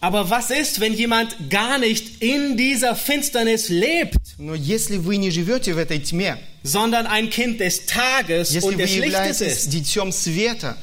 Aber 0.00 0.28
was 0.28 0.50
ist, 0.50 0.80
wenn 0.80 0.92
jemand 0.92 1.34
gar 1.48 1.78
nicht 1.78 2.22
in 2.22 2.58
dieser 2.58 2.94
Finsternis 2.94 3.70
lebt, 3.70 4.18
Но 4.36 4.54
если 4.54 4.98
вы 4.98 5.16
не 5.16 5.30
живете 5.30 5.72
в 5.72 5.78
этой 5.78 5.98
тьме, 6.00 6.36
sondern 6.62 7.06
ein 7.06 7.30
Kind 7.30 7.58
des 7.60 7.86
Tages 7.86 8.52
если 8.52 8.68
und 8.68 8.74
вы 8.76 8.82
des 8.82 8.96
Lichtes 8.96 9.40
являетесь 9.40 9.40
ist? 9.40 9.72
детем 9.72 10.12
света, 10.12 10.76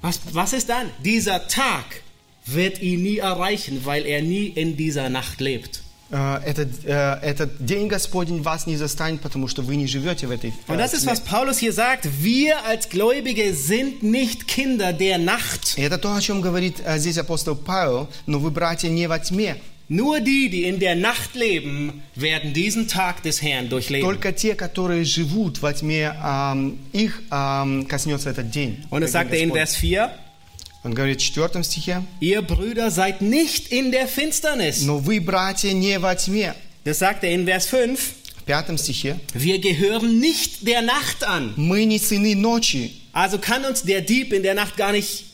Was, 0.00 0.20
was 0.32 0.52
ist 0.52 0.68
dann? 0.68 0.90
Dieser 1.04 1.46
Tag 1.48 1.84
wird 2.46 2.80
ihn 2.82 3.02
nie 3.02 3.18
erreichen, 3.18 3.82
weil 3.84 4.04
er 4.04 4.20
nie 4.22 4.46
in 4.46 4.76
dieser 4.76 5.08
Nacht 5.10 5.40
lebt. 5.40 5.82
Э, 6.09 6.39
этот, 6.45 6.69
э, 6.83 7.19
этот 7.21 7.63
день 7.63 7.87
Господень 7.87 8.41
вас 8.41 8.67
не 8.67 8.75
застанет, 8.75 9.21
потому 9.21 9.47
что 9.47 9.61
вы 9.61 9.75
не 9.75 9.87
живете 9.87 10.27
в 10.27 10.31
этой 10.31 10.51
э, 10.51 10.71
Und 10.71 10.77
das 10.77 10.93
ist, 10.93 11.05
was 11.05 11.21
Paulus 11.21 11.59
hier 11.59 11.73
sagt. 11.73 12.07
Wir 12.21 12.65
als 12.65 12.89
Gläubige 12.89 13.53
sind 13.53 14.03
nicht 14.03 14.47
Kinder 14.47 14.93
der 14.93 15.17
Nacht. 15.17 15.77
Это 15.77 15.97
то, 15.97 16.13
о 16.13 16.21
чем 16.21 16.41
говорит 16.41 16.77
здесь 16.97 17.17
апостол 17.17 17.55
Павел, 17.55 18.09
но 18.25 18.39
вы, 18.39 18.51
братья, 18.51 18.89
не 18.89 19.07
во 19.07 19.19
тьме. 19.19 19.55
Nur 19.89 20.19
die, 20.19 20.49
die 20.49 20.63
in 20.63 20.79
der 20.79 20.95
Nacht 20.95 21.33
leben, 21.35 22.03
werden 22.13 22.53
diesen 22.53 22.89
Tag 22.89 23.23
des 23.23 23.41
Herrn 23.41 23.69
durchleben. 23.69 24.05
Только 24.05 24.33
те, 24.33 24.53
которые 24.53 25.05
живут 25.05 25.61
во 25.61 25.71
тьме, 25.71 26.13
их 26.91 27.21
коснется 27.87 28.29
этот 28.29 28.51
день. 28.51 28.83
Und 28.89 29.03
es 29.03 29.13
sagt 29.13 29.31
er 29.31 29.39
in. 29.39 29.51
Vers 29.53 29.77
4, 29.77 30.11
Он 30.86 30.94
говорит 30.94 31.20
в 31.20 31.24
четвертом 31.24 31.62
стихе, 31.62 32.02
ihr 32.20 32.42
Brüder 32.42 32.90
seid 32.90 33.20
nicht 33.20 33.68
in 33.70 33.92
der 33.92 34.08
Finsternis. 34.08 34.82
«Но 34.84 34.98
вы, 34.98 35.20
братья, 35.20 35.72
не 35.72 35.98
во 35.98 36.14
тьме». 36.16 36.54
Das 36.84 36.98
sagt 36.98 37.22
er 37.22 37.32
in 37.32 37.44
Vers 37.46 37.66
5, 37.66 37.98
В 38.38 38.44
пятом 38.44 38.76
стихе, 38.76 39.20
wir 39.34 39.60
gehören 39.60 40.18
nicht 40.18 40.66
der 40.66 40.82
Nacht 40.82 41.22
an. 41.24 41.54
«Мы 41.56 41.84
не 41.84 41.98
сыны 41.98 42.34
ночи». 42.34 42.90
Also 43.12 43.38
kann 43.38 43.64
uns 43.64 43.82
der 43.82 44.00
Dieb 44.00 44.32
in 44.32 44.42
der 44.42 44.54
Nacht 44.54 44.76
gar 44.76 44.90
nicht 44.90 45.24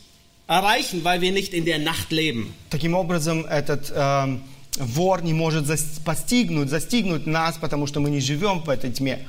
erreichen, 0.47 1.03
weil 1.03 1.19
wir 1.21 1.31
nicht 1.31 1.53
in 1.53 1.65
der 1.65 1.79
Nacht 1.79 2.11
leben. 2.11 2.53
Таким 2.69 2.93
образом, 2.93 3.45
этот 3.45 3.91
ам, 3.95 4.43
вор 4.77 5.23
не 5.23 5.33
может 5.33 5.65
зас- 5.65 5.99
постигнуть, 6.05 6.69
застигнуть 6.69 7.25
нас, 7.25 7.57
потому 7.57 7.87
что 7.87 7.99
мы 7.99 8.11
не 8.11 8.19
живем 8.19 8.59
в 8.61 8.69
этой 8.69 8.91
тьме. 8.91 9.19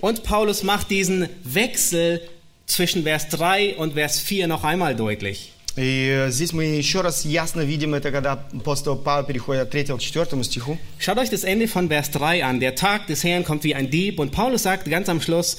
Und 0.00 0.22
Paulus 0.22 0.62
macht 0.62 0.88
diesen 0.90 1.28
Wechsel 1.42 2.20
zwischen 2.66 3.02
Vers 3.02 3.28
3 3.28 3.76
und 3.76 3.94
Vers 3.94 4.20
4 4.20 4.46
noch 4.46 4.64
einmal 4.64 4.94
deutlich. 4.96 5.52
И 5.76 6.08
э, 6.08 6.30
здесь 6.30 6.52
мы 6.52 6.64
еще 6.64 7.00
раз 7.00 7.24
ясно 7.24 7.60
видим 7.60 7.94
это, 7.94 8.10
когда 8.10 8.32
апостол 8.52 8.96
Павел 8.96 9.24
переходит 9.24 9.62
от 9.62 9.70
3 9.70 9.84
к 9.96 10.02
4 10.02 10.42
стиху. 10.44 10.78
Schaut 10.98 11.18
euch 11.18 11.30
das 11.30 11.44
Ende 11.44 11.68
von 11.68 11.88
Vers 11.88 12.10
3 12.10 12.44
an. 12.44 12.58
Der 12.60 12.74
Tag 12.74 13.06
des 13.06 13.22
Herrn 13.24 13.44
kommt 13.44 13.62
wie 13.64 13.74
ein 13.74 13.88
Dieb 13.90 14.18
und 14.18 14.32
Paulus 14.32 14.64
sagt 14.64 14.90
ganz 14.90 15.08
am 15.08 15.20
Schluss, 15.20 15.56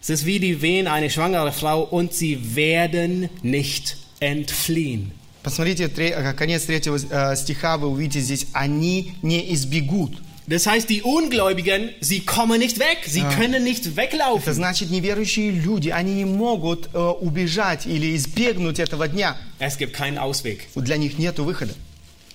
es 0.00 0.08
ist 0.08 0.24
wie 0.24 0.38
die 0.40 0.62
Wehen 0.62 0.86
eine 0.86 1.10
schwangere 1.10 1.52
Frau 1.52 1.82
und 1.82 2.14
sie 2.14 2.56
werden 2.56 3.28
nicht 3.42 3.98
entfliehen. 4.20 5.12
Посмотрите, 5.42 5.88
тре- 5.88 6.12
э, 6.12 6.32
конец 6.34 6.64
третьего 6.64 6.96
э, 7.10 7.36
стиха, 7.36 7.76
вы 7.78 7.88
увидите 7.88 8.20
здесь, 8.20 8.46
они 8.52 9.12
не 9.22 9.52
избегут. 9.54 10.20
Das 10.46 10.66
heißt, 10.66 10.88
die 10.88 11.02
Ungläubigen, 11.02 11.90
sie 12.00 12.20
kommen 12.20 12.58
nicht 12.58 12.80
weg, 12.80 12.98
sie 13.06 13.22
können 13.22 13.62
nicht 13.62 13.86
Это 13.86 13.96
weglaufen. 13.96 14.52
значит, 14.52 14.90
неверующие 14.90 15.52
люди, 15.52 15.90
они 15.90 16.14
не 16.14 16.24
могут 16.24 16.88
э, 16.92 16.98
убежать 16.98 17.86
или 17.86 18.16
избегнуть 18.16 18.80
этого 18.80 19.06
дня. 19.06 19.36
Es 19.60 19.78
gibt 19.78 19.92
keinen 19.94 20.18
Ausweg. 20.18 20.66
Для 20.74 20.96
них 20.96 21.18
нет 21.18 21.38
выхода. 21.38 21.74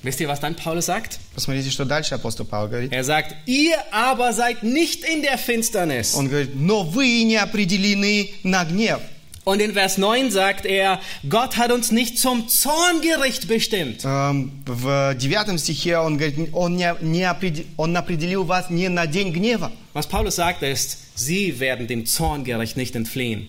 Wisst 0.01 0.21
ihr, 0.21 0.30
was 0.30 0.39
dann 0.39 0.55
Paulus 0.55 0.86
sagt? 0.86 1.19
Посмотрите, 1.34 1.71
что 1.71 1.84
дальше 1.84 2.13
апостол 2.15 2.45
Павел 2.45 2.69
говорит. 2.69 2.93
Er 2.93 3.03
sagt, 3.03 3.36
ihr 3.47 3.76
aber 3.91 4.32
seid 4.34 4.63
nicht 4.63 5.03
in 5.03 5.21
der 5.23 5.38
Finsternis. 5.38 6.13
Он 6.13 6.28
говорит, 6.30 6.51
но 6.55 6.84
вы 6.84 7.23
не 7.23 7.36
определены 7.38 8.30
на 8.43 8.63
гнев. 8.65 8.99
Und 9.43 9.61
in 9.61 9.73
Vers 9.73 9.99
9 9.99 10.32
sagt 10.32 10.65
er, 10.65 10.99
Gott 11.30 11.57
hat 11.57 11.71
uns 11.71 11.91
nicht 11.91 12.17
zum 12.17 12.47
Zorngericht 12.47 13.47
bestimmt. 13.47 14.03
Эм, 14.03 14.51
В 14.65 15.13
девятом 15.15 15.59
стихе 15.59 15.97
он 15.99 16.17
говорит, 16.17 16.49
он, 16.51 16.76
не, 16.76 16.95
не 17.01 17.21
определ- 17.21 17.65
он 17.78 17.95
определил 17.95 18.43
вас 18.43 18.71
не 18.71 18.89
на 18.89 19.05
день 19.05 19.32
гнева. 19.32 19.71
Was 19.93 20.07
Paulus 20.07 20.36
sagt 20.38 20.63
ist, 20.63 20.97
sie 21.15 21.59
werden 21.59 21.86
dem 21.88 22.07
Zorngericht 22.07 22.76
nicht 22.76 22.95
entfliehen. 22.95 23.47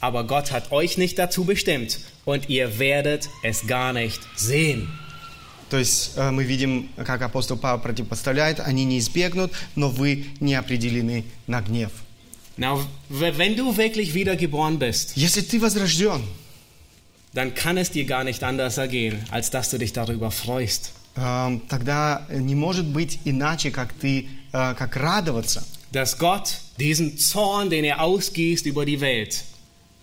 Aber 0.00 0.24
Gott 0.24 0.52
hat 0.52 0.72
euch 0.72 0.98
nicht 0.98 1.18
dazu 1.18 1.44
bestimmt 1.44 1.98
und 2.26 2.50
ihr 2.50 2.78
werdet 2.78 3.30
es 3.42 3.66
gar 3.66 3.94
nicht 3.94 4.20
sehen. 4.36 4.88
То 5.70 5.78
есть 5.78 6.12
э, 6.16 6.30
мы 6.32 6.44
видим, 6.44 6.88
как 7.06 7.22
апостол 7.22 7.56
Павел 7.56 7.78
противопоставляет, 7.80 8.60
они 8.60 8.84
не 8.84 8.98
избегнут, 8.98 9.52
но 9.74 9.88
вы 9.88 10.26
не 10.40 10.54
определены 10.54 11.24
на 11.46 11.62
гнев. 11.62 11.92
Now, 12.56 12.80
w- 13.08 13.32
wenn 13.38 13.56
du 13.56 13.76
wirklich 13.76 14.12
wiedergeboren 14.14 14.78
bist, 14.78 15.16
Если 15.16 15.40
ты 15.42 15.60
возрожден, 15.60 16.22
dann 17.32 17.54
kann 17.54 17.76
es 17.78 17.90
dir 17.90 18.04
gar 18.04 18.24
nicht 18.24 18.42
anders 18.42 18.76
ergehen, 18.78 19.24
als 19.30 19.50
dass 19.50 19.70
du 19.70 19.78
dich 19.78 19.92
darüber 19.92 20.30
freust. 20.30 20.92
эм, 21.16 21.62
тогда 21.68 22.26
не 22.32 22.54
может 22.54 22.86
быть 22.86 23.18
иначе, 23.24 23.70
как 23.70 23.92
ты, 23.94 24.28
э, 24.52 24.74
как 24.74 24.96
радоваться, 24.96 25.62
Dass 25.92 26.18
Gott 26.18 26.58
diesen 26.78 27.18
Zorn, 27.18 27.68
den 27.70 27.84
er 27.84 28.00
ausgießt 28.00 28.64
über 28.66 28.84
die 28.86 29.00
Welt, 29.00 29.42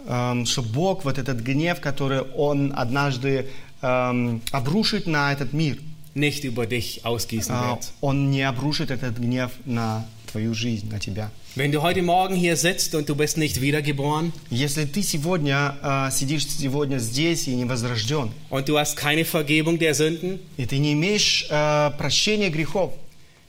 эм, 0.08 0.46
что 0.46 0.62
Бог 0.64 1.06
вот 1.06 1.18
этот 1.18 1.40
гнев, 1.44 1.80
который 1.80 2.22
Он 2.36 2.74
однажды 2.76 3.48
эм, 3.82 4.42
обрушит 4.52 5.06
на 5.08 5.32
этот 5.32 5.54
мир, 5.54 5.78
nicht 6.16 6.44
über 6.44 6.66
dich 6.66 7.06
ausgießen 7.06 7.54
э, 7.56 7.60
wird. 7.70 7.92
Он 8.02 8.30
не 8.32 8.42
обрушит 8.42 8.90
этот 8.92 9.18
гнев 9.18 9.52
на 9.66 10.06
твою 10.32 10.54
жизнь, 10.54 10.90
на 10.90 11.00
тебя. 11.00 11.32
Wenn 11.56 11.72
du 11.72 11.82
heute 11.82 12.04
Morgen 12.04 12.36
hier 12.36 12.56
sitzt 12.56 12.94
und 12.94 13.10
du 13.10 13.16
bist 13.16 13.38
nicht 13.38 13.62
wiedergeboren 13.62 14.32
Если 14.52 14.86
ты 14.86 15.02
сегодня 15.02 15.76
э, 15.82 16.12
сидишь 16.12 16.46
сегодня 16.48 17.00
здесь 17.00 17.48
и 17.48 17.56
не 17.56 17.66
возрожден, 17.66 18.32
und 18.50 18.68
du 18.68 18.78
hast 18.78 18.96
keine 18.96 19.26
Vergebung 19.26 19.80
der 19.80 19.96
Sünden, 19.96 20.40
и 20.58 20.66
ты 20.66 20.78
не 20.78 20.94
имеешь 20.94 21.48
э, 21.50 21.92
прощения 21.98 22.50
грехов, 22.50 22.94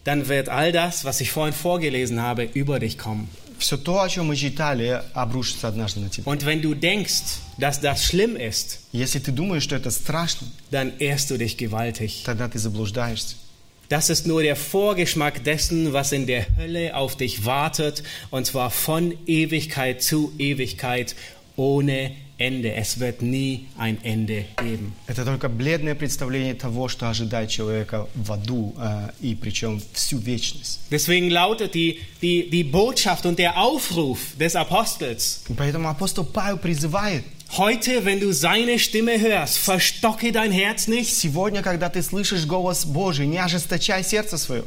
dann 0.05 0.27
wird 0.29 0.49
all 0.49 0.73
das, 0.73 1.05
was 1.05 1.21
ich 1.21 1.31
vorhin 1.31 1.53
vorgelesen 1.53 2.21
habe, 2.23 2.45
über 2.55 2.79
dich 2.81 2.97
kommen. 2.97 3.29
все 3.59 3.77
то, 3.77 4.01
о 4.01 4.09
чем 4.09 4.29
мы 4.29 4.37
читали, 4.37 5.03
обрушится 5.15 5.69
однажды 5.69 6.01
на 6.01 6.09
тебя. 6.09 6.25
Und 6.31 6.45
wenn 6.47 6.63
du 6.63 6.75
denkst, 6.75 7.41
dass 7.59 7.81
das 7.81 8.05
schlimm 8.05 8.37
ist, 8.37 8.79
Если 8.93 9.19
ты 9.19 9.33
думаешь, 9.33 9.65
что 9.65 9.77
это 9.77 9.91
страшно, 9.91 10.47
dann 10.71 10.93
ehrst 10.99 11.29
du 11.31 11.37
dich 11.37 11.57
gewaltig. 11.59 12.23
тогда 12.25 12.49
ты 12.49 12.59
заблуждаешься. 12.59 13.37
Das 13.93 14.11
ist 14.11 14.27
nur 14.27 14.43
der 14.43 14.55
Vorgeschmack 14.55 15.45
dessen, 15.45 15.95
was 15.95 16.13
in 16.13 16.27
der 16.27 16.45
Hölle 16.57 16.95
auf 16.95 17.17
dich 17.17 17.47
wartet, 17.47 18.03
und 18.31 18.45
zwar 18.45 18.71
von 18.71 19.15
Ewigkeit 19.27 20.03
zu 20.03 20.33
Ewigkeit 20.39 21.17
ohne 21.57 22.13
Ende. 22.37 22.73
Es 22.75 23.01
wird 23.01 23.23
nie 23.23 23.67
ein 23.79 23.99
Ende 24.05 24.45
geben. 24.57 24.93
Это 25.07 25.25
только 25.25 25.49
бледное 25.49 25.95
представление 25.95 26.55
того, 26.55 26.89
что 26.89 27.09
ожидает 27.09 27.51
человека 27.51 28.07
в 28.15 28.33
аду, 28.33 28.75
э, 28.79 29.11
и 29.21 29.35
причем 29.35 29.83
всю 29.95 30.19
вечность. 30.19 30.81
Deswegen 30.91 31.31
lautet 31.31 31.75
die, 31.75 31.99
die, 32.23 32.49
die 32.49 32.65
Botschaft 32.65 33.27
und 33.27 33.39
der 33.39 33.57
Aufruf 33.57 34.37
des 34.39 34.55
Apostels, 34.55 35.41
И 35.49 35.55
поэтому 35.55 35.89
апостол 35.89 36.25
Павел 36.25 36.59
призывает, 36.59 37.25
heute, 37.57 38.05
wenn 38.05 38.21
du 38.21 38.33
seine 38.33 38.79
Stimme 38.79 39.21
hörst, 39.21 39.59
verstocke 39.59 40.33
dein 40.33 40.53
Herz 40.53 40.87
nicht. 40.89 41.15
сегодня, 41.15 41.63
когда 41.63 41.89
ты 41.89 42.03
слышишь 42.03 42.47
голос 42.47 42.85
Божий, 42.85 43.27
не 43.27 43.39
ожесточай 43.39 44.03
сердце 44.05 44.37
свое. 44.39 44.65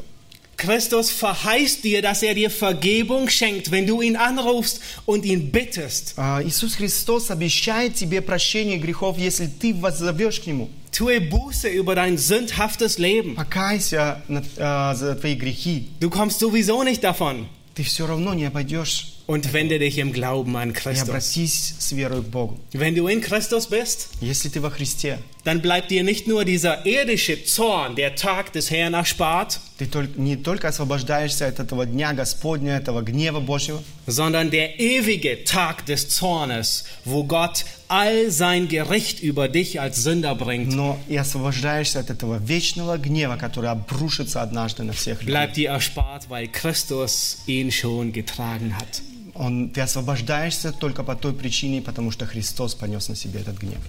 Christus 0.58 1.10
verheißt 1.10 1.84
dir, 1.84 2.04
dass 2.04 2.22
er 2.22 2.36
dir 2.36 2.52
Vergebung 2.52 3.30
schenkt, 3.30 3.72
wenn 3.72 3.88
du 3.88 4.02
ihn 4.02 4.16
anrufst 4.16 4.80
und 5.08 5.26
ihn 5.26 5.52
bittest. 5.52 6.14
А, 6.18 6.39
Иисус 6.43 6.76
Христос 6.76 7.32
обещает 7.32 7.95
тебе 7.95 8.22
прощение 8.22 8.78
грехов, 8.78 9.18
если 9.18 9.47
ты 9.47 9.74
воззовешь 9.74 10.39
к 10.39 10.45
Нему. 10.45 10.70
Tue 10.91 11.20
Buße 11.20 11.68
über 11.70 11.95
dein 11.95 12.18
sündhaftes 12.18 12.99
Leben. 12.99 13.34
Покайся 13.36 14.22
на- 14.28 14.43
а, 14.58 14.93
за 14.93 15.16
твои 15.16 15.34
грехи. 15.36 15.88
Du 15.99 16.10
kommst 16.12 16.39
sowieso 16.39 16.84
nicht 16.84 17.02
davon. 17.04 17.47
Ты 17.74 17.84
все 17.84 18.06
равно 18.06 18.34
не 18.36 18.45
обойдешь. 18.45 19.14
Und 19.28 19.54
wende 19.54 19.80
dich 19.80 19.97
im 19.97 20.12
Glauben 20.12 20.58
an 20.58 20.72
И 20.72 20.74
Christus. 20.74 21.08
обратись 21.08 21.76
с 21.80 21.91
верой 21.93 22.22
к 22.22 22.26
Богу. 22.30 22.60
Wenn 22.74 22.95
du 22.95 23.08
in 23.08 23.22
Christus 23.22 23.68
bist, 23.68 24.10
Если 24.20 24.49
ты 24.49 24.60
во 24.60 24.70
Христе, 24.72 25.20
dann 25.45 25.62
bleibt 25.62 25.89
dir 25.89 26.04
nicht 26.04 26.28
nur 26.28 26.43
dieser 26.43 26.86
irdische 26.86 27.43
Zorn, 27.45 27.95
der 27.95 28.16
Tag 28.16 28.52
des 28.52 28.70
Herrn 28.72 28.93
erspart, 28.93 29.60
ты 29.80 29.86
толь- 29.86 30.10
не 30.18 30.36
только 30.36 30.68
освобождаешься 30.68 31.47
от 31.47 31.60
этого 31.60 31.86
дня 31.86 32.14
Господня, 32.14 32.76
этого 32.78 33.02
гнева 33.04 33.39
Божьего, 33.39 33.82
sondern 34.06 34.49
der 34.52 34.80
ewige 34.82 35.43
Tag 35.45 35.86
des 35.86 36.10
Zornes, 36.10 36.84
wo 37.06 37.24
Gott 37.24 37.64
all 37.88 38.32
sein 38.32 38.68
Gericht 38.68 39.22
über 39.22 39.47
dich 39.47 39.80
als 39.80 40.04
Sünder 40.04 40.36
bringt, 40.36 40.74
но 40.76 40.99
и 41.08 41.16
освобождаешься 41.16 41.99
от 41.99 42.10
этого 42.10 42.38
вечного 42.45 42.97
гнева, 42.97 43.38
который 43.38 43.70
обрушится 43.70 44.41
однажды 44.41 44.84
на 44.84 44.91
всех 44.93 45.22
людей. 45.22 45.32
bleibt 45.32 45.56
dir 45.56 45.70
erspart, 45.70 46.30
weil 46.30 46.49
Christus 46.49 47.38
ihn 47.47 47.72
schon 47.72 48.12
getragen 48.12 48.76
hat. 48.78 49.02
Он, 49.39 49.70
ты 49.70 49.80
освобождаешься 49.80 50.72
только 50.72 51.03
по 51.03 51.14
той 51.14 51.32
причине, 51.32 51.82
потому 51.82 52.11
что 52.11 52.26
Христос 52.26 52.74
понес 52.74 53.09
на 53.09 53.16
себе 53.16 53.41
этот 53.41 53.59
гнев. 53.59 53.80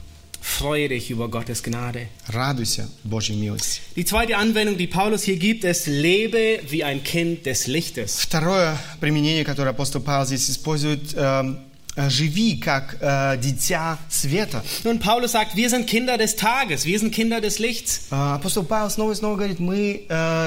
Freue 0.41 0.87
dich 0.87 1.09
über 1.09 1.29
Gottes 1.29 1.61
Gnade. 1.61 2.07
Радуйся 2.27 2.87
Божьей 3.03 3.35
милости. 3.35 3.81
Die 3.95 4.05
zweite 4.05 4.37
Anwendung, 4.37 4.77
die 4.77 4.87
Paulus 4.87 5.23
hier 5.23 5.37
gibt, 5.37 5.63
ist, 5.63 5.87
lebe 5.87 6.59
wie 6.69 6.83
ein 6.83 7.03
Kind 7.03 7.45
des 7.45 7.67
Lichtes. 7.67 8.19
Второе 8.19 8.77
применение, 8.99 9.43
которое 9.43 9.69
апостол 9.71 10.01
Павел 10.01 10.25
здесь 10.25 10.49
использует, 10.49 11.13
эм, 11.15 11.59
э, 11.95 12.09
живи 12.09 12.57
как 12.57 12.97
э, 13.01 13.37
дитя 13.37 13.99
света. 14.09 14.63
Nun, 14.83 14.99
Paulus 14.99 15.33
sagt, 15.33 15.55
wir 15.55 15.69
sind 15.69 15.85
Kinder 15.85 16.17
des 16.17 16.35
Tages, 16.37 16.85
wir 16.85 16.97
sind 16.97 17.13
Kinder 17.13 17.41
des 17.41 17.59
Lichts. 17.59 18.07
Э, 18.09 18.35
Апостол 18.35 18.63
Павел 18.63 18.89
снова 18.89 19.11
и 19.11 19.15
снова 19.15 19.35
говорит, 19.35 19.59
мы 19.59 20.05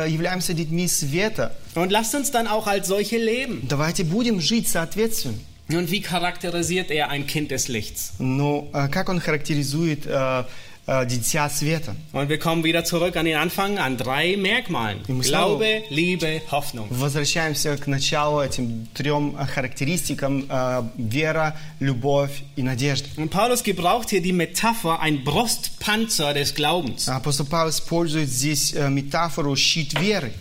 являемся 0.09 0.55
детьми 0.55 0.89
света. 0.89 1.57
Und 1.76 1.92
lasst 1.92 2.16
uns 2.16 2.32
dann 2.32 2.48
auch 2.48 2.68
als 2.68 2.88
solche 2.88 3.18
leben. 3.18 3.64
Давайте 3.68 4.04
будем 4.04 4.40
жить 4.40 4.68
соответственно. 4.68 5.38
Nun, 5.68 5.90
wie 5.90 6.02
charakterisiert 6.02 6.92
er 6.92 7.10
ein 7.10 7.26
Kind 7.26 7.50
des 7.50 7.68
Lichts? 7.68 8.14
Но 8.20 8.68
э, 8.72 8.88
как 8.88 9.10
он 9.10 9.20
характеризует 9.20 10.06
э, 10.06 10.44
э, 10.86 11.06
дитя 11.08 11.50
света? 11.50 11.96
Und 12.12 12.30
wir 12.30 12.38
kommen 12.38 12.64
wieder 12.64 12.84
zurück 12.86 13.18
an 13.18 13.26
den 13.26 13.36
Anfang, 13.36 13.80
an 13.80 13.98
drei 13.98 14.38
Merkmalen. 14.38 15.00
И 15.08 15.12
мы 15.12 15.24
Glaube, 15.24 15.82
Liebe, 15.90 16.44
Hoffnung. 16.52 16.86
Возвращаемся 16.92 17.78
к 17.78 17.88
началу 17.88 18.42
этим 18.42 18.88
трем 18.94 19.36
э, 19.40 19.46
характеристикам 19.48 20.46
э, 20.48 20.84
вера, 20.98 21.58
любовь 21.80 22.44
и 22.56 22.62
надежда. 22.62 23.10
Und 23.18 23.32
Paulus 23.32 23.64
gebraucht 23.64 24.12
hier 24.12 24.22
die 24.22 24.34
Metapher, 24.34 25.00
ein 25.00 25.24
Brustpanzer 25.24 26.36
des 26.36 26.54
Glaubens. 26.54 27.10
Апостол 27.10 27.48
Павел 27.48 27.72
использует 27.72 28.30
здесь 28.30 28.72
э, 28.76 28.88
метафору 28.90 29.56
щит 29.56 30.00
веры. 30.00 30.32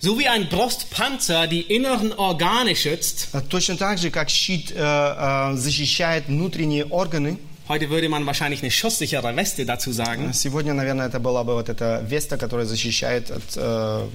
So 0.00 0.18
wie 0.18 0.26
ein 0.26 0.48
Brustpanzer 0.48 1.46
die 1.46 1.60
inneren 1.60 2.12
Organe 2.12 2.74
schützt, 2.74 3.28
Э, 3.32 3.40
Точно 3.40 3.76
так 3.76 3.98
же, 3.98 4.10
как 4.10 4.30
щит 4.30 4.72
э, 4.72 4.76
э, 4.76 5.56
защищает 5.56 6.26
внутренние 6.26 6.86
органы, 6.86 7.38
heute 7.68 7.88
würde 7.88 8.08
man 8.08 8.26
wahrscheinlich 8.26 8.62
eine 8.62 8.70
schusssichere 8.72 9.34
Weste 9.36 9.64
dazu 9.64 9.92
sagen, 9.92 10.32
Сегодня, 10.32 10.74
наверное, 10.74 11.06
это 11.06 11.20
была 11.20 11.44
бы 11.44 11.54
вот 11.54 11.68
эта 11.68 12.04
веста, 12.04 12.36
которая 12.36 12.66
защищает 12.66 13.30
от 13.30 13.42
э, 13.56 14.08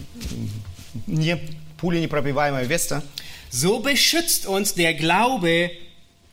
не, 1.08 1.38
пули 1.80 2.00
непробиваемая 2.00 2.66
веста. 2.66 3.02
so 3.50 3.80
beschützt 3.80 4.46
uns 4.46 4.74
der 4.74 4.94
Glaube 4.94 5.72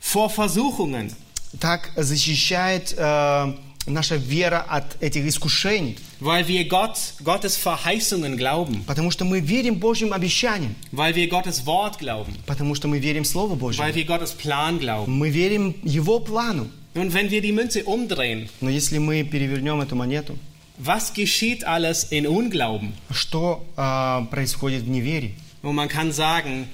vor 0.01 0.31
Versuchungen. 0.31 1.13
Так 1.61 1.91
защищает 1.95 2.93
э, 2.97 3.55
наша 3.87 4.17
вера 4.17 4.61
от 4.69 5.01
этих 5.01 5.25
искушений. 5.27 5.97
Weil 6.21 6.47
wir 6.49 6.65
Gott, 6.69 6.99
Gottes 7.23 7.57
Verheißungen 7.57 8.37
glauben, 8.37 8.85
Потому 8.87 9.11
что 9.11 9.25
мы 9.25 9.41
верим 9.41 9.79
Божьим 9.79 10.13
обещаниям. 10.13 10.75
weil 10.93 11.15
wir 11.15 11.29
Gottes 11.29 11.67
Wort 11.67 11.99
glauben, 11.99 12.35
Потому 12.47 12.75
что 12.75 12.89
мы 12.89 12.99
верим 12.99 13.25
Слову 13.25 13.51
weil 13.55 13.59
Божьему. 13.59 13.95
wir 13.95 14.05
Gottes 14.05 14.33
Plan 14.33 14.79
glauben. 14.79 15.07
Мы 15.19 15.31
верим 15.31 15.75
Его 15.83 16.21
плану. 16.21 16.67
Und 16.95 17.13
wenn 17.13 17.31
wir 17.31 17.41
die 17.41 17.53
Münze 17.53 17.85
umdrehen, 17.85 18.49
Но 18.61 18.71
если 18.71 18.99
мы 18.99 19.25
перевернем 19.25 19.81
эту 19.81 19.97
монету, 19.97 20.39
was 20.79 21.13
geschieht 21.15 21.65
alles 21.65 22.05
in 22.11 22.27
Unglauben? 22.27 22.93
что 23.11 23.65
э, 23.77 24.27
происходит 24.31 24.83
в 24.83 24.89
неверии? 24.89 25.35
Und 25.63 25.75
man 25.77 25.89
kann 25.89 26.13
sagen, 26.13 26.67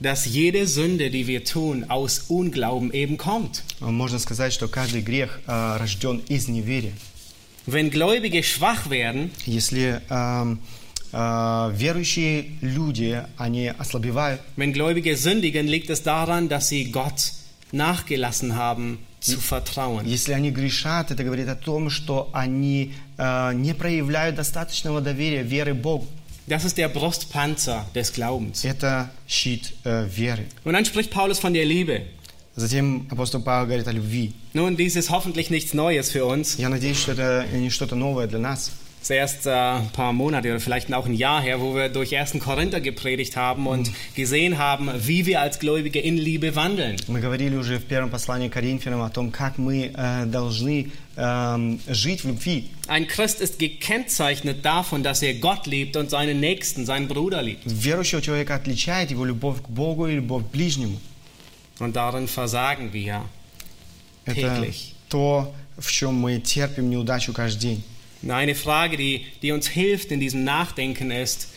dass 0.00 0.26
jede 0.26 0.66
Sünde, 0.66 1.10
die 1.10 1.26
wir 1.26 1.44
tun, 1.44 1.84
aus 1.88 2.24
Unglauben 2.28 2.92
eben 2.92 3.16
kommt. 3.16 3.62
Можно 3.80 4.18
сказать, 4.18 4.52
что 4.52 4.68
каждый 4.68 5.00
грех 5.02 5.40
э, 5.46 5.76
рожден 5.78 6.18
из 6.28 6.48
неверия. 6.48 6.92
Wenn 7.66 7.90
Gläubige 7.90 8.42
schwach 8.42 8.90
werden, 8.90 9.30
Если 9.44 10.00
эм, 10.08 10.60
э, 11.12 11.72
верующие 11.74 12.46
люди, 12.60 13.20
они 13.36 13.72
ослабевают, 13.76 14.40
wenn 14.56 14.72
Gläubige 14.72 15.16
sündigen, 15.16 15.66
liegt 15.66 15.90
es 15.90 16.02
daran, 16.02 16.48
dass 16.48 16.68
sie 16.68 16.92
Gott 16.92 17.32
nachgelassen 17.72 18.54
haben 18.54 18.98
zu 19.20 19.40
vertrauen. 19.40 20.06
если 20.06 20.32
они 20.32 20.50
грешат, 20.52 21.10
это 21.10 21.24
говорит 21.24 21.48
о 21.48 21.56
том, 21.56 21.90
что 21.90 22.30
они 22.32 22.94
э, 23.18 23.52
не 23.54 23.74
проявляют 23.74 24.36
достаточного 24.36 25.00
доверия, 25.00 25.42
веры 25.42 25.74
Богу. 25.74 26.06
Das 26.46 26.64
ist 26.64 26.78
der 26.78 26.88
Brustpanzer 26.88 27.86
des 27.92 28.12
Glaubens. 28.12 28.64
Это 28.64 29.10
щит 29.26 29.72
э, 29.84 30.06
веры. 30.06 30.46
Und 30.62 30.74
dann 30.74 30.84
spricht 30.84 31.10
Paulus 31.10 31.40
von 31.40 31.52
der 31.52 31.64
Liebe. 31.64 32.02
Затем 32.56 33.06
апостол 33.10 33.42
Павел 33.42 33.66
говорит 33.66 33.86
о 33.86 33.92
любви. 33.92 34.32
Nun, 34.54 34.76
dies 34.76 34.96
ist 34.96 35.10
hoffentlich 35.10 35.50
nichts 35.50 35.74
Neues 35.74 36.10
für 36.10 36.24
uns. 36.24 36.56
Я 36.58 36.70
надеюсь, 36.70 36.98
что 36.98 37.12
это 37.12 37.46
не 37.52 37.68
что-то 37.68 37.96
новое 37.96 38.26
для 38.26 38.38
нас. 38.38 38.72
Es 39.02 39.10
ist 39.10 39.16
erst 39.16 39.46
äh, 39.46 39.50
ein 39.50 39.90
paar 39.90 40.12
Monate 40.12 40.48
oder 40.48 40.58
vielleicht 40.58 40.92
auch 40.92 41.06
ein 41.06 41.14
Jahr 41.14 41.40
her, 41.40 41.60
wo 41.60 41.76
wir 41.76 41.88
durch 41.90 42.16
1. 42.16 42.40
Korinther 42.40 42.80
gepredigt 42.80 43.36
haben 43.36 43.68
und 43.68 43.92
gesehen 44.16 44.58
haben, 44.58 44.90
wie 44.98 45.26
wir 45.26 45.42
als 45.42 45.60
Gläubige 45.60 46.00
in 46.00 46.16
Liebe 46.16 46.56
wandeln. 46.56 46.96
Мы 47.06 47.20
говорили 47.20 47.54
уже 47.56 47.78
в 47.78 47.84
первом 47.84 48.10
послании 48.10 48.48
к 48.48 48.54
Коринфянам 48.54 49.02
о 49.02 49.10
том, 49.10 49.30
как 49.30 49.58
мы 49.58 49.92
э, 49.94 50.24
должны 50.26 50.90
эм, 51.16 51.78
жить 51.86 52.24
в 52.24 52.26
любви. 52.26 52.70
Ein 52.88 53.06
Christ 53.06 53.40
ist 53.40 53.60
gekennzeichnet 53.60 54.64
davon, 54.64 55.04
dass 55.04 55.22
er 55.22 55.34
Gott 55.34 55.66
liebt 55.66 55.96
und 55.96 56.10
seinen 56.10 56.40
Nächsten, 56.40 56.84
seinen 56.84 57.06
Bruder 57.06 57.42
liebt. 57.42 57.62
Верующего 57.64 58.20
человека 58.20 58.56
отличает 58.56 59.12
его 59.12 59.24
любовь 59.24 59.62
к 59.62 59.68
Богу 59.68 60.08
и 60.08 60.14
любовь 60.16 60.44
к 60.44 60.50
ближнему. 60.50 60.98
Und 61.78 61.94
darin 61.96 62.26
versagen 62.28 62.92
wir 62.92 63.22
Это 64.24 64.40
täglich. 64.40 64.94
то, 65.08 65.54
в 65.78 65.90
чем 65.90 66.14
мы 66.14 66.38
терпим 66.40 66.88
неудачу 66.90 67.32
каждый 67.32 67.60
день. 67.60 67.82
Und 68.22 68.30
Eine 68.30 68.54
Frage, 68.54 68.96
die, 68.96 69.26
die 69.42 69.52
uns 69.52 69.68
hilft 69.68 70.10
in 70.10 70.20
diesem 70.20 70.42
Nachdenken 70.44 71.10
ist, 71.10 71.48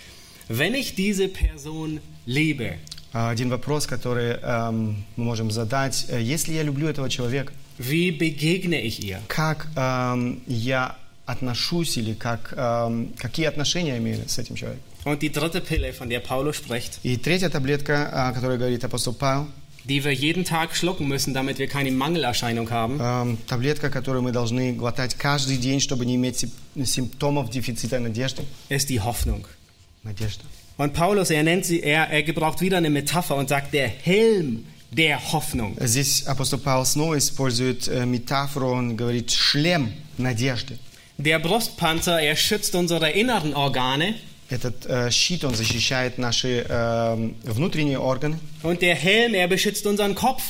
wenn 0.50 0.74
ich 0.74 0.96
diese 0.96 1.28
Person 1.30 2.00
liebe, 2.26 2.76
А, 3.12 3.30
Один 3.32 3.50
вопрос, 3.50 3.88
который 3.88 4.34
эм, 4.44 5.04
мы 5.16 5.24
можем 5.24 5.50
задать. 5.50 6.06
Э, 6.10 6.22
Если 6.22 6.54
я 6.54 6.62
люблю 6.62 6.88
этого 6.88 7.10
человека, 7.10 7.52
wie 7.80 8.12
begegne 8.12 8.82
ich 8.84 9.00
ihr? 9.04 9.20
как 9.28 9.68
эм, 9.76 10.42
я 10.46 10.96
отношусь 11.26 11.98
или 11.98 12.14
как, 12.14 12.54
эм, 12.56 13.12
какие 13.18 13.48
отношения 13.48 13.92
я 13.94 13.98
имею 13.98 14.28
с 14.30 14.38
этим 14.38 14.56
человеком? 14.56 14.84
Und 15.06 15.22
die 15.24 15.32
dritte 15.32 15.60
Pille, 15.62 15.92
von 15.94 16.08
der 16.10 16.20
Paulus 16.20 16.58
spricht, 16.58 17.00
И 17.02 17.16
третья 17.18 17.50
таблетка, 17.50 18.10
о 18.12 18.32
которой 18.34 18.58
говорит 18.60 18.84
апостол 18.84 19.14
Павел, 19.14 19.48
die 19.86 20.04
wir 20.04 20.12
jeden 20.14 20.44
Tag 20.46 20.76
schlucken 20.76 21.08
müssen, 21.08 21.34
damit 21.34 21.58
wir 21.58 21.68
keine 21.68 21.92
Mangelerscheinung 21.92 22.70
haben, 22.70 23.00
эм, 23.00 23.38
таблетка, 23.48 23.90
которую 23.90 24.22
мы 24.24 24.32
должны 24.32 24.74
глотать 24.74 25.16
каждый 25.16 25.58
день, 25.58 25.80
чтобы 25.80 26.06
не 26.06 26.16
иметь 26.16 26.38
сим- 26.38 26.86
симптомов 26.86 27.50
дефицита 27.50 28.00
надежды. 28.00 28.44
ist 28.70 28.90
die 28.90 29.00
Hoffnung. 29.00 29.46
Надежда. 30.04 30.44
Und 30.78 30.94
Paulus, 30.94 31.30
er 31.30 31.44
nennt 31.44 31.66
sie, 31.66 31.82
er, 31.82 32.10
er 32.10 32.24
gebraucht 32.24 32.62
wieder 32.62 32.78
eine 32.78 32.90
Metapher 32.90 33.36
und 33.36 33.50
sagt, 33.50 33.74
der 33.74 33.88
Helm 33.88 34.66
der 34.92 35.20
Hoffnung. 35.34 35.76
Здесь 35.80 36.24
апостол 36.26 36.60
Павел 36.60 36.86
снова 36.86 37.18
использует 37.18 37.88
э, 37.88 38.06
метафору, 38.06 38.70
он 38.72 38.96
говорит 38.96 39.30
шлем 39.32 39.92
надежды. 40.18 40.78
Der 41.18 41.38
Brustpanzer, 41.40 42.22
er 42.22 42.36
schützt 42.38 42.76
unsere 42.76 43.10
inneren 43.12 43.54
Organe 43.54 44.16
Этот 44.54 44.86
э, 44.88 45.12
щит, 45.12 45.44
он 45.44 45.54
защищает 45.54 46.18
наши 46.18 46.66
э, 46.68 47.32
внутренние 47.44 48.00
органы. 48.00 48.40
und 48.64 48.82
der 48.82 48.96
Helm, 48.96 49.34
er 49.36 49.48
beschützt 49.48 49.86
unseren 49.86 50.16
Kopf. 50.16 50.42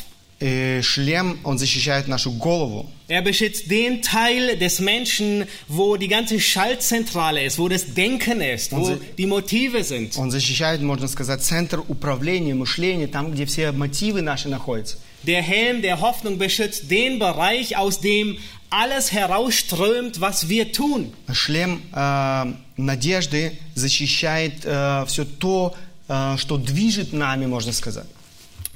И 0.42 0.80
шлем, 0.84 1.38
он 1.44 1.58
защищает 1.58 2.08
нашу 2.08 2.32
голову. 2.32 2.90
Er 3.10 3.22
beschützt 3.22 3.70
den 3.70 4.02
Teil 4.02 4.56
des 4.56 4.80
Menschen, 4.80 5.46
wo 5.68 5.98
die 5.98 6.08
ganze 6.08 6.40
Schaltzentrale 6.40 7.44
ist, 7.44 7.60
wo 7.60 7.68
das 7.68 7.94
Denken 7.94 8.40
ist, 8.40 8.72
wo 8.72 8.78
Unser- 8.78 9.00
die 9.18 9.26
Motive 9.26 9.84
sind. 9.84 10.18
Он 10.18 10.32
защищает, 10.32 10.82
можно 10.82 11.10
сказать, 11.10 11.42
центр 11.44 11.84
управления, 11.90 12.54
мышления, 12.54 13.08
там, 13.08 13.34
где 13.34 13.46
все 13.46 13.74
мотивы 13.74 14.22
наши 14.22 14.48
находятся. 14.48 14.96
Der 15.24 15.42
Helm 15.42 15.82
der 15.82 16.00
Hoffnung 16.00 16.38
beschützt 16.38 16.90
den 16.90 17.20
Bereich, 17.20 17.76
aus 17.76 18.00
dem 18.00 18.38
alles 18.74 19.12
herausströmt, 19.12 20.22
was 20.22 20.50
wir 20.50 20.72
tun. 20.72 21.14
Шлем 21.32 21.82
э, 21.94 22.54
надежды 22.78 23.58
защищает 23.76 24.60
все 24.60 25.26
то, 25.26 25.76
э, 26.08 26.36
что 26.38 26.58
движет 26.58 27.14
нами, 27.14 27.46
можно 27.46 27.74
сказать. 27.74 28.08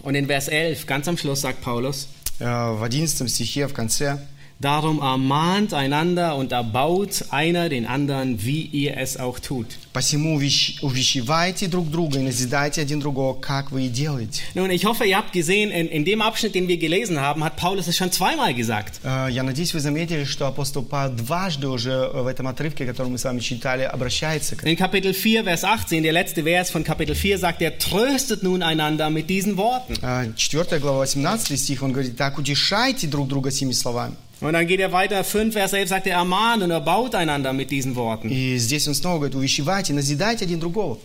Und 0.02 0.16
in 0.16 0.28
Vers 0.28 0.50
11, 0.50 0.86
ganz 0.86 1.08
am 1.08 1.18
Schluss, 1.18 1.42
sagt 1.42 1.62
Paulus, 1.64 2.08
Э, 2.40 2.72
в 2.74 2.84
11 2.84 3.30
стихе 3.30 3.68
в 3.68 3.74
конце 3.74 4.20
Darum 4.60 5.00
ermahnt 5.02 5.74
einander 5.74 6.38
und 6.38 6.54
erbaut 6.54 7.26
einer 7.32 7.68
den 7.68 7.86
anderen, 7.86 8.46
wie 8.46 8.62
ihr 8.62 8.96
es 8.98 9.18
auch 9.18 9.40
tut. 9.40 9.66
«Посему 9.92 10.40
увещ- 10.40 10.82
увещевайте 10.82 11.68
друг 11.68 11.92
друга 11.92 12.20
и 12.20 12.24
назидайте 12.24 12.82
один 12.82 13.02
другого, 13.02 13.34
как 13.40 13.72
вы 13.72 13.88
и 13.88 13.90
делаете». 13.90 14.42
Nun, 14.56 14.70
ich 14.72 14.86
hoffe, 14.86 15.04
ihr 15.06 15.18
habt 15.18 15.34
gesehen, 15.34 15.70
in, 15.70 15.88
in 15.90 16.06
dem 16.06 16.22
Abschnitt, 16.22 16.56
den 16.56 16.70
wir 16.70 16.78
gelesen 16.78 17.20
haben, 17.20 17.44
hat 17.44 17.58
Paulus 17.58 17.88
es 17.88 17.98
schon 17.98 18.12
zweimal 18.12 18.54
gesagt. 18.54 19.02
Э, 19.04 19.28
Я 19.30 19.44
надеюсь, 19.44 19.74
вы 19.74 19.82
заметили, 19.82 20.24
что 20.24 20.48
апостол 20.48 20.84
Павел 20.84 21.14
дважды 21.18 21.68
уже 21.68 22.10
в 22.14 22.26
этом 22.28 22.48
отрывке, 22.48 22.86
который 22.86 23.10
мы 23.10 23.18
с 23.18 23.26
вами 23.26 23.42
читали, 23.42 23.84
обращается 23.84 24.56
к 24.56 24.64
In 24.64 24.78
Kapitel 24.78 25.14
4, 25.14 25.44
Vers 25.44 25.66
18, 25.66 26.02
der 26.04 26.14
letzte 26.14 26.44
Vers 26.46 26.70
von 26.72 26.86
Kapitel 26.86 27.16
4, 27.16 27.38
sagt 27.38 27.62
er, 27.62 27.78
tröstet 27.80 28.44
nun 28.44 28.64
einander 28.64 29.10
mit 29.10 29.30
diesen 29.30 29.58
Worten. 29.58 29.96
Э, 30.02 30.32
4 30.38 30.80
глава 30.80 31.02
18 31.04 31.58
стих, 31.60 31.84
он 31.84 31.92
говорит, 31.92 32.16
так 32.16 32.38
утешайте 32.40 33.08
друг 33.08 33.28
друга 33.28 33.52
сими 33.52 33.74
словами. 33.74 34.14
Und 34.42 34.54
dann 34.54 34.68
geht 34.68 34.80
er 34.82 34.92
weiter, 34.92 35.24
5, 35.24 35.54
Vers 35.54 35.72
11, 35.74 35.90
sagt 35.90 36.08
er, 36.08 36.16
ermahnt 36.18 36.64
und 36.64 36.72
erbaut 36.72 37.16
einander 37.16 37.54
mit 37.54 37.72
diesen 37.72 37.96
Worten. 37.96 38.30
И 38.30 38.58
здесь 38.58 38.88
он 38.88 38.94
снова 38.96 39.16
говорит, 39.20 39.36
увещевайте, 39.36 39.94
назидайте 39.94 40.46
один 40.46 40.60
другого. 40.60 41.00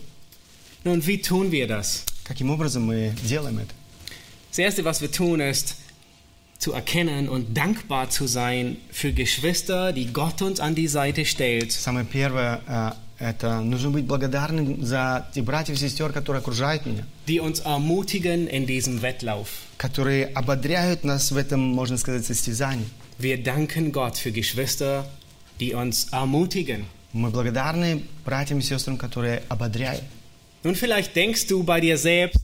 Nun, 0.83 1.05
wie 1.05 1.21
tun 1.21 1.51
wir 1.51 1.67
das? 1.67 2.03
Каким 2.25 2.49
образом 2.51 2.83
мы 2.85 3.13
делаем 3.23 3.59
это? 3.59 3.73
Das 4.49 4.59
Erste, 4.59 4.83
was 4.83 5.01
wir 5.01 5.11
tun, 5.11 5.39
ist 5.39 5.75
zu 6.57 6.73
erkennen 6.73 7.29
und 7.29 7.55
dankbar 7.55 8.09
zu 8.09 8.27
sein 8.27 8.75
für 8.91 9.13
Geschwister, 9.13 9.93
die 9.93 10.11
Gott 10.11 10.41
uns 10.41 10.59
an 10.59 10.75
die 10.75 10.87
Seite 10.87 11.23
stellt, 11.25 11.71
Самое 11.71 12.05
первое, 12.05 12.59
э, 12.67 12.91
это 13.19 13.61
нужно 13.61 13.91
быть 13.91 14.05
благодарным 14.05 14.83
за 14.85 15.27
тех 15.33 15.45
братьев 15.45 15.75
и 15.75 15.79
сестер, 15.79 16.11
которые 16.11 16.41
окружают 16.41 16.85
меня, 16.85 17.05
die 17.27 17.39
uns 17.39 17.61
ermutigen 17.61 18.47
in 18.47 18.65
diesem 18.65 19.01
Wettlauf. 19.01 19.47
которые 19.77 20.25
ободряют 20.25 21.05
нас 21.05 21.31
в 21.31 21.37
этом, 21.37 21.61
можно 21.61 21.95
сказать, 21.97 22.25
состязании. 22.25 22.87
Wir 23.17 23.41
danken 23.43 23.91
Gott 23.91 24.17
für 24.17 24.31
Geschwister, 24.31 25.05
die 25.59 25.73
uns 25.73 26.07
ermutigen. 26.11 26.85
Мы 27.11 27.29
благодарны 27.31 28.03
братьям 28.23 28.59
и 28.59 28.61
сестрам, 28.61 28.97
которые 28.97 29.41
ободряют. 29.49 30.03
Nun, 30.63 30.75
vielleicht 30.75 31.15
denkst 31.15 31.47
du 31.47 31.63
bei 31.63 31.79
dir 31.81 31.97
selbst, 31.97 32.39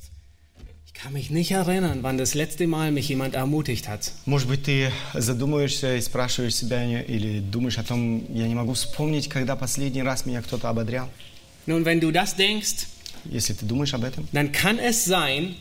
ich 0.87 0.93
kann 0.93 1.13
mich 1.13 1.29
nicht 1.29 1.51
erinnern, 1.51 1.99
wann 2.01 2.17
das 2.17 2.33
letzte 2.33 2.65
Mal 2.65 2.91
mich 2.91 3.07
jemand 3.09 3.35
ermutigt 3.35 3.87
hat. 3.87 4.11
Может 4.25 4.47
быть, 4.47 4.63
ты 4.63 4.91
задумываешься 5.13 5.95
и 5.97 6.01
спрашиваешь 6.01 6.55
себя 6.55 6.85
не- 6.85 7.03
или 7.03 7.39
думаешь 7.41 7.77
о 7.77 7.83
том, 7.83 8.23
я 8.33 8.47
не 8.47 8.55
могу 8.55 8.73
вспомнить, 8.73 9.29
когда 9.29 9.55
последний 9.55 10.01
раз 10.01 10.25
меня 10.25 10.41
кто-то 10.41 10.69
ободрял. 10.69 11.09
Nun, 11.67 11.83
wenn 11.85 11.99
du 11.99 12.11
das 12.11 12.35
denkst, 12.35 12.87
Если 13.25 13.53
ты 13.53 13.65
думаешь 13.65 13.93
об 13.93 14.03
этом, 14.03 14.27
dann 14.33 14.51
kann 14.51 14.77
es 14.79 15.03
sein, 15.05 15.55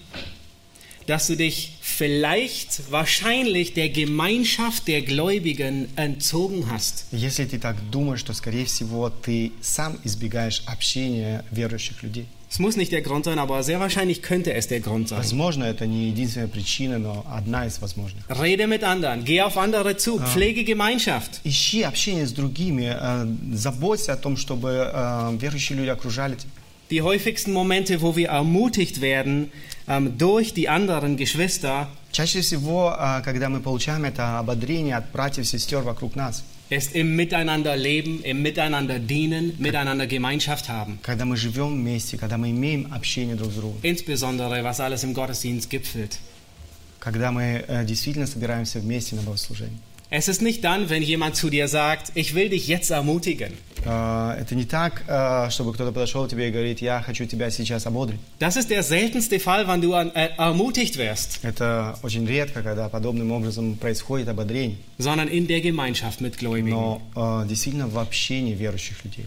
dass 1.08 1.26
du 1.26 1.36
dich 1.36 1.76
vielleicht, 1.80 2.90
wahrscheinlich 2.90 3.74
der 3.74 3.90
Gemeinschaft 3.90 4.88
der 4.88 5.02
Gläubigen 5.02 5.88
entzogen 5.96 6.70
hast. 6.70 7.06
если 7.12 7.44
ты 7.44 7.58
так 7.58 7.76
думаешь, 7.90 8.22
то, 8.22 8.32
скорее 8.32 8.64
всего, 8.64 9.10
ты 9.10 9.52
сам 9.60 9.98
избегаешь 10.04 10.62
общения 10.66 11.44
верующих 11.50 12.02
людей. 12.02 12.26
Es 12.50 12.60
muss 12.60 12.76
nicht 12.76 12.92
der 12.92 13.02
Grund 13.02 13.24
sein, 13.24 13.40
aber 13.40 13.64
sehr 13.64 13.80
wahrscheinlich 13.80 14.22
könnte 14.22 14.52
es 14.52 14.68
der 14.68 14.78
Grund 14.78 15.08
sein. 15.08 15.18
Возможно, 15.18 15.64
это 15.64 15.86
не 15.88 16.06
единственная 16.10 16.46
причина, 16.46 16.98
но 16.98 17.26
одна 17.28 17.66
из 17.66 17.80
возможных. 17.80 18.24
Rede 18.28 18.68
mit 18.68 18.84
anderen, 18.84 19.24
geh 19.24 19.42
auf 19.42 19.58
andere 19.58 19.96
zu, 19.96 20.20
pflege 20.20 20.62
Gemeinschaft. 20.62 21.40
Ищи 21.42 21.82
общение 21.82 22.26
с 22.26 22.32
другими, 22.32 22.94
э, 22.96 23.26
заботься 23.54 24.12
о 24.12 24.16
том, 24.16 24.36
чтобы 24.36 24.88
э, 24.92 25.36
верующие 25.40 25.76
люди 25.76 25.88
окружали 25.88 26.36
тебя. 26.36 26.52
Die 26.90 27.02
häufigsten 27.02 27.52
Momente, 27.52 28.02
wo 28.02 28.14
wir 28.14 28.28
ermutigt 28.28 29.00
werden 29.00 29.50
ähm, 29.77 29.77
durch 29.88 30.54
die 30.54 30.68
anderen 30.68 31.16
Geschwister, 31.16 31.88
Чаще 32.12 32.42
всего, 32.42 32.94
э, 32.96 33.22
когда 33.24 33.48
мы 33.48 33.58
получаем 33.60 34.04
это 34.04 34.38
ободрение 34.38 34.94
от 34.96 35.10
братьев 35.10 35.44
и 35.44 35.48
сестер 35.48 35.80
вокруг 35.82 36.14
нас, 36.14 36.44
ist 36.70 36.94
im 36.94 37.16
Miteinander 37.16 37.76
leben, 37.76 38.22
im 38.22 38.40
Miteinander 38.40 39.00
dienen, 39.00 39.54
miteinander 39.58 40.06
Gemeinschaft 40.06 40.68
haben. 40.68 40.98
когда 41.02 41.24
мы 41.24 41.36
живем 41.36 41.74
вместе, 41.74 42.16
когда 42.16 42.38
мы 42.38 42.50
имеем 42.52 42.92
общение 42.94 43.34
друг 43.34 43.50
с 43.50 43.56
другом, 43.56 43.78
Insbesondere, 43.82 44.62
was 44.62 44.78
alles 44.78 45.02
im 45.02 45.12
Gottesdienst 45.12 45.68
gipfelt. 45.68 46.18
когда 47.00 47.32
мы 47.32 47.64
э, 47.66 47.84
действительно 47.84 48.26
собираемся 48.28 48.78
вместе 48.78 49.16
на 49.16 49.22
богослужение. 49.22 49.78
Es 50.10 50.28
ist 50.28 50.42
nicht 50.42 50.62
dann, 50.62 50.90
wenn 50.90 51.02
jemand 51.02 51.34
zu 51.34 51.50
dir 51.50 51.66
sagt, 51.66 52.12
ich 52.14 52.34
will 52.34 52.48
dich 52.48 52.68
jetzt 52.68 52.90
ermutigen. 52.90 53.52
Э, 53.84 54.36
Это 54.40 54.54
не 54.54 54.64
так, 54.64 55.02
э, 55.08 55.50
чтобы 55.50 55.72
кто-то 55.74 55.92
подошел 55.92 56.26
к 56.26 56.30
тебе 56.30 56.48
и 56.48 56.50
говорит, 56.52 56.80
я 56.80 57.02
хочу 57.02 57.24
тебя 57.26 57.50
сейчас 57.50 57.86
ободрить. 57.86 58.20
Das 58.38 58.56
ist 58.56 58.70
der 58.70 58.82
seltenste 58.82 59.40
Fall, 59.40 59.66
wann 59.66 59.80
du 59.80 59.94
an- 59.94 60.12
äh, 60.14 60.28
ermutigt 60.38 60.96
wirst, 60.98 61.40
Это 61.42 61.98
очень 62.02 62.26
редко, 62.26 62.62
когда 62.62 62.88
подобным 62.88 63.32
образом 63.32 63.76
происходит 63.76 64.28
ободрение, 64.28 64.76
sondern 64.98 65.28
in 65.28 65.46
der 65.48 65.60
Gemeinschaft 65.60 66.20
mit 66.20 66.38
Gläubigen. 66.38 66.70
но 66.70 67.02
э, 67.16 67.48
действительно 67.48 67.88
в 67.88 67.98
общении 67.98 68.54
верующих 68.54 69.04
людей. 69.04 69.26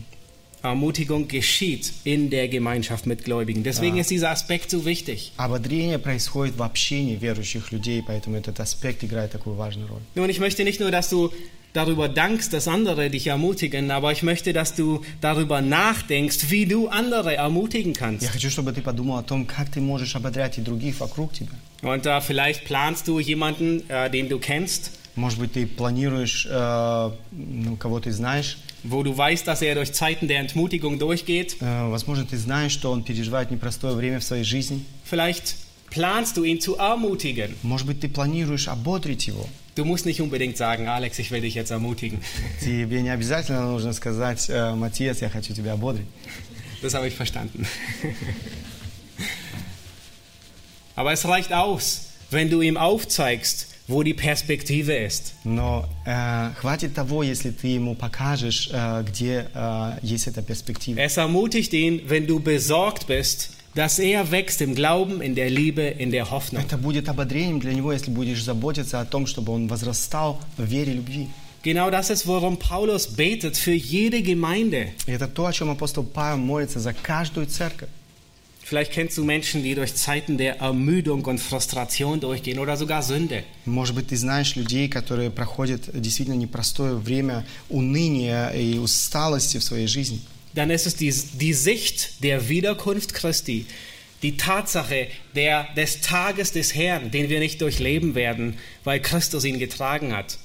Ermutigung 0.63 1.27
geschieht 1.27 1.93
in 2.03 2.29
der 2.29 2.47
Gemeinschaft 2.47 3.05
mit 3.05 3.23
Gläubigen. 3.23 3.63
Deswegen 3.63 3.97
ist 3.97 4.09
dieser 4.09 4.31
Aspekt 4.31 4.71
so 4.71 4.85
wichtig. 4.85 5.31
Ободрение 5.37 5.99
происходит 5.99 6.57
в 6.57 6.63
общении 6.63 7.15
верующих 7.15 7.71
людей, 7.71 8.03
поэтому 8.05 8.37
этот 8.37 8.59
аспект 8.59 9.03
играет 9.03 9.31
такую 9.31 9.55
важную 9.55 9.87
роль. 9.87 10.01
Nun, 10.15 10.29
ich 10.29 10.39
möchte 10.39 10.63
nicht 10.63 10.79
nur, 10.79 10.89
dass 10.91 11.09
du 11.09 11.31
darüber 11.73 12.09
dankst, 12.09 12.53
dass 12.53 12.67
andere 12.67 13.09
dich 13.11 13.27
ermutigen, 13.27 13.91
aber 13.91 14.11
ich 14.11 14.23
möchte, 14.23 14.51
dass 14.51 14.73
du 14.73 15.01
darüber 15.21 15.61
nachdenkst, 15.61 16.49
wie 16.49 16.65
du 16.65 16.87
andere 16.87 17.35
ermutigen 17.35 17.93
Я 17.93 17.99
kannst. 17.99 18.27
хочу, 18.31 18.49
чтобы 18.49 18.73
ты 18.73 18.81
подумал 18.81 19.17
о 19.17 19.23
том, 19.23 19.45
как 19.45 19.69
ты 19.69 19.79
можешь 19.79 20.15
ободрять 20.15 20.57
и 20.57 20.61
других 20.61 20.99
вокруг 20.99 21.33
тебя. 21.33 21.55
Und 21.83 22.07
da 22.07 22.19
vielleicht 22.19 22.65
planst 22.65 23.07
du 23.07 23.19
jemanden, 23.19 23.87
äh, 23.89 24.09
den 24.09 24.27
du 24.27 24.39
kennst, 24.39 24.91
Может 25.15 25.39
быть, 25.39 25.53
ты 25.53 25.65
планируешь 25.65 26.47
э, 26.49 27.11
ну, 27.31 27.75
кого 27.77 27.99
ты 27.99 28.11
знаешь. 28.11 28.57
wo 28.83 29.03
du 29.03 29.17
weißt, 29.17 29.47
dass 29.47 29.61
er 29.61 29.75
durch 29.75 29.91
Zeiten 29.93 30.27
der 30.27 30.39
Entmutigung 30.39 30.99
durchgeht. 30.99 31.57
Э, 31.59 31.89
возможно, 31.89 32.25
ты 32.25 32.37
знаешь, 32.37 32.71
что 32.71 32.91
он 32.91 33.03
переживает 33.03 33.51
непростое 33.51 33.95
время 33.95 34.19
в 34.19 34.23
своей 34.23 34.43
жизни. 34.43 34.85
Vielleicht 35.03 35.55
planst 35.89 36.37
du 36.37 36.43
ihn 36.43 36.61
zu 36.61 36.77
ermutigen. 36.77 37.55
Может 37.63 37.87
быть, 37.87 37.99
ты 37.99 38.09
планируешь 38.09 38.67
ободрить 38.67 39.27
его. 39.27 39.47
Du 39.75 39.85
musst 39.85 40.05
nicht 40.05 40.21
unbedingt 40.21 40.57
sagen, 40.57 40.87
Alex, 40.87 41.19
ich 41.19 41.31
will 41.31 41.41
dich 41.41 41.55
jetzt 41.55 41.71
ermutigen. 41.71 42.19
Тебе 42.61 43.01
не 43.01 43.09
обязательно 43.09 43.61
нужно 43.71 43.93
сказать, 43.93 44.49
э, 44.49 44.73
Матиас, 44.75 45.21
я 45.21 45.29
хочу 45.29 45.53
тебя 45.53 45.73
ободрить. 45.73 46.07
Das 46.81 46.93
habe 46.93 47.07
ich 47.07 47.15
verstanden. 47.15 47.65
Aber 50.95 51.11
es 51.11 51.25
reicht 51.25 51.53
aus, 51.53 52.09
wenn 52.31 52.49
du 52.49 52.61
ihm 52.61 52.77
aufzeigst, 52.77 53.67
wo 53.87 54.03
die 54.03 54.13
Perspektive 54.13 54.93
ist. 54.93 55.33
Но 55.43 55.85
э, 56.05 56.51
хватит 56.59 56.93
того, 56.93 57.23
если 57.23 57.51
ты 57.51 57.67
ему 57.67 57.95
покажешь, 57.95 58.69
э, 58.71 59.03
где 59.07 59.47
э, 59.53 59.99
есть 60.01 60.27
эта 60.27 60.41
перспектива. 60.41 60.99
Es 60.99 61.17
ermutigt 61.17 61.73
ihn, 61.73 62.01
wenn 62.07 62.27
du 62.27 62.39
besorgt 62.39 63.07
bist, 63.07 63.51
dass 63.75 63.99
er 63.99 64.31
wächst 64.31 64.61
im 64.61 64.75
Glauben, 64.75 65.21
in 65.21 65.35
der 65.35 65.49
Liebe, 65.49 65.83
in 65.83 66.11
der 66.11 66.31
Hoffnung. 66.31 66.63
Это 66.63 66.77
будет 66.77 67.07
ободрением 67.09 67.59
для 67.59 67.73
него, 67.73 67.93
если 67.93 68.11
будешь 68.11 68.43
заботиться 68.43 68.99
о 68.99 69.05
том, 69.05 69.27
чтобы 69.27 69.53
он 69.53 69.67
возрастал 69.67 70.39
в 70.57 70.63
вере 70.63 70.93
и 70.93 70.95
любви. 70.95 71.27
Genau 71.63 71.89
das 71.89 72.09
ist, 72.09 72.27
worum 72.27 72.57
Paulus 72.57 73.15
betet 73.15 73.57
für 73.57 73.73
jede 73.73 74.21
Gemeinde. 74.21 74.93
И 75.05 75.11
это 75.11 75.27
то, 75.27 75.45
о 75.45 75.53
чем 75.53 75.69
апостол 75.69 76.03
Павел 76.03 76.37
молится 76.37 76.79
за 76.79 76.93
каждую 76.93 77.47
церковь. 77.47 77.89
Vielleicht 78.71 78.91
kennst 78.91 79.17
du 79.17 79.23
Menschen, 79.23 79.63
die 79.63 79.75
durch 79.75 79.95
Zeiten 79.95 80.37
der 80.37 80.59
Ermüdung 80.59 81.23
und 81.23 81.39
Frustration 81.39 82.19
durchgehen 82.19 82.59
oder 82.59 82.75
sogar 82.75 83.01
Sünde. 83.01 83.45
Может 83.63 83.95
быть, 83.95 84.07
ты 84.07 84.17
знаешь 84.17 84.57
людей, 84.57 84.89
которые 84.89 85.29
проходят 85.29 85.89
действительно 85.93 86.35
непростое 86.35 86.95
время 86.95 87.45
уныния 87.69 88.49
и 88.49 88.77
усталости 88.77 89.57
в 89.57 89.63
своей 89.63 89.87
жизни. 89.87 90.19
Dann 90.53 90.69
ist 90.69 90.85
es 90.85 90.95
die, 90.97 91.13
die 91.39 91.53
Sicht 91.53 92.23
der 92.23 92.49
Wiederkunft 92.49 93.13
Christi, 93.13 93.67
die 94.21 94.35
Tatsache 94.35 95.07
der, 95.33 95.67
des 95.77 96.01
Tages 96.01 96.51
des 96.51 96.75
Herrn, 96.75 97.11
den 97.11 97.29
wir 97.29 97.39
nicht 97.39 97.61
durchleben 97.61 98.15
werden, 98.15 98.57
weil 98.83 98.99
Christus 98.99 99.45
ihn 99.45 99.59
getragen 99.59 100.13
hat. 100.13 100.39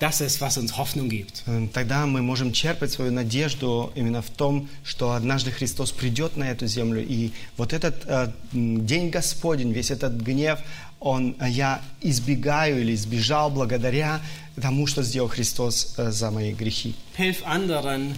Das 0.00 0.20
ist, 0.20 0.40
was 0.40 0.56
uns 0.58 0.76
Hoffnung 0.76 1.08
gibt. 1.08 1.44
Э, 1.46 1.68
Тогда 1.72 2.04
мы 2.06 2.20
можем 2.20 2.52
черпать 2.52 2.90
свою 2.90 3.12
надежду 3.12 3.92
именно 3.94 4.22
в 4.22 4.30
том, 4.30 4.68
что 4.82 5.12
однажды 5.12 5.52
Христос 5.52 5.92
придет 5.92 6.36
на 6.36 6.50
эту 6.50 6.66
землю, 6.66 7.04
и 7.04 7.30
вот 7.56 7.72
этот 7.72 8.02
э, 8.06 8.32
день 8.52 9.10
Господень, 9.10 9.72
весь 9.72 9.90
этот 9.92 10.14
гнев, 10.20 10.58
он, 10.98 11.36
э, 11.38 11.48
я 11.48 11.80
избегаю 12.00 12.80
или 12.80 12.94
избежал 12.94 13.50
благодаря 13.50 14.20
тому, 14.60 14.86
что 14.86 15.02
сделал 15.02 15.28
Христос 15.28 15.94
э, 15.96 16.10
за 16.10 16.30
мои 16.30 16.52
грехи. 16.52 16.94
Hilf 17.16 17.44
anderen, 17.44 18.14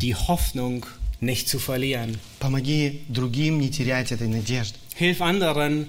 die 0.00 0.14
Hoffnung 0.14 0.84
nicht 1.20 1.48
zu 1.48 1.58
verlieren. 1.58 2.18
Помоги 2.38 3.02
другим 3.08 3.60
не 3.60 3.70
терять 3.70 4.12
этой 4.12 4.28
надежды. 4.28 4.76
Hilf 4.98 5.20
anderen, 5.22 5.88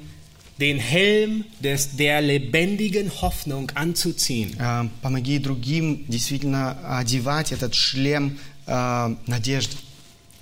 den 0.58 0.78
Helm 0.78 1.44
des, 1.60 1.96
der 1.96 2.20
lebendigen 2.20 3.10
Hoffnung 3.22 3.70
anzuziehen. 3.74 4.56
Э, 4.58 4.88
Помоги 5.02 5.38
другим 5.38 6.04
действительно 6.08 6.98
одевать 6.98 7.52
этот 7.52 7.74
шлем 7.74 8.38
э, 8.66 9.14
надежды. 9.26 9.76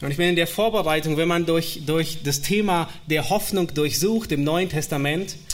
Und 0.03 0.11
ich 0.11 0.19
bin 0.19 0.29
in 0.29 0.37
der 0.37 0.47
Vorbereitung, 0.47 1.17
wenn 1.17 1.29
man 1.29 1.47
durch, 1.47 1.81
durch 1.87 2.19
das 2.23 2.43
Thema 2.43 2.91
der 3.07 3.31
Hoffnung 3.31 3.73
durchsucht 3.73 4.31
im 4.31 4.45
Neuen 4.45 4.69
Testament, 4.69 5.35
Эм, 5.35 5.50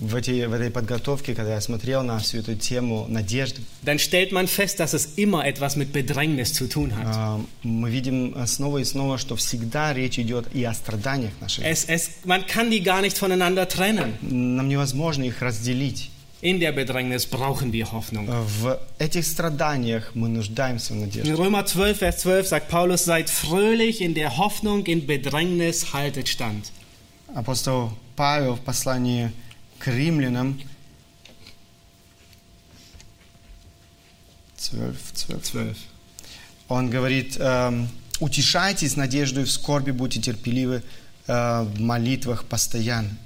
В, 0.00 0.16
эти- 0.16 0.44
в 0.46 0.52
этой 0.52 0.70
подготовке, 0.70 1.32
когда 1.34 1.54
я 1.54 1.60
смотрел 1.60 2.02
на 2.02 2.18
всю 2.18 2.38
эту 2.38 2.56
тему 2.56 3.06
надежды, 3.08 3.60
dann 3.84 3.98
stellt 3.98 4.32
man 4.32 4.48
fest, 4.48 4.80
dass 4.80 4.92
es 4.92 5.10
immer 5.16 5.44
etwas 5.46 5.76
mit 5.76 5.92
Bedrängnis 5.92 6.52
zu 6.52 6.66
tun 6.68 6.90
hat. 6.96 7.38
э, 7.40 7.44
мы 7.62 7.88
видим 7.88 8.34
э, 8.34 8.44
снова 8.48 8.78
и 8.78 8.84
снова, 8.84 9.18
что 9.18 9.36
всегда 9.36 9.94
речь 9.94 10.18
идет 10.18 10.48
и 10.52 10.64
о 10.64 10.74
страданиях 10.74 11.30
наших. 11.40 11.64
Es, 11.64 11.84
es, 11.88 12.10
man 12.24 12.44
kann 12.46 12.70
die 12.70 12.82
gar 12.82 13.00
nicht 13.02 13.16
voneinander 13.18 13.68
trennen. 13.68 14.14
Нам 14.20 14.68
невозможно 14.68 15.22
их 15.22 15.40
разделить. 15.40 16.10
In 16.42 16.58
der 16.60 16.72
Bedrängnis 16.72 17.24
brauchen 17.26 17.72
wir 17.72 17.92
Hoffnung. 17.92 18.26
Э, 18.28 18.42
В 18.42 18.80
этих 18.98 19.24
страданиях 19.24 20.10
мы 20.14 20.28
нуждаемся 20.28 20.92
в 20.92 20.96
In 20.96 21.00
надежде. 21.02 21.32
Römer 21.34 21.64
12, 21.64 21.98
Vers 21.98 22.18
12 22.18 22.48
sagt 22.48 22.68
Paulus, 22.68 23.04
seid 23.04 23.30
fröhlich 23.30 24.00
in 24.00 24.12
der 24.14 24.36
Hoffnung, 24.38 24.84
in 24.86 25.06
Bedrängnis 25.06 25.92
haltet 25.92 26.28
stand. 26.28 26.72
Апостол 27.34 27.90
Павел 28.20 28.54
в 28.54 28.60
послании 28.60 29.32
к 29.78 29.88
римлянам 29.88 30.60
12, 34.70 35.26
12. 35.26 35.52
12. 35.52 35.76
Он 36.68 36.90
говорит, 36.90 37.36
эм, 37.38 37.88
утешайтесь 38.20 38.96
надеждой 38.96 39.44
в 39.44 39.50
скорби, 39.50 39.92
будьте 39.92 40.20
терпеливы 40.20 40.82
э, 41.26 41.62
в 41.62 41.80
молитвах 41.80 42.44
постоянно. 42.44 43.16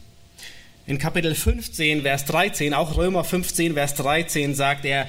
In 0.86 0.98
Kapitel 0.98 1.34
15, 1.34 2.02
Vers 2.02 2.24
13, 2.24 2.74
auch 2.74 2.96
Römer 2.96 3.22
15, 3.22 3.74
Vers 3.74 3.94
13 3.94 4.54
sagt 4.54 4.84
er, 4.84 5.06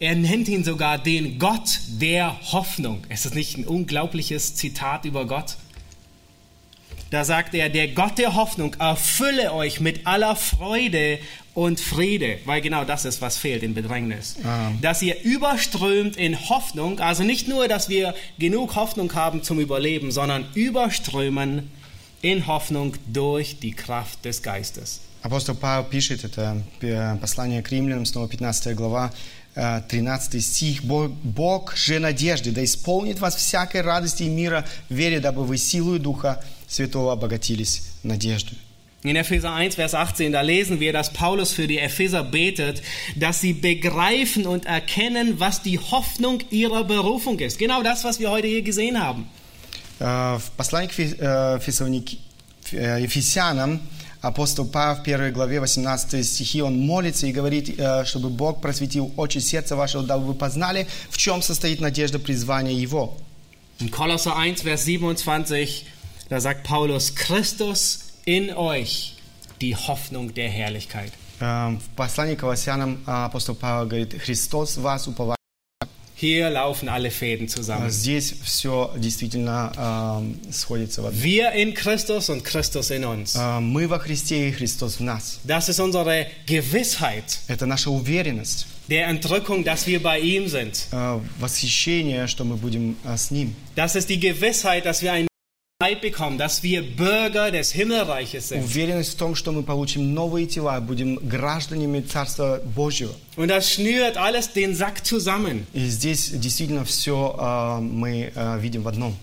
er 0.00 0.14
nennt 0.14 0.48
ihn 0.48 0.64
sogar 0.64 0.96
den 0.96 1.38
Gott 1.38 1.80
der 2.00 2.34
Hoffnung. 2.52 3.04
Ist 3.10 3.26
das 3.26 3.34
nicht 3.34 3.58
ein 3.58 3.66
unglaubliches 3.66 4.54
Zitat 4.54 5.04
über 5.04 5.26
Gott? 5.26 5.56
Da 7.12 7.24
sagt 7.24 7.54
er, 7.54 7.70
der 7.70 7.88
Gott 7.88 8.18
der 8.18 8.34
Hoffnung 8.34 8.74
erfülle 8.78 9.54
euch 9.54 9.80
mit 9.80 10.06
aller 10.06 10.36
Freude 10.36 11.18
und 11.54 11.80
Friede, 11.80 12.38
weil 12.44 12.60
genau 12.60 12.84
das 12.84 13.04
ist, 13.04 13.22
was 13.22 13.38
fehlt 13.38 13.62
in 13.62 13.74
Bedrängnis. 13.74 14.36
Ah. 14.44 14.70
Dass 14.82 15.00
ihr 15.02 15.20
überströmt 15.22 16.16
in 16.16 16.48
Hoffnung, 16.50 17.00
also 17.00 17.24
nicht 17.24 17.48
nur, 17.48 17.66
dass 17.66 17.88
wir 17.88 18.14
genug 18.38 18.76
Hoffnung 18.76 19.12
haben 19.14 19.42
zum 19.42 19.58
Überleben, 19.58 20.12
sondern 20.12 20.46
überströmen 20.54 21.70
in 22.20 22.46
Hoffnung 22.46 22.94
durch 23.06 23.58
die 23.58 23.72
Kraft 23.72 24.24
des 24.24 24.42
Geistes. 24.42 25.00
Апостол 25.22 25.56
Павел 25.56 25.84
пишет, 25.84 26.24
это 26.24 26.62
э, 26.80 27.16
послание 27.16 27.60
к 27.62 27.70
римлянам, 27.70 28.06
снова 28.06 28.28
15 28.28 28.76
глава, 28.76 29.12
э, 29.56 29.82
13 29.88 30.40
стих. 30.40 30.84
«Бог, 30.84 31.10
Бог 31.10 31.76
же 31.76 31.98
надежды, 31.98 32.52
да 32.52 32.62
исполнит 32.62 33.18
вас 33.18 33.34
всякой 33.34 33.80
радости 33.80 34.22
и 34.22 34.28
мира 34.28 34.64
в 34.88 34.94
вере, 34.94 35.18
дабы 35.18 35.44
вы 35.44 35.58
силою 35.58 35.98
Духа 35.98 36.40
Святого 36.72 37.12
обогатились 37.12 37.82
надеждой». 38.02 38.56
In 39.04 39.14
Epheser 39.14 39.54
1, 39.54 39.76
Vers 39.76 39.94
18, 39.94 40.32
da 40.32 40.40
lesen 40.40 40.80
wir, 40.80 40.92
dass 40.92 41.12
Paulus 41.12 41.52
für 41.52 41.68
die 41.68 41.78
Epheser 41.78 42.24
betet, 42.24 42.82
dass 43.14 43.40
sie 43.40 43.52
begreifen 43.52 44.44
und 44.44 44.66
erkennen, 44.66 45.38
was 45.38 45.62
die 45.62 45.78
Hoffnung 45.78 46.40
ihrer 46.50 46.82
Berufung 46.82 47.38
ist. 47.38 47.58
Genau 47.60 47.82
das, 47.84 48.02
was 48.02 48.18
wir 48.18 48.30
heute 48.32 48.48
hier 48.48 48.62
gesehen 48.62 48.98
haben. 49.00 49.26
Э, 50.00 50.38
В 50.38 50.50
послании 50.56 50.88
к 50.88 50.92
Фе- 50.98 51.16
э, 51.16 51.60
Фессалоники- 51.60 52.18
э, 52.72 53.00
Ефесянам 53.00 53.80
апостол 54.20 54.66
Павел 54.66 54.96
в 55.00 55.04
первой 55.04 55.30
главе 55.30 55.60
18 55.60 56.24
стихи, 56.24 56.60
он 56.60 56.76
молится 56.76 57.28
и 57.28 57.32
говорит, 57.32 57.78
э, 57.78 58.04
чтобы 58.04 58.30
Бог 58.30 58.60
просветил 58.60 59.12
очи 59.16 59.38
сердца 59.38 59.76
вашего, 59.76 60.02
дабы 60.02 60.26
вы 60.26 60.34
познали, 60.34 60.88
в 61.08 61.18
чем 61.18 61.40
состоит 61.40 61.80
надежда 61.80 62.18
призвания 62.18 62.72
Его. 62.74 63.16
In 63.78 63.90
Kolosser 63.90 64.32
1, 64.36 64.56
Vers 64.64 64.84
27, 64.84 65.84
da 66.32 66.40
sagt 66.40 66.64
Paulus, 66.64 67.14
Christus 67.14 68.00
in 68.24 68.52
euch, 68.54 69.14
die 69.60 69.74
Hoffnung 69.76 70.34
der 70.34 70.48
Herrlichkeit. 70.48 71.12
Э, 71.40 71.76
В 71.78 71.88
послании 71.96 72.34
к 72.34 72.40
Колоссянам 72.40 72.98
э, 73.06 73.10
апостол 73.10 73.54
Павел 73.54 73.86
говорит, 73.86 74.14
Христос 74.20 74.76
в 74.76 74.82
вас 74.82 75.06
уповает. 75.06 75.36
Hier 76.20 76.50
laufen 76.50 76.88
alle 76.88 77.12
Fäden 77.12 77.46
zusammen. 77.48 77.88
Здесь 77.90 78.34
все 78.42 78.92
действительно 78.96 79.72
э, 79.76 80.52
сходится 80.52 81.00
в 81.00 81.06
одно. 81.06 81.16
Wir 81.20 81.52
in 81.52 81.72
Christus 81.74 82.28
und 82.28 82.42
Christus 82.42 82.90
in 82.90 83.04
uns. 83.04 83.36
Э, 83.36 83.60
Мы 83.60 83.86
во 83.86 84.00
Христе 84.00 84.48
и 84.48 84.52
Христос 84.52 84.96
в 84.98 85.02
нас. 85.04 85.38
Das 85.44 85.68
ist 85.68 85.78
unsere 85.78 86.26
Gewissheit. 86.46 87.38
Это 87.46 87.66
наша 87.66 87.90
уверенность. 87.90 88.66
der 88.88 89.06
Entrückung, 89.06 89.62
dass 89.64 89.86
wir 89.86 90.02
bei 90.02 90.18
ihm 90.18 90.48
sind. 90.48 90.88
э, 90.90 91.20
восхищение, 91.38 92.26
что 92.26 92.44
мы 92.44 92.56
будем 92.56 92.96
э, 93.04 93.16
с 93.16 93.30
Ним. 93.30 93.54
Das 93.76 93.94
ist 93.94 94.08
die 94.08 94.18
Gewissheit, 94.18 94.86
dass 94.86 95.02
wir 95.02 95.12
ein 95.12 95.22
Leib 95.22 95.28
bekommen, 96.00 96.38
dass 96.38 96.64
wir 96.64 96.82
Bürger 96.82 97.52
des 97.52 97.70
Himmelreiches 97.72 98.48
sind. 98.48 98.64
Уверенность 98.64 99.12
в 99.12 99.16
том, 99.16 99.36
что 99.36 99.52
мы 99.52 99.62
получим 99.62 100.12
новые 100.12 100.46
тела, 100.48 100.80
будем 100.80 101.16
гражданами 101.16 102.00
Царства 102.00 102.60
Божьего. 102.74 103.14
Und 103.36 103.46
das 103.48 103.70
schnürt 103.72 104.16
alles 104.16 104.52
den 104.52 104.74
Sack 104.74 105.06
zusammen, 105.06 105.66
И 105.72 105.86
здесь 105.86 106.30
действительно 106.30 106.84
все 106.84 107.78
мы 107.80 108.32
э, 108.34 108.58
видим 108.60 108.82
в 108.82 108.88
одном. 108.88 109.16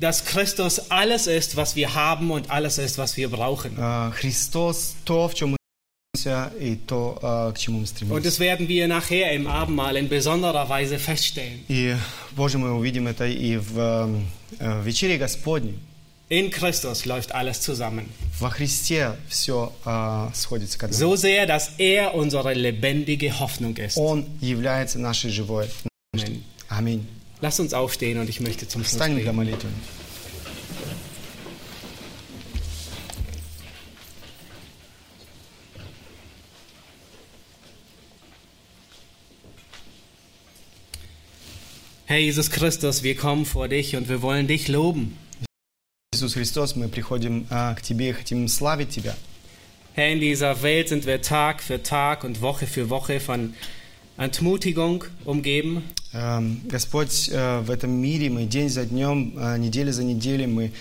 dass 0.00 0.24
Christus 0.24 0.80
alles 0.90 1.26
ist, 1.28 1.56
was 1.56 1.76
wir 1.76 1.94
haben 1.94 2.30
und 2.32 2.50
alles 2.50 2.78
ist, 2.78 2.98
was 2.98 3.16
wir 3.16 3.28
brauchen. 3.28 3.76
Э, 3.78 4.10
Христос 4.10 4.96
то, 5.04 5.28
в 5.28 5.34
чем 5.34 5.50
мы 5.50 5.56
стремимся, 6.16 6.52
и 6.58 6.74
то, 6.74 7.20
э, 7.22 7.52
к 7.54 7.58
чему 7.58 7.78
мы 7.78 7.82
Und 7.84 7.86
стремимся. 7.86 8.20
das 8.24 8.40
werden 8.40 8.66
wir 8.66 8.88
nachher 8.88 9.30
im 9.32 9.46
Abendmahl 9.46 9.94
in 9.96 10.08
besonderer 10.08 10.68
Weise 10.68 10.98
feststellen. 10.98 11.60
И, 11.68 11.94
Боже, 12.32 12.58
мы 12.58 12.72
увидим 12.74 13.06
это 13.06 13.28
и 13.28 13.58
в 13.58 13.78
э, 13.78 14.08
в 14.58 14.82
вечере 14.84 15.16
Господней. 15.16 15.78
In 16.28 16.50
Christus 16.50 17.06
läuft 17.06 17.32
alles 17.32 17.60
zusammen. 17.60 18.08
Во 18.38 18.50
Христе 18.50 19.16
все 19.28 19.72
сходится 20.32 20.78
к 20.78 20.84
одному. 20.84 20.98
So 20.98 21.16
sehr, 21.16 21.46
dass 21.46 21.72
er 21.78 22.14
unsere 22.14 22.54
lebendige 22.54 23.40
Hoffnung 23.40 23.76
ist. 23.76 23.96
Он 23.96 24.26
является 24.40 25.00
нашей 25.00 25.30
живой. 25.32 25.68
Amen. 26.14 26.44
Аминь. 26.68 27.06
Lass 27.40 27.58
uns 27.58 27.74
aufstehen 27.74 28.18
und 28.20 28.28
ich 28.28 28.40
möchte 28.40 28.68
zum 28.68 28.82
Schluss 28.82 28.92
Встанем 28.92 29.16
для 29.18 29.32
beten. 29.32 29.36
молитвы. 29.36 29.68
Herr 42.06 42.18
Jesus 42.18 42.50
Christus, 42.50 43.04
wir 43.04 43.16
kommen 43.16 43.46
vor 43.46 43.68
dich 43.68 43.94
und 43.94 44.08
wir 44.08 44.20
wollen 44.20 44.48
dich 44.48 44.66
loben. 44.66 45.16
Иисус 46.15 46.33
Христос, 46.33 46.77
мы 46.77 46.87
приходим 46.87 47.45
а, 47.49 47.75
к 47.75 47.81
Тебе 47.81 48.09
и 48.09 48.11
хотим 48.13 48.47
славить 48.47 48.89
Тебя. 48.89 49.15
Herr, 49.95 50.13
in 50.13 50.21
dieser 50.21 50.61
Welt 50.61 50.87
sind 50.87 51.05
wir 51.05 51.21
Tag 51.21 51.61
für 51.61 51.83
Tag 51.83 52.23
und 52.23 52.41
Woche 52.41 52.67
für 52.67 52.89
Woche 52.89 53.19
von 53.19 53.53
Entmutigung 54.15 55.03
umgeben. 55.25 55.83
Эм, 56.13 56.61
Господь, 56.69 57.29
э, 57.29 57.59
в 57.59 57.69
этом 57.69 57.91
мире 57.91 58.29
мы 58.29 58.45
день 58.45 58.69
за 58.69 58.85
днем, 58.85 59.33
неделя 59.59 59.91
за 59.91 60.03
неделей, 60.03 60.47
мы 60.47 60.71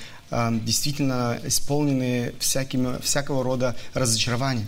действительно 0.64 1.38
исполнены 1.44 2.32
всякими, 2.38 3.00
всякого 3.02 3.42
рода 3.44 3.76
разочарований. 3.92 4.66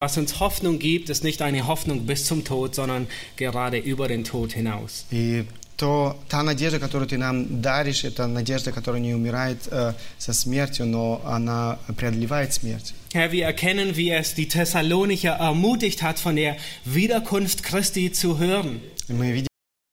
Was 0.00 0.18
uns 0.18 0.40
Hoffnung 0.40 0.80
gibt, 0.80 1.10
ist 1.10 1.22
nicht 1.22 1.42
eine 1.42 1.68
Hoffnung 1.68 2.06
bis 2.06 2.24
zum 2.24 2.42
Tod, 2.44 2.74
sondern 2.74 3.06
gerade 3.36 3.78
über 3.78 4.08
den 4.08 4.24
Tod 4.24 4.52
hinaus. 4.52 5.04
И 5.12 5.44
то, 5.81 6.19
та 6.27 6.41
надежда, 6.43 6.79
которую 6.79 7.07
Ты 7.07 7.17
нам 7.17 7.61
даришь, 7.61 8.03
это 8.03 8.25
надежда, 8.27 8.71
которая 8.71 8.99
не 9.01 9.13
умирает 9.13 9.67
э, 9.69 9.93
со 10.17 10.33
смертью, 10.33 10.85
но 10.87 11.21
она 11.25 11.77
преодолевает 11.97 12.53
смерть. 12.53 12.93
Herr, 13.13 13.31
wir 13.31 13.45
erkennen, 13.45 13.95
wie 13.95 14.09
es 14.11 14.33
die 14.33 14.47
Thessalonicher 14.47 15.33
ermutigt 15.39 16.01
hat, 16.01 16.19
von 16.19 16.35
der 16.35 16.57
Wiederkunft 16.85 17.63
Christi 17.63 18.11
zu 18.11 18.39
hören. 18.39 18.81
И 19.07 19.13
мы 19.13 19.31
видим, 19.31 19.47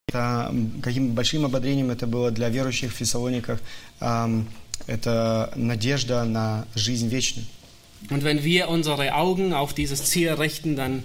это, 0.09 0.47
м, 0.49 0.81
каким 0.81 1.13
большим 1.13 1.45
ободрением 1.45 1.91
это 1.91 2.07
было 2.07 2.31
для 2.31 2.49
верующих 2.49 2.91
в 2.91 2.95
Фессалониках. 2.95 3.59
Ам, 3.99 4.47
Это 4.87 5.51
надежда 5.55 6.25
на 6.25 6.65
жизнь 6.75 7.07
вечную. 7.07 7.47
Und 8.09 8.23
wenn 8.23 8.43
wir 8.43 8.67
unsere 8.69 9.15
Augen 9.15 9.53
auf 9.53 9.73
dieses 9.73 10.03
Ziel 10.05 10.33
richten, 10.33 10.75
dann 10.75 11.03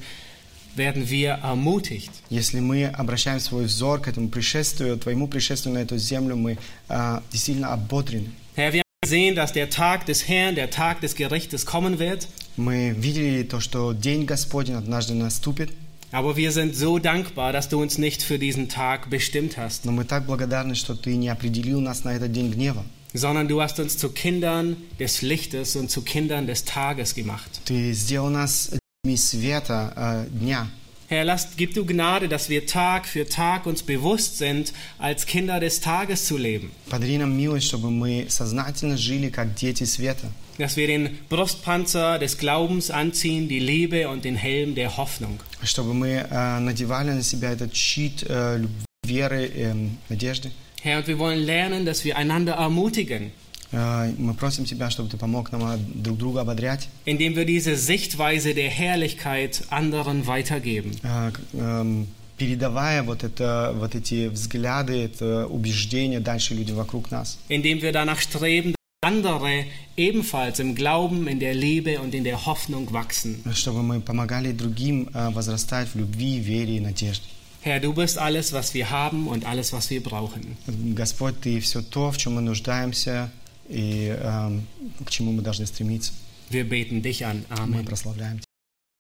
werden 0.76 1.09
wir 1.09 1.39
ermutigt. 1.43 2.11
Если 2.31 2.61
мы 2.61 2.87
обращаем 2.87 3.41
свой 3.41 3.64
взор 3.64 4.01
к 4.01 4.09
этому 4.09 4.28
пришествию, 4.28 4.97
твоему 4.99 5.26
пришествию 5.28 5.74
на 5.74 5.78
эту 5.78 5.99
землю, 5.99 6.37
мы 6.37 6.59
а, 6.89 7.22
действительно 7.33 7.72
ободрены. 7.72 8.31
Herr, 8.57 8.72
wir 8.72 8.81
haben 8.81 9.03
gesehen, 9.03 9.35
dass 9.35 9.53
der 9.53 9.70
Tag 9.70 10.07
des 10.07 10.28
Herrn, 10.28 10.55
der 10.55 10.70
Tag 10.70 11.01
des 11.01 11.14
Gerichtes 11.14 11.64
kommen 11.66 11.99
wird. 11.99 12.28
Мы 12.57 12.91
видели 12.91 13.43
то, 13.43 13.61
что 13.61 13.93
День 13.93 14.26
Господень 14.26 14.74
однажды 14.74 15.14
наступит, 15.14 15.70
Aber 16.12 16.37
wir 16.37 16.51
sind 16.51 16.74
so 16.74 16.99
dankbar, 16.99 17.53
dass 17.53 17.68
du 17.68 17.81
uns 17.81 17.97
nicht 17.97 18.22
für 18.22 18.39
diesen 18.39 18.68
Tag 18.68 19.11
bestimmt 19.11 19.57
hast, 19.57 19.85
но 19.85 19.93
мы 19.93 20.05
так 20.05 20.26
благодарны, 20.26 20.74
что 20.74 20.95
Ты 20.97 21.14
не 21.16 21.28
определил 21.28 21.81
нас 21.81 22.03
на 22.05 22.14
этот 22.14 22.33
день 22.33 22.51
гнева. 22.51 22.85
sondern 23.12 23.49
du 23.49 23.61
hast 23.61 23.81
uns 23.81 23.97
zu 23.99 24.11
Kindern 24.11 24.76
des 24.99 25.22
Lichtes 25.22 25.74
und 25.76 25.91
zu 25.91 26.03
Kindern 26.03 26.47
des 26.47 26.64
Tages 26.64 27.14
gemacht. 27.14 27.61
Ты 27.64 27.93
сделал 27.93 28.31
нас 28.31 28.70
детьми 29.05 29.16
света 29.16 29.93
а, 29.97 30.26
дня. 30.26 30.66
Herr, 31.09 31.24
lass, 31.24 31.57
gib 31.57 31.74
du 31.74 31.85
Gnade, 31.85 32.28
dass 32.28 32.49
wir 32.51 32.66
Tag 32.66 33.09
für 33.09 33.26
Tag 33.26 33.66
uns 33.66 33.83
bewusst 33.83 34.39
sind, 34.39 34.72
als 34.99 35.26
Kinder 35.26 35.59
des 35.59 35.81
Tages 35.81 36.26
zu 36.26 36.37
leben. 36.37 36.70
Подари 36.89 37.18
нам 37.18 37.37
милость, 37.37 37.66
чтобы 37.66 37.91
мы 37.91 38.26
сознательно 38.28 38.97
жили 38.97 39.31
как 39.31 39.55
дети 39.55 39.85
света. 39.85 40.31
Dass 40.59 40.76
wir 40.76 40.87
den 40.87 41.18
Brustpanzer 41.28 42.18
des 42.18 42.37
Glaubens 42.39 42.91
anziehen, 42.91 43.49
die 43.49 43.59
Liebe 43.59 44.09
und 44.09 44.24
den 44.24 44.37
Helm 44.37 44.74
der 44.74 44.97
Hoffnung. 44.97 45.41
чтобы 45.64 45.95
мы 45.95 46.26
э, 46.31 46.59
надевали 46.61 47.11
на 47.12 47.22
себя 47.22 47.51
этот 47.53 47.74
щит 47.74 48.22
э, 48.28 48.59
любви, 48.59 48.85
веры, 49.05 49.47
эм, 49.47 49.99
надежды. 50.11 50.53
Herr, 50.83 50.99
und 50.99 51.09
wir 51.09 51.18
wollen 51.18 51.41
lernen, 51.41 51.87
dass 51.87 52.05
wir 52.05 52.16
einander 52.16 52.53
ermutigen, 52.53 53.33
Э, 53.33 53.43
мы 53.72 54.35
просим 54.35 54.64
Тебя, 54.64 54.91
чтобы 54.91 55.09
Ты 55.11 55.16
помог 55.16 55.53
нам 55.53 55.62
э, 55.62 55.78
друг 55.78 56.18
друга 56.18 56.41
ободрять, 56.41 56.89
indem 57.07 57.37
wir 57.37 57.45
diese 57.45 57.76
Sichtweise 57.76 58.53
der 58.55 58.68
Herrlichkeit 58.68 59.62
anderen 59.70 60.26
weitergeben. 60.26 60.97
э, 61.05 61.31
к- 61.31 61.41
эм, 61.55 62.09
передавая 62.37 63.03
вот, 63.05 63.22
это, 63.22 63.72
вот 63.76 63.95
эти 63.95 64.26
взгляды, 64.28 64.95
это 65.05 65.47
убеждения 65.47 66.18
дальше 66.20 66.55
людям 66.55 66.76
вокруг 66.76 67.11
нас. 67.12 67.39
indem 67.49 67.81
wir 67.81 67.93
danach 67.93 68.20
streben, 68.20 68.72
dass 69.03 69.12
andere 69.12 69.66
ebenfalls 69.97 70.59
im 70.59 70.74
Glauben, 70.74 71.28
in 71.28 71.39
der 71.39 71.55
Liebe 71.55 72.01
und 72.01 72.12
in 72.14 72.24
der 72.24 72.45
Hoffnung 72.47 72.93
wachsen. 72.93 73.41
Чтобы 73.55 73.83
мы 73.85 74.01
помогали 74.01 74.51
другим 74.51 75.09
э, 75.14 75.31
возрастать 75.31 75.87
в 75.95 75.97
любви, 75.97 76.41
вере 76.41 76.78
и 76.78 76.81
надежде. 76.81 77.22
Herr, 77.62 77.78
du 77.78 77.93
bist 77.93 78.18
alles, 78.18 78.53
was 78.53 78.74
wir 78.74 78.91
haben 78.91 79.28
und 79.28 79.45
alles, 79.45 79.72
was 79.72 79.91
wir 79.91 80.03
brauchen. 80.03 80.57
Господь, 80.97 81.39
Ты 81.41 81.61
все 81.61 81.83
то, 81.83 82.11
в 82.11 82.16
чем 82.18 82.35
мы 82.37 82.41
нуждаемся 82.41 83.31
и 83.68 84.16
эм, 84.18 84.66
к 85.05 85.09
чему 85.09 85.32
мы 85.32 85.41
должны 85.41 85.66
стремиться. 85.66 86.13
Wir 86.49 86.63
beten 86.63 87.01
dich 87.01 87.26
an. 87.26 87.45
Мы 87.49 87.80
Amen. 87.80 87.86
прославляем 87.86 88.39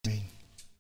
Тебя. 0.03 0.21